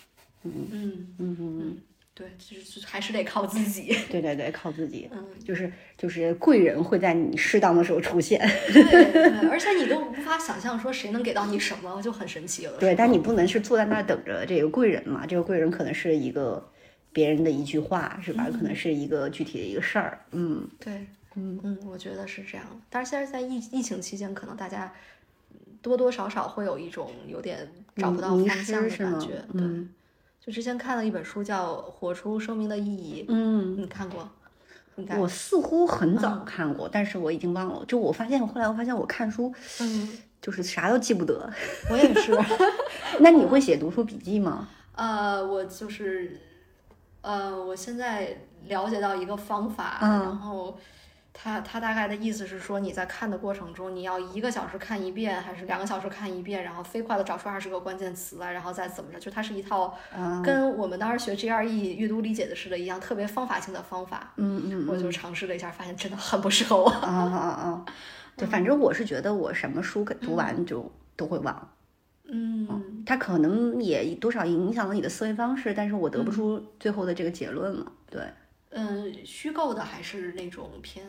[0.44, 1.78] 嗯嗯嗯嗯，
[2.14, 3.94] 对，就是还是得靠自己。
[4.10, 5.10] 对对对，靠自己。
[5.12, 8.40] 嗯，就是就是贵人会在你适当的时候出现。
[8.72, 12.64] 对对，而且你都无法想象说谁能给到你什么，就很神奇。
[12.64, 15.26] 有的时候对，但你不能是坐在那儿等着这个贵人嘛？
[15.26, 16.72] 这个贵人可能是一个
[17.12, 18.48] 别人的一句话，是吧？
[18.50, 20.22] 可能是一个具体的一个事儿。
[20.32, 21.06] 嗯对，
[21.36, 22.66] 嗯嗯，我觉得是这样。
[22.90, 24.94] 但是现在在疫疫情期间，可能大家
[25.82, 29.28] 多多少少会有一种有点找不到迷方向的感觉。
[29.54, 29.90] 对，嗯
[30.40, 34.28] 就之前看了一本书叫《活出生命的意义》，嗯，你看过？
[35.18, 37.86] 我似乎很早看过，但是我已经忘了。
[37.88, 41.50] 就我发现，后来我发现我看书嗯，就是啥都记不得。
[41.90, 42.38] 我也是。
[43.22, 44.68] 那你会写读书笔记吗？
[44.96, 46.38] 呃，我就是，
[47.22, 48.38] 呃，我现在
[48.68, 50.78] 了解到一个方法，嗯然后
[51.42, 64.34] 他他大概的意思是说，你在看的过程中，你要一个小时看一遍，还是两个小时看一遍，然后飞快的找出二十个关键词来，然后再怎么着，就它是一套啊，跟我们当时学 GRE 阅读理解的似的一样，特别方法性的方法。
[64.36, 66.90] 嗯嗯我就尝试了一下，发现真的很不适合我。
[66.90, 67.86] 啊啊啊！
[68.36, 71.70] 对，反正我是觉得我什么书给读完就都会忘。
[72.32, 77.92] 嗯，它可能也多少影响了你的思维方式，但是我得不出最后的这个结论了。
[78.10, 78.22] 对，
[78.70, 81.06] 嗯，虚构的还是那种偏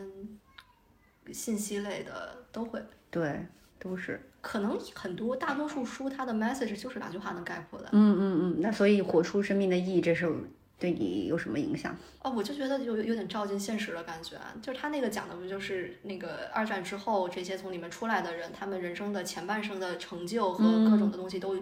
[1.31, 2.83] 信息类的都会。
[3.09, 3.45] 对，
[3.77, 4.19] 都是。
[4.41, 7.89] 可能很多大多数书它的 message 就是两句话能概括的。
[7.91, 8.55] 嗯嗯嗯。
[8.59, 10.33] 那所以活出生命的意义这事儿
[10.79, 11.95] 对你有什么影响？
[12.23, 21.55] 哦，我就觉得有有点照进现实的感觉啊，就是他那个讲的不就是那个二战之后这些从里面出来的人，他们人生的前半生的成就和各种的东西都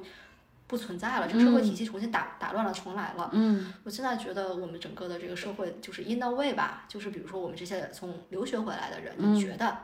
[0.69, 3.29] 不存在了，这个社会体系重新打打乱了重来了。
[3.33, 3.73] 嗯。
[3.83, 9.75] 我现在觉得我们整个的这个社会就是 in a way 吧，就是比如说我们这些从留学回来的人，你觉得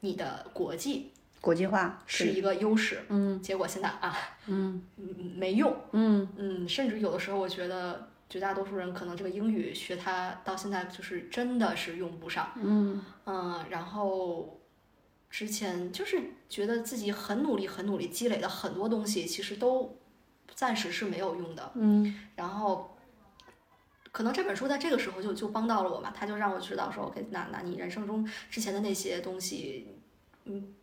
[0.00, 3.40] 你的国际国际化是一个优势，嗯。
[3.40, 4.16] 结果现在啊，
[4.48, 4.82] 嗯。
[4.96, 6.28] 嗯没用，嗯。
[6.36, 13.00] 嗯，甚至有的时候我觉得绝大多数人可能这个英语学它到现在就是真的是用不上，嗯。
[13.24, 14.60] 嗯，然后
[15.30, 19.97] 之前就是觉得自己很努力很努力积累的很多东西，其实都
[20.54, 22.94] 暂时是没有用的，嗯然后。
[24.10, 29.86] 可能这本书在这个时候就就帮到了我嘛，他就让我知道说，OK，那那你人生中之前的那些东西，
[30.46, 30.74] 嗯，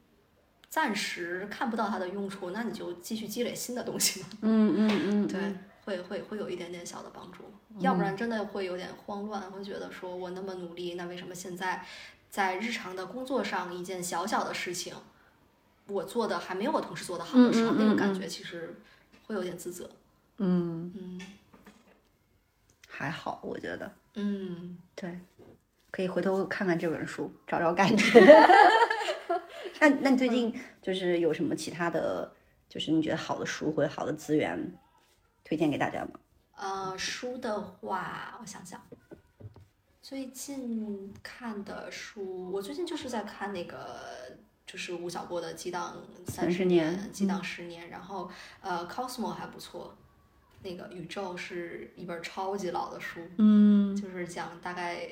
[0.70, 4.28] 暂时看不到它的用处，那你就继续积累新的东西嘛。
[4.42, 7.44] 嗯嗯嗯，对，会会会有一点点小的帮助，
[7.80, 11.84] 要不然真的会有点慌乱，会觉得说我那么努力，那为什么现在
[12.30, 14.94] 在日常的工作上一件小小的事情，
[15.88, 18.80] 我做的还没有我同事做的好的时候，嗯嗯嗯那个感觉其实
[19.26, 19.90] 会有点自责。
[20.38, 21.22] 嗯，嗯
[22.88, 25.20] 还好，我觉得嗯，对，
[25.92, 28.20] 可以回头看看这本书，找找感觉。
[29.80, 32.32] 那那你最近就是有什么其他的，
[32.70, 34.78] 就是你觉得好的书或者好的资源
[35.44, 36.12] 推荐给大家吗？
[36.56, 38.82] 呃，书的话，我想想，
[40.02, 44.38] 最近看的书，我最近就是在看那个。
[44.66, 45.96] 就是吴晓波的《激荡
[46.28, 48.30] 三十30年嗯激荡十年》，然后
[48.62, 49.96] 呃，Cosmo 还不错，
[50.64, 53.96] 那个宇宙是一本超级老的书，嗯。
[53.96, 55.08] 就是讲大概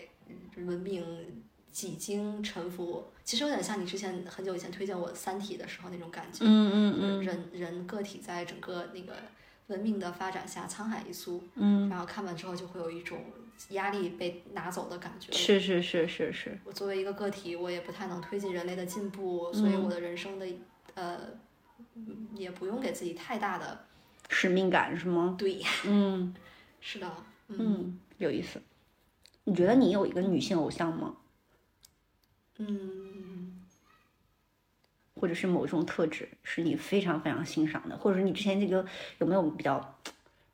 [0.57, 9.15] 文明几经沉浮，其实有点像你之前很久以前推荐我《三体》的时候那种感觉，嗯嗯嗯人人个体在整个那个
[9.67, 13.23] 文明的发展下沧海一粟，嗯，然后看完之后就会有一种
[13.69, 15.31] 压力被拿走的感觉。
[15.31, 20.45] 是是是是是，我作为一个个体，我也不太能推进人类的进步，所以我的人生的
[20.95, 21.19] 呃，
[21.95, 23.85] 嗯也不用给自己太大的
[24.30, 25.35] 使命感是吗？
[25.38, 26.34] 对，嗯
[26.81, 27.09] 是的，
[27.47, 28.61] 嗯嗯，有意思。
[29.45, 31.15] 你觉得你有一个女性偶像吗？
[32.57, 33.59] 嗯，
[35.15, 38.85] 或者是某种特质是你非常非常欣赏的，或者是你之前这个
[39.19, 39.97] 有没有比较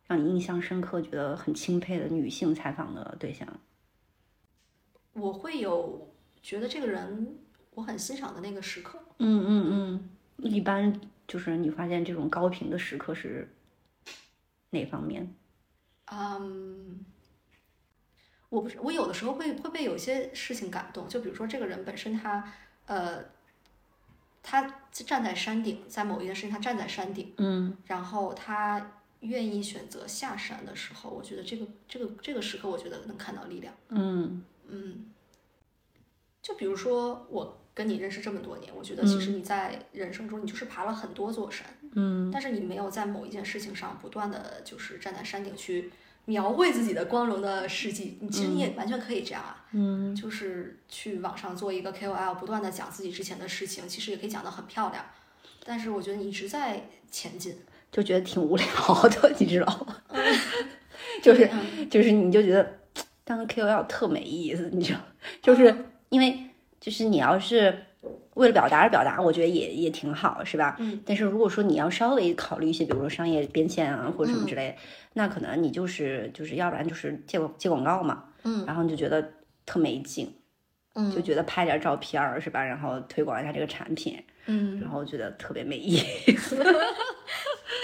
[0.10, 3.48] 让你印象深刻、觉得很钦佩的女性采访的对象？
[5.14, 6.10] 我会有
[6.41, 7.38] 觉得这个人
[7.76, 8.99] 我很欣赏的那个时刻。
[9.19, 10.10] 嗯嗯嗯，
[10.49, 13.53] 一般就是你发现这种高频的时刻是
[14.72, 15.31] 哪方面？
[16.11, 17.06] 嗯，
[18.49, 22.52] 我不是，我有的时候会会被有些事情感动，就比如说这个人本身他
[22.88, 23.23] 呃，
[24.41, 33.74] 他站在山顶，在某一件事情他站在山顶，嗯然后他愿意选择下山的时候，我觉得这个这个这个时刻，我觉得能看到力量。
[33.90, 35.06] 嗯嗯，
[36.41, 45.91] 就比如说我跟你认识这么多年，我觉得其实你在人生中你就是爬了很多座山，嗯但是你没有在某一件事情上不断的就是站在山顶去
[46.26, 48.18] 描绘自己的光荣的事迹。
[48.22, 55.06] 你其实你也完全可以这样啊，嗯就是去网上做一个 KOL，不断的讲自己之前的事情，其实也可以讲得很漂亮。
[55.66, 57.58] 但是我觉得你一直在前进，
[57.91, 58.66] 就觉得挺无聊
[59.10, 59.95] 的，你知道吗？
[61.22, 61.90] 就是嗯。
[61.90, 62.80] 就是你就觉得
[63.24, 64.99] 当 KOL 特没意思，你知道，
[65.41, 65.76] 就是
[66.10, 66.38] 因为
[66.80, 67.86] 就是你要是
[68.36, 70.76] 为了表达而表达，我觉得也也挺好，是吧？
[70.80, 71.02] 嗯。
[71.06, 74.76] 但是如果说你要稍微考虑一些，比如说商业变现啊或者什么之类的，
[75.14, 78.66] 那可能你就是就是要不然就是接广接广告嘛，嗯。
[78.66, 79.32] 然后你就觉得
[79.66, 80.32] 特没劲，
[80.95, 81.11] 嗯。
[81.11, 85.98] 就觉得拍点照片儿是吧，然后推广一下这个产品，嗯，然后觉得特别没意
[86.38, 86.56] 思。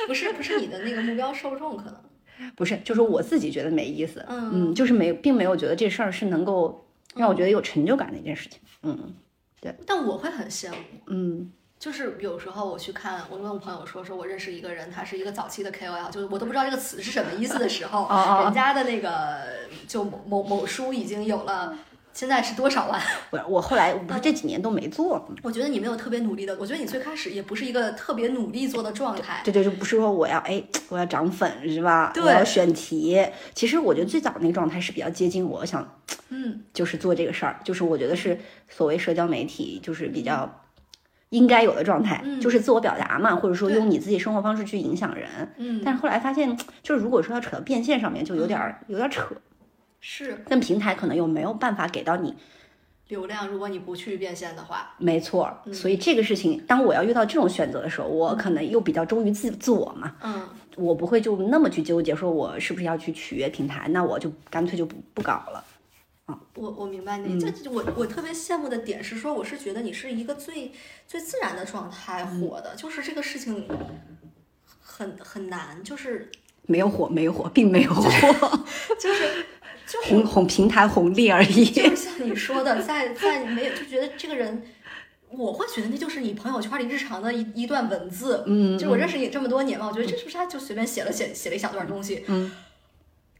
[0.07, 4.73] 不是不是你的那个目标受众可能，不是，就是我自己觉得没意思，嗯。
[4.73, 9.13] 就是没，并没有觉得这事儿是能够让我觉得有成就感的一件事情，嗯
[9.61, 9.75] 对。
[9.85, 10.77] 但我会很羡慕。
[11.07, 11.51] 嗯。
[11.77, 18.07] 就是有时候我去看，我问我朋友说，说我认识一个人，他是一个早期的 KOL，就是我都不知道这个词是什么意思的时候，
[18.45, 19.41] 人家的那个
[19.85, 21.77] 就某某某书已经有了，
[22.15, 22.99] 现在是多少万？
[23.29, 29.41] 我我后来我不是这几年都没做，我觉得你没有特别努力的，我觉得你最开始也不是一个特别努力做的状态。
[29.43, 32.11] 对对，就不是说我要哎我要涨粉是吧？
[32.13, 33.21] 对我要选题，
[33.53, 38.39] 其实我觉得最早那个状态是比较接近我想嗯就是做这个事儿，就是我觉得是
[38.69, 40.61] 所谓社交媒体就是比较。
[41.29, 45.27] 应该有的状态、嗯就是自我表达嘛，或者说用你自己生活方式去影响人。
[45.57, 49.25] 嗯，但是后来发现，就是如果说要扯到变现上面，就有点儿有点儿扯。
[50.07, 50.45] 是。
[50.47, 52.35] 但平台可能又没有办法给到你，
[53.07, 55.51] 流量，如果你不去变现的话，没错。
[55.73, 60.47] 所以这个事情，当我要遇到这种选择的时候，我可能又比较忠于自自我嘛，嗯。
[60.75, 65.63] 我不会就那么去纠结，说我是不是要去取悦平台，那我就干脆就不不搞了。
[66.55, 67.17] 我我明白。
[67.17, 70.71] 你，这这我我特别羡慕的点是说，我是觉得你是一个最
[71.07, 73.67] 最自然的状态火的，就是这个事情
[74.81, 76.29] 很很难，就是
[76.63, 78.03] 没有火，没有火，并没有火，
[78.99, 79.45] 就是就是
[80.03, 81.65] 红红平台红利而已。
[81.65, 84.63] 就是像你说的，在在没有就觉得这个人，
[85.29, 92.51] 我会觉得那就是你朋友圈里日常的一一段文字，嗯就我认识你这么多年嘛，我觉得这是不是他就随便写了写写了一小段东西，嗯，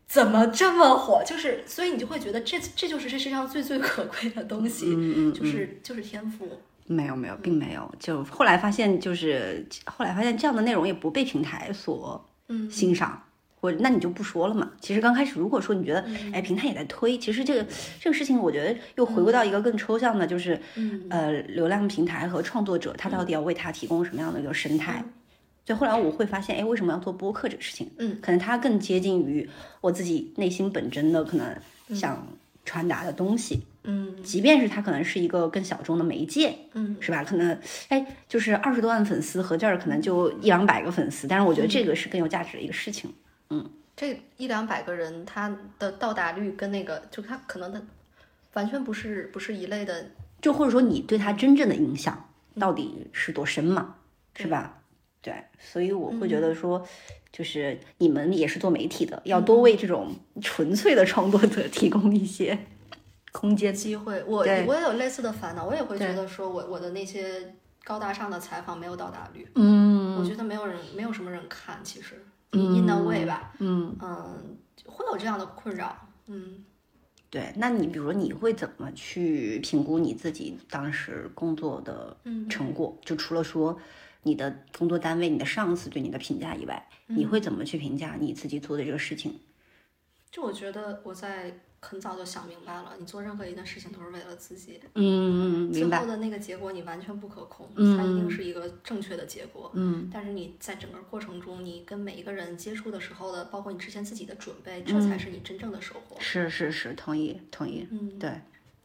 [0.07, 1.23] 怎么这么火？
[1.25, 6.47] 就是所以你就会觉得这这就是这世界上最最可贵的东西，嗯嗯就是就是天赋，
[6.87, 7.89] 没有没有，并没有。
[7.99, 13.21] 就后来发现，就是后来发现这样的内容也不被平台所嗯欣赏。
[13.65, 14.71] 或者那你就不说了嘛。
[14.79, 17.65] 其实刚开始，如果说你觉得，哎，平台也在推，其实这个
[17.99, 25.03] 这个事情，我觉得又回归到一个更抽象的，就是，嗯呃，流量平台和创作者，他到底要为他提供什么样的一个生态？
[25.65, 27.89] 所以后来我会发现，哎，为什么要做播客这个事情？
[27.97, 29.49] 嗯，可能它更接近于
[29.81, 31.55] 我自己内心本真的可能
[31.95, 32.27] 想
[32.63, 33.63] 传达的东西。
[33.87, 37.23] 嗯即便是它可能是一个更小众的媒介，嗯是吧？
[37.23, 37.55] 可能
[37.89, 43.13] 哎，就是二十多万粉丝和这儿可能就一两百个粉丝，但是我觉得这个是更有价值的一个事情。
[43.95, 47.81] 这一两百个人，他的到达率跟那个，就他可能他
[48.53, 50.11] 完全不是不是一类的，
[50.41, 52.29] 就或者说你对他真正的影响
[52.59, 53.95] 到底是多深嘛，
[54.35, 54.81] 是吧？
[55.21, 56.85] 对，所以我会觉得说，
[57.31, 62.57] 就是你们也是做媒体的，要多为这种纯粹的创作者提供一些
[63.31, 63.73] 空间。
[63.73, 70.05] 机会，我我也有类似的烦恼，我也会觉得说我我的那些高大上的采访没有到达率，嗯。
[70.17, 75.95] 我觉得没有人没有什么人看，其实 in a way 吧，嗯，嗯，会有这样的困扰，
[76.27, 76.63] 嗯
[77.29, 77.51] 对。
[77.57, 82.97] 那你比如说，你会怎么去评估你自己当时工作的嗯成果？
[83.03, 83.77] 就除了说
[84.23, 89.39] 你的工作单位、你的上司对你的评价以外，你会怎么去评价你自己做的这个事情？
[90.31, 96.11] 就我觉得我在很早就想明白了，你做任何一件事情都是为了自己，嗯，明白最后。
[96.11, 99.71] 的那个结果你完全不可控，嗯它一定是一个正确的结果。
[99.75, 106.17] 嗯但是你在整个过程中，你跟每一个人接触的时候的，包括你之前自己的准备，这才是你真正的收获。
[106.19, 108.31] 是是是，同意同意，嗯对，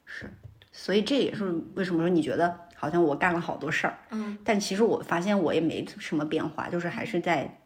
[0.04, 0.30] 是，
[0.70, 1.44] 所以这也是
[1.74, 7.59] 为什么说你觉得好像我干了好多事儿，嗯但其实我发现我也没什么变化，就是还是在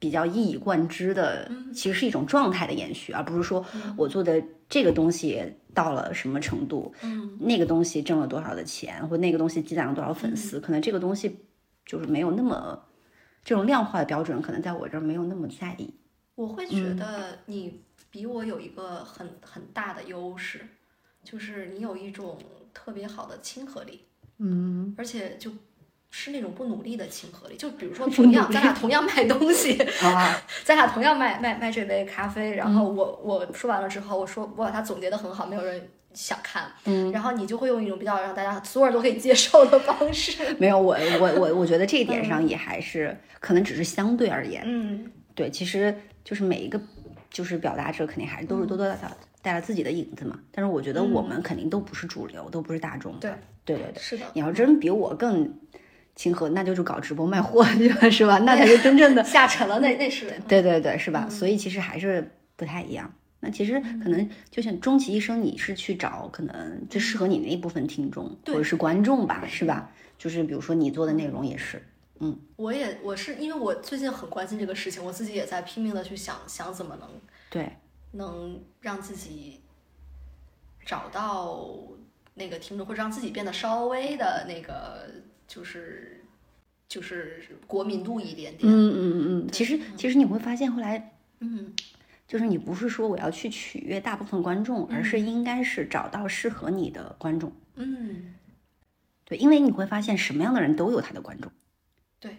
[0.00, 1.72] 比较一以贯之的，嗯。
[1.72, 3.64] 其实是一种状态的延续，而不是说
[3.96, 5.40] 我做的这个东西
[5.72, 7.38] 到了什么程度，嗯。
[7.38, 11.38] 那个东西挣了多少的钱，或那个东西积攒了多少粉丝，可能这个东西
[11.86, 12.82] 就是没有那么
[13.44, 15.94] 这种量化的标准，可能在我这儿没有那么在意。
[16.34, 20.60] 我会觉得你比我有一个很很大的优势，
[21.22, 22.38] 就是你有一种
[22.72, 24.00] 特别好的亲和力，
[24.38, 25.50] 嗯，而且就
[26.10, 27.56] 是那种不努力的亲和力。
[27.56, 46.80] 就比如说，同样咱俩同样卖东西， 啊， 咱俩同样卖卖卖这杯咖啡，然后我我说完了之后，我说我把它总结的很好，没有人想看，嗯，然后你就会用一种比较让大家所有人都可以接受的方式， 没有，我我我我觉得这一点上也还是可能只是相对而言，嗯对，其实就是每一个
[47.30, 49.10] 就是表达者肯定还是都是多多少少
[49.40, 50.38] 带了自己的影子嘛。
[50.50, 53.14] 但是我觉得我们肯定都不是主流，都不是大众。
[53.20, 53.30] 对
[53.64, 55.54] 对对对，是的，你要真比我更
[56.20, 58.38] 亲和，那就是搞直播卖货 去了，是吧？
[58.40, 59.24] 那才是真正的。
[59.24, 61.26] 下沉了，那那是对对对，是吧？
[61.30, 63.10] 所以其实还是不太一样。
[63.40, 69.90] 那其实可能就像终其一生，你是去找可能最适合你那一部分听众或者是观众吧，是吧？
[70.18, 71.82] 就是比如说你做的内容也是，
[72.18, 77.08] 嗯我也我是因为我最近很关心这个事情，我自己也在拼命的去想想怎么能
[77.48, 77.78] 对，
[78.10, 79.62] 能让自己
[80.84, 81.66] 找到
[82.34, 85.08] 那个听众，或者让自己变得稍微的那个
[85.50, 86.22] 就是
[86.88, 88.72] 就是国民度一点点。
[88.72, 89.48] 嗯嗯嗯。
[89.50, 91.74] 其实其实你会发现后来嗯
[92.28, 97.52] 就是你不是说我要去取悦大部分观众，而是应该是找到适合你的观众。
[97.74, 98.34] 嗯，
[99.24, 101.50] 对，因为你会发现什么样的人都有他的观众。
[102.20, 102.36] 对，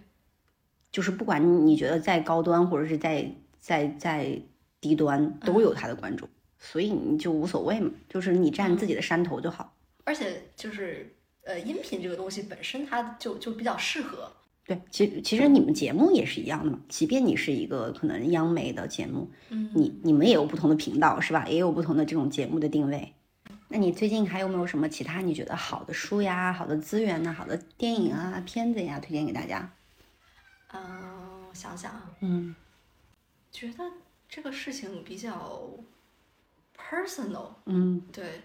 [0.89, 3.29] 就是不管你觉得在高端或者是在
[3.59, 4.41] 在在
[4.79, 9.75] 低端，都有他的观众，所以你就无所谓嘛，就是你占自己的山头就好。
[10.05, 11.13] 而且就是
[11.43, 14.31] 呃，音频这个东西本身它就就比较适合。
[14.65, 21.47] 对，其其实你们节目也是一样的嘛，即便你是一个可能央媒的节目，嗯你你们也有不同的频道是吧？
[21.47, 23.13] 也有不同的这种节目的定位。
[23.67, 29.73] 那你最近还有没有什么其他你觉得好的书呀、好的资源呐、好的电影啊、片子呀推荐给大家？
[30.73, 32.55] 嗯、我想想啊，嗯
[33.51, 33.83] 觉得
[34.29, 35.69] 这个事情比较
[36.77, 37.49] personal。
[37.65, 38.41] 嗯对，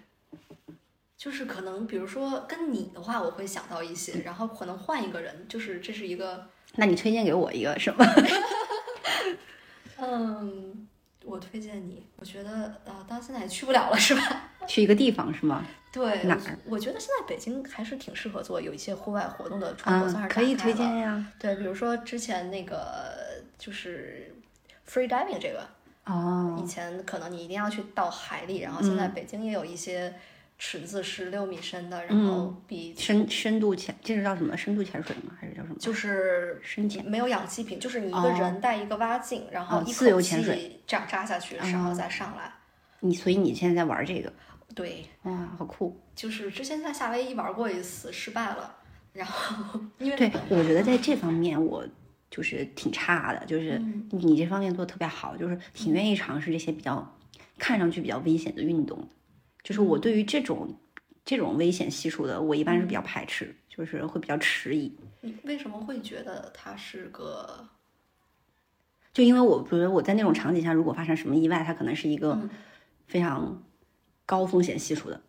[1.16, 8.05] 就是可能比如说跟你的话，我会想到一些，然后可能换一个人，就是这是一个，那你推荐给我一个是吗？
[9.98, 10.86] 嗯，
[11.24, 12.51] 我推荐你，我觉得
[12.84, 14.51] 啊，当然现在也去不了了，是吧？
[14.68, 15.64] 去一个地方是吗？
[15.93, 21.26] 对，哪我我觉得现在北京还是挺适合做有一些户外活动的窗口，算啊，是可以推荐呀。
[21.38, 24.34] 对，比如说之前那个就是
[24.86, 25.66] free diving 这个，
[26.05, 30.14] 哦以，前可能你一定要去到海里，然后现嗯在北京也有一些
[30.58, 34.56] 池子是六米深的，然嗯后比深深度潜，这是叫什么？
[34.56, 35.32] 深度潜水吗？
[35.38, 35.76] 还是叫什么？
[35.78, 37.04] 就是深潜。
[37.04, 42.52] 没有氧气瓶，就是你一个哦人带一个蛙镜，然后自由口潜水气这样扎下去，然后再上来。
[43.00, 44.32] 你所以你现在在玩这个？
[44.74, 45.98] 对，哇，好酷！
[46.14, 48.74] 就是之前在夏威夷玩过一次，失败了。
[49.12, 51.86] 然后因为对，我觉得在这方面我
[52.30, 57.14] 就是挺差的，就是嗯你这方面做的特别好，就是挺愿意尝试这些比较
[57.58, 59.06] 看上去比较危险的运动的。
[59.66, 60.72] 就是我对于这种
[61.24, 64.97] 这种危险系数的，我一般是比较排斥，就是会比较迟疑。
[65.22, 67.68] 你为什么会觉得它是个
[69.12, 72.48] 就因为我觉得我在那种场景下，如果发生什么意外，它可能是一个嗯。
[73.09, 73.60] 非常
[74.24, 75.20] 高风险系数的，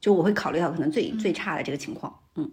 [0.00, 2.52] 就我会考虑到可能最最差的这个情况，嗯。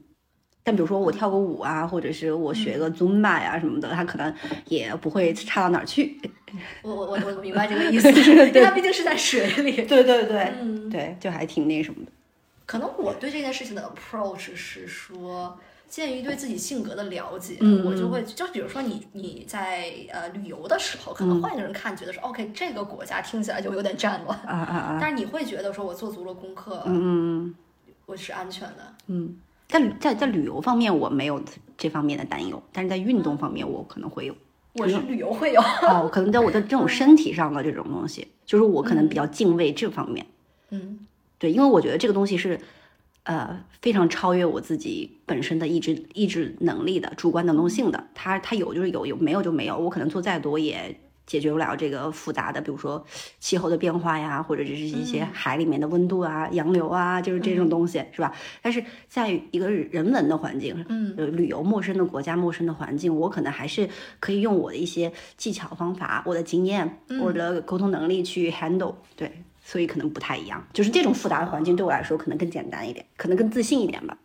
[0.64, 4.34] 但比如说我跳个舞啊，或者是我学个 Zumba 呀、什么的，他可能
[4.66, 6.20] 也不会差到哪儿去。
[6.82, 9.74] 我我我我明白这个意思，因为他毕竟是在水里。
[9.84, 12.12] 对对对，嗯，对，就还挺那什么的。
[12.66, 15.60] 可能我对这件事情的 approach 是说，
[15.90, 24.98] 鉴于对自己性格的了解，嗯我就会就比如说你你在呃旅游的时候，可嗯能换一个人看，觉得说 OK 这个国家听起来就有点战乱，啊啊啊！
[25.02, 27.56] 但是你会觉得说我做足了功课，嗯嗯
[28.06, 28.94] 我是安全的。
[29.08, 29.36] 嗯，
[29.74, 31.42] 在在在旅游方面我没有
[31.76, 34.36] 这方面的担忧，但是在运动方面我可能会有。
[34.74, 40.26] 我是旅游会有，哦，可能在我的这种身体上的这种东西，就是我可能比较敬畏这方面。
[40.70, 41.00] 嗯
[41.40, 42.60] 对，因为我觉得这个东西是，
[43.24, 48.08] 呃，非常超越我自己本身的意志意志能力的主观能动性的。
[48.14, 49.78] 它它有就是有，有没有就没有。
[49.78, 53.04] 我可能做再多也解决不了这个复杂的，比如说
[53.40, 58.34] 气候的变化呀，或者只是一些海里面的温度啊、洋流啊，就是这种东西，是吧？
[58.62, 63.90] 但是在一个人文的环境，嗯呃，旅游陌生的国家、陌生的环境，我可能还是
[64.20, 68.96] 可以用我的一些技巧方法、我的经验、我的沟通能力去 handle。
[69.16, 70.66] 对，所以可能不太一样。
[70.74, 74.18] 就是这种复杂的环境对我来说可能更简单一点，可能更自信一点吧。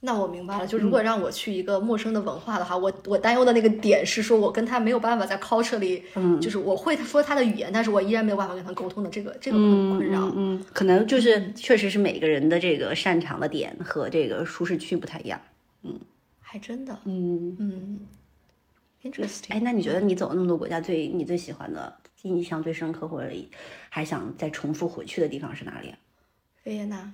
[0.00, 10.26] 那我明白了，嗯就如果让我去一个陌生的文化的话，我我担忧的那个点是说，我跟他没有办法在 culture 里，嗯就是我会说他的语言，但是我依然没有办法跟他沟通的这个这个困困扰。
[10.26, 15.40] 嗯嗯，可能就是确实是每个人的这个擅长的点和这个舒适区不太一样。
[15.82, 15.98] 嗯
[16.40, 18.00] 还真的，嗯，嗯
[19.02, 19.52] ，interesting。
[19.52, 21.92] 哎，那你觉得你走了那么多国家，最你最喜欢的、
[22.22, 23.30] 印象最深刻或者
[23.90, 25.98] 还想再重复回去的地方是哪里啊？
[26.64, 27.12] 维也纳。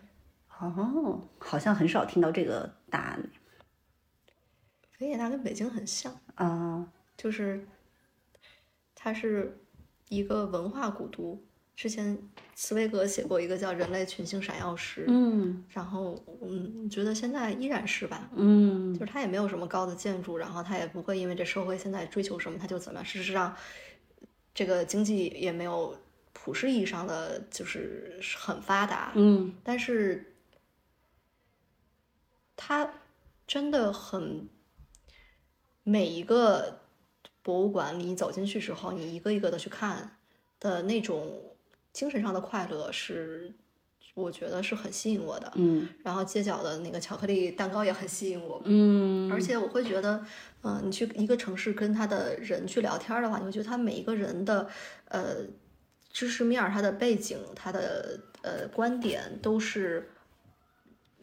[0.77, 3.31] 哦，好像很少听到这个答案。
[5.01, 6.87] 维也纳跟北京很像啊，
[7.17, 7.67] 就是
[8.95, 9.59] 它是
[10.09, 11.43] 一个文化古都。
[11.77, 12.17] 之前
[12.55, 23.05] 茨威格写过一个叫《人类群星闪耀时》，嗯，然后嗯，觉得现在依然是吧，嗯，就是它也没有什么高的建筑，然后它也不会因为这社会现在追求什么，它就怎么样。
[23.05, 23.57] 事实上，
[24.55, 25.99] 这个经济也没有
[26.33, 30.33] 普世意义上的就是很发达，嗯，但是
[32.57, 32.91] 它
[33.47, 34.49] 真的很
[35.83, 36.81] 每一个
[37.43, 40.19] 博物馆里，你走进去之后，你一个一个的去看
[40.61, 41.41] 的那种。
[41.95, 43.55] 精神上的快乐是，
[44.15, 45.53] 我觉得是很吸引我的。
[45.55, 48.61] 嗯，然后街角的那个巧克力蛋糕也很吸引我。
[48.65, 50.27] 嗯，而且我会觉得，
[50.65, 54.69] 嗯，你去一个城市跟他的人去聊天的话，你会觉得他每一个人的
[55.07, 55.37] 呃
[56.11, 60.11] 知识面、他的背景、他的呃观点都是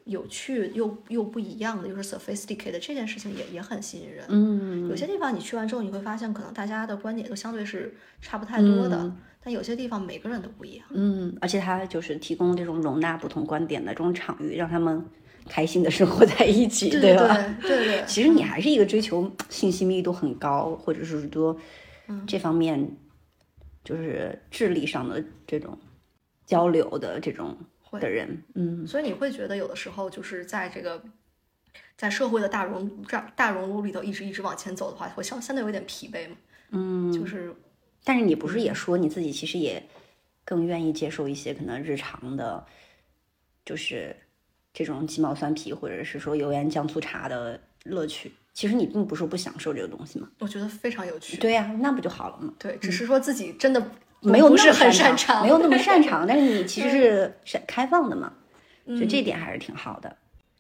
[0.06, 2.80] 有趣又又不一样的，又是 sophisticated。
[2.80, 4.26] 这件事情也也很吸引人。
[4.30, 9.12] 嗯，有些地方你去完之后，你会发现可能大家的观点都相对是差不太多的。
[9.44, 15.04] 但有些地方每个人都不一样，嗯，而且它就是提供这种容纳不同观点的这种场域，让他们
[15.50, 17.36] 开心的生活在一起，对吧？
[17.60, 18.04] 对对。
[18.06, 21.58] 其实你还是一个追求信息密度很高，或者是说
[22.28, 22.96] 这方面
[23.84, 25.76] 就是智力上的这种
[26.46, 27.58] 交流的这种
[28.00, 28.86] 的人，嗯。
[28.88, 31.04] 所以你会觉得有的时候就是在这个
[31.98, 36.36] 在社会的大熔大大熔炉里头一直一直往前走的话，会相相对有点疲惫嘛？
[36.70, 37.54] 嗯，就是。
[38.04, 39.84] 但是你不是也说你自己其实也
[40.44, 42.66] 更愿意接受一些可能日常的，
[43.64, 44.16] 就是
[44.74, 48.32] 这种鸡毛蒜皮或者是说油盐酱醋茶的乐趣。
[48.54, 50.30] 其实你并不是不享受这个东西嘛？
[50.40, 51.38] 我觉得非常有趣。
[51.38, 52.54] 对呀，那不就好了嘛？
[52.58, 56.26] 对，只是说自己真的没有那么很擅长，没有那么擅长。
[56.26, 58.32] 但是你其实 是是开放的嘛？
[58.88, 60.16] 就这点还是挺好的。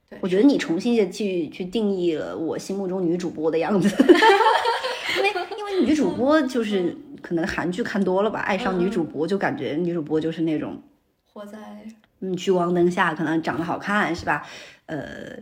[0.09, 3.87] 对，我觉得你重新的去去定义了我心目中女主播的样子
[5.17, 6.97] 因为因为女主播就是。
[7.21, 10.81] 可能韩剧看多了吧，爱上女主播就感觉女主播就是那种
[11.31, 11.59] 活在
[12.19, 14.43] 嗯聚光灯下，可能长得好看是吧？
[14.87, 15.37] 呃，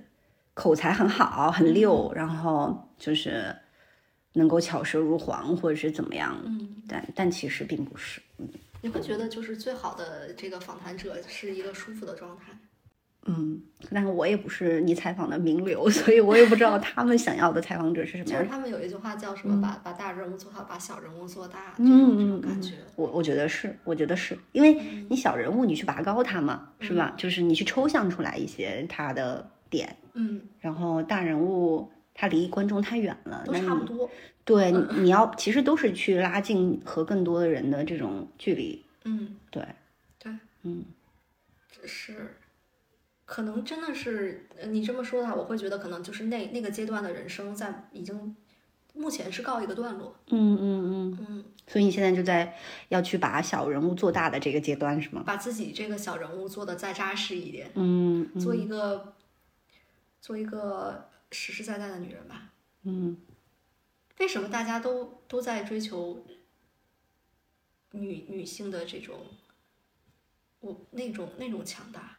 [0.53, 3.55] 口才很好，很溜，然后就是
[4.39, 6.41] 能够巧舌如簧，或者是怎么样？
[6.45, 8.19] 嗯，但但其实并不是。
[8.39, 8.47] 嗯
[8.81, 12.43] 你会觉得就是最好的这个访谈者是一个舒服的状态。
[13.25, 13.61] 嗯，
[13.91, 18.39] 但是我也不是你采访的名流， 所以我也不知道他们想要的采访者是什么样。
[18.39, 19.61] 就是他们有一句话叫什么？
[19.61, 22.75] 把把大人物做好，把小人物做大，这种这种感觉。
[22.95, 27.13] 我我觉得是，我觉得是因为你小人物，你去拔高他嘛，是吧？
[27.17, 34.09] 就是你去抽象出来一些他的点，嗯，然后大人物他离观众太远了，都差不多。
[34.43, 38.83] 对，你要其实都是去拉近和更多的人的这种距离。
[39.05, 39.65] 嗯，对，
[40.17, 40.33] 对，
[40.63, 40.83] 嗯，
[41.71, 42.35] 只是。
[43.25, 48.35] 可能真的是你这么说的话，我会觉得可能就是那那个阶段的人生在已经
[48.93, 50.13] 目前是告一个段落。
[50.27, 51.45] 嗯嗯嗯嗯。
[51.67, 52.53] 所以你现在就在
[52.89, 55.23] 要去把小人物做大的这个阶段是吗？
[55.25, 57.71] 把自己这个小人物做的再扎实一点。
[57.75, 58.27] 嗯。
[58.37, 59.13] 做一个
[60.19, 62.53] 做一个实实在在的女人吧。
[62.83, 63.17] 嗯。
[64.19, 66.25] 为什么大家都都在追求
[67.91, 69.17] 女女性的这种
[70.59, 72.17] 我那种那种强大？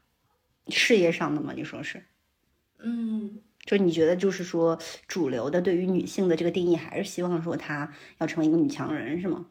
[0.69, 1.53] 事业上的吗？
[1.55, 2.03] 你说是，
[2.79, 9.51] 嗯，就你觉得就是说，主流的对于女性的这个定义，还是希望说她要成为一个女强人，是吗？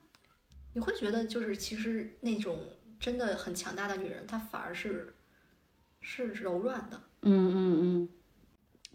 [0.74, 2.60] 你会觉得就是其实那种
[3.00, 5.14] 真的很强大的女人，她反而是
[6.02, 7.00] 是柔软的。
[7.22, 8.10] 嗯嗯嗯。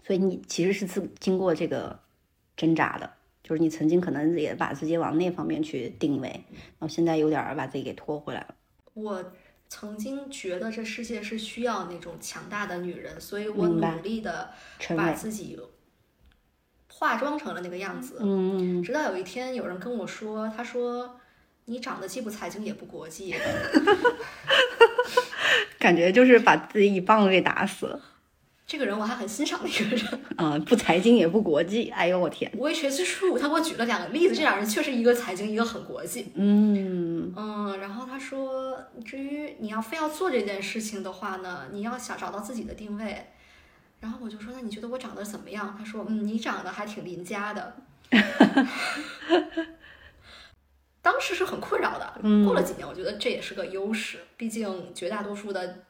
[0.06, 1.98] 所以你其实是自经过这个
[2.56, 3.10] 挣扎的，
[3.42, 8.54] 就是你曾经可能也把自己往那方面去定位，然后现在有点把自己给拖回来了。
[8.94, 9.24] 我。
[9.66, 14.48] 曾经觉得这世界是需要那种强大的女人，所以我努力的
[14.90, 15.58] 把自己
[16.92, 18.18] 化妆成了那个样子。
[18.20, 21.18] 嗯，直到有一天有人跟我说：“他说
[21.64, 23.34] 你长得既不财经也不国际。
[25.80, 28.00] ”感觉就是把自己一棒子给打死了。
[28.66, 36.32] 这个人我还很欣赏的一个人 啊，不财经也不国际，哎呦我天！Which is true，他给我举了两个例子，这两人确实一个财经，一个很国际。
[36.34, 43.26] 嗯嗯，然后他说，至于你要非要做这件事情的话呢，你要想找到自己的定位。
[44.00, 45.76] 然后我就说，那你觉得我长得怎么样？
[45.78, 47.76] 他说，嗯，你长得还挺邻家的。
[51.02, 52.14] 当时是很困扰的，
[52.46, 55.84] 过了几年，我觉得这也是个优势，毕竟绝大多数的。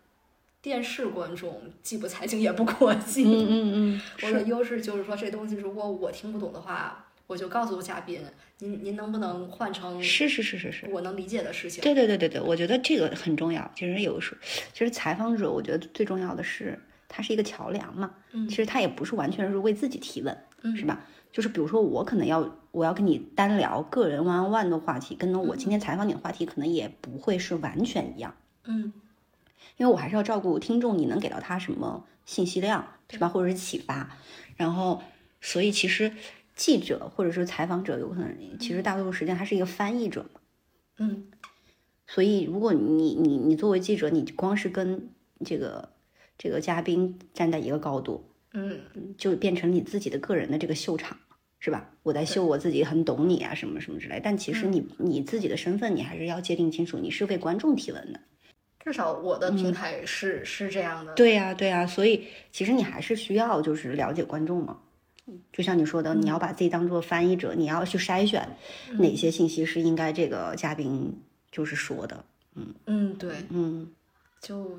[0.65, 8.23] 电视观众既不财经也不国际，嗯嗯嗯， 我的优势就是说，这东西如果我听不懂的话，我就告诉嘉宾，
[8.61, 11.83] 您您能不能换成是是是是是，我能理解的事情？
[11.85, 13.71] 对对对对对，我觉得这个很重要。
[13.77, 14.39] 其实有时候，
[14.73, 16.81] 其实采访者，我觉得最重要的是，
[17.11, 18.11] 他是一个桥梁嘛。
[18.33, 21.05] 嗯其实他也不是完全是为自己提问，嗯是吧？
[21.31, 28.35] 就是比如说我可能要我要跟你单聊个人 one on one 的话题，跟我今天采访你的话题可能也不会是完全一样。
[28.65, 28.91] 嗯
[29.77, 33.29] 因为我还是要照顾听众，你能给到他什么信息量，是吧？
[33.29, 34.17] 或者是启发。
[34.57, 35.03] 然后，
[35.41, 36.13] 所以其实
[36.55, 40.41] 记者或者是采访者，有可能其实大多数时间他是一个翻译者嘛。
[40.99, 41.25] 嗯
[42.07, 45.09] 所以，如果你你你作为记者，你光是跟
[45.45, 45.89] 这个
[46.37, 48.81] 这个嘉宾站在一个高度，嗯
[49.17, 51.19] 就变成你自己的个人的这个秀场，
[51.59, 51.91] 是吧？
[52.03, 54.21] 我在秀我自己很懂你啊，什么什么之类。
[54.23, 58.21] 但其实你你自己的身份，你还是要界定清楚，你是为观众提问的。
[58.85, 61.15] 至少我的平台是、是这样的。
[61.15, 64.79] 对呀、对呀、所以其实你还是需要就是了解观众嘛。
[65.51, 68.47] 就像你说的，你要把自己当做翻译者，你要去筛选
[68.99, 71.19] 哪些信息是应该这个嘉宾
[71.51, 72.23] 就是说的。
[72.85, 73.91] 嗯，对，嗯，
[74.43, 74.79] 就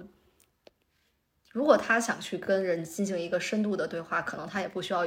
[1.50, 5.04] 如果他想去跟人进行一个深度的对话，可能他也不需要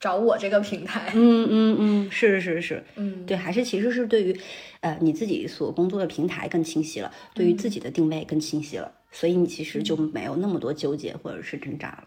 [0.00, 1.12] 找我这个平台。
[1.14, 4.40] 嗯嗯嗯，是是是，嗯，对，还是其实是对于
[4.80, 12.04] 呃你自己所工作的平台更清晰了，对于自己的定位更清晰了，所以你其实就没有那么多纠结或者是挣扎了。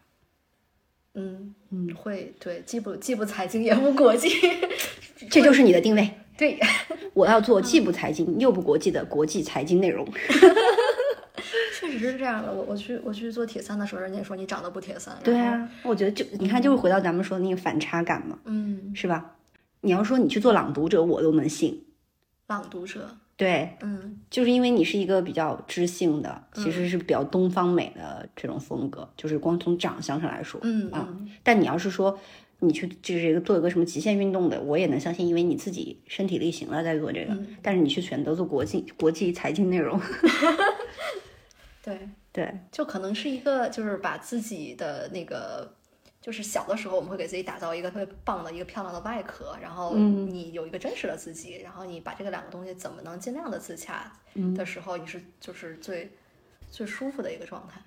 [1.16, 4.30] 嗯嗯，会对，既不既不财经也不国际。
[5.30, 6.10] 这就是你的定位。
[6.36, 6.60] 对，
[7.14, 10.04] 我要做既不财经又不国际的国际财经内容。
[11.84, 12.52] 确实是这样的。
[12.52, 15.16] 我我去我去做铁三的时候，人家也说你长得不铁三。
[15.24, 19.36] 对啊，我觉得就你看，就是回到咱们说的那个反差感嘛，嗯，是吧？
[19.82, 21.84] 你要说你去做朗读者，我都能信。
[22.48, 30.64] 朗读者，对，嗯就是因为你是一个比较知性的，其实是比较东方美的这种风格，就是光从长相上来说，啊。
[30.64, 32.18] 嗯嗯但你要是说
[32.60, 37.34] 你去就是一个做一个什么极限运动的，我也能相信，因为你自己身体力行了在做这个。
[37.34, 40.00] 嗯但是你去选择做国际国际财经内容，
[41.84, 45.72] 对，对，就可能是一个就是把自己的那个。
[46.24, 56.10] 就是小的时候，我们会给自己打造一个特别棒的一个漂亮的外壳，然后嗯你有一个真实的自己，然后你把这个两个东西怎么能尽量的自洽嗯的时候，你是就是最
[56.72, 57.82] 最舒服的一个状态。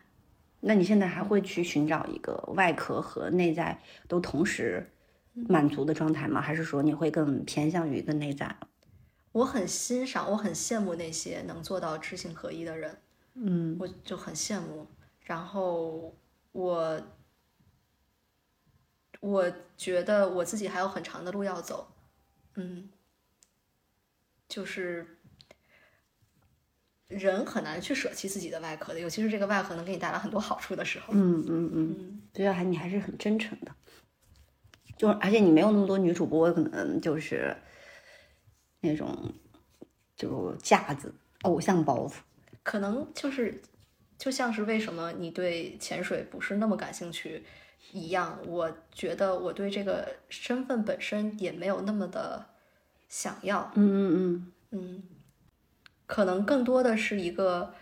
[0.60, 4.86] 那你现在还会去寻找一个外壳和内在都同时
[5.32, 6.38] 满足的状态吗？
[6.38, 8.54] 还是说你会更偏向于一个内在？
[9.32, 12.98] 我很欣赏，我很羡慕那些能做到知行合一的人，
[13.36, 14.86] 嗯我就很羡慕。
[15.20, 16.14] 然后
[16.52, 17.00] 我
[19.20, 21.88] 我觉得我自己还有很长的路要走，
[22.54, 22.88] 嗯，
[24.48, 25.18] 就是
[27.08, 31.12] 人很难去舍弃自己的外壳的，尤其是这个外壳能给你带来很多好处的时候。
[31.12, 33.74] 嗯嗯嗯，对啊，还你还是很真诚的，
[34.96, 37.56] 就而且你没有那么多女主播，可能就是
[38.80, 39.34] 那种
[40.14, 42.18] 就架子偶像包袱。
[42.66, 43.62] 可能就是
[44.18, 47.44] 就像是为什么你对潜水不是那么感兴趣
[47.92, 52.44] 一样，我觉得我对这个身份本身也没有那么的
[53.08, 55.02] 想要，嗯嗯嗯，嗯，
[56.06, 57.72] 可能更多的是一个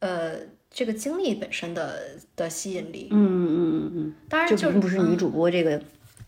[0.00, 5.82] 呃这个经历本身的的吸引力，嗯嗯嗯嗯嗯，当然就这并不是女嗯主播这个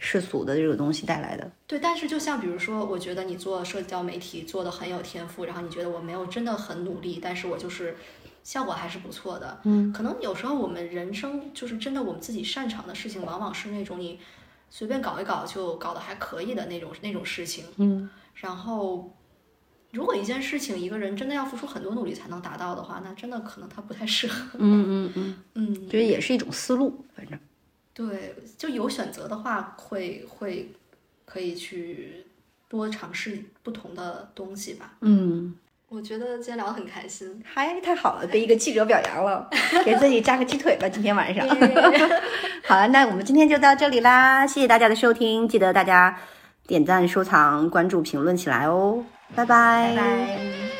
[0.05, 1.49] 世俗的这个东西带来的。
[1.65, 7.97] 对，但是就像比如说，我觉得你做社交媒体做的很有天赋，然后你觉得我没有真的很努力，但是我就是
[8.43, 9.61] 效果还是不错的。
[9.63, 14.19] 嗯，可能有时候我们人生就是真的我们自己擅长的事情，往往是那种你
[14.71, 17.65] 随便搞一搞就搞得还可以的那种那种事情。
[17.77, 19.15] 嗯然后，
[19.93, 24.59] 如果一件事情一个人真的要付出很多努力才能达到的话，那真的可能他不太适合。
[24.59, 27.39] 嗯嗯嗯，嗯， 觉得也是一种思路，反正。
[27.95, 30.73] 对，就有选择的话，会会
[31.25, 32.25] 可以去
[32.69, 34.95] 多尝试不同的东西吧。
[35.01, 35.55] 嗯，
[35.89, 37.43] 我觉得今天聊得很开心。
[37.45, 39.49] 嗨，太好了，被一个记者表扬了，
[39.85, 41.47] 给自己扎个鸡腿吧，今天晚上。
[42.65, 46.19] 好了，那我们今天就到这里啦，谢谢大家的收听，记得大家
[46.67, 49.05] 点赞、收藏、关注、评论起来哦，
[49.35, 50.72] 拜拜，拜拜。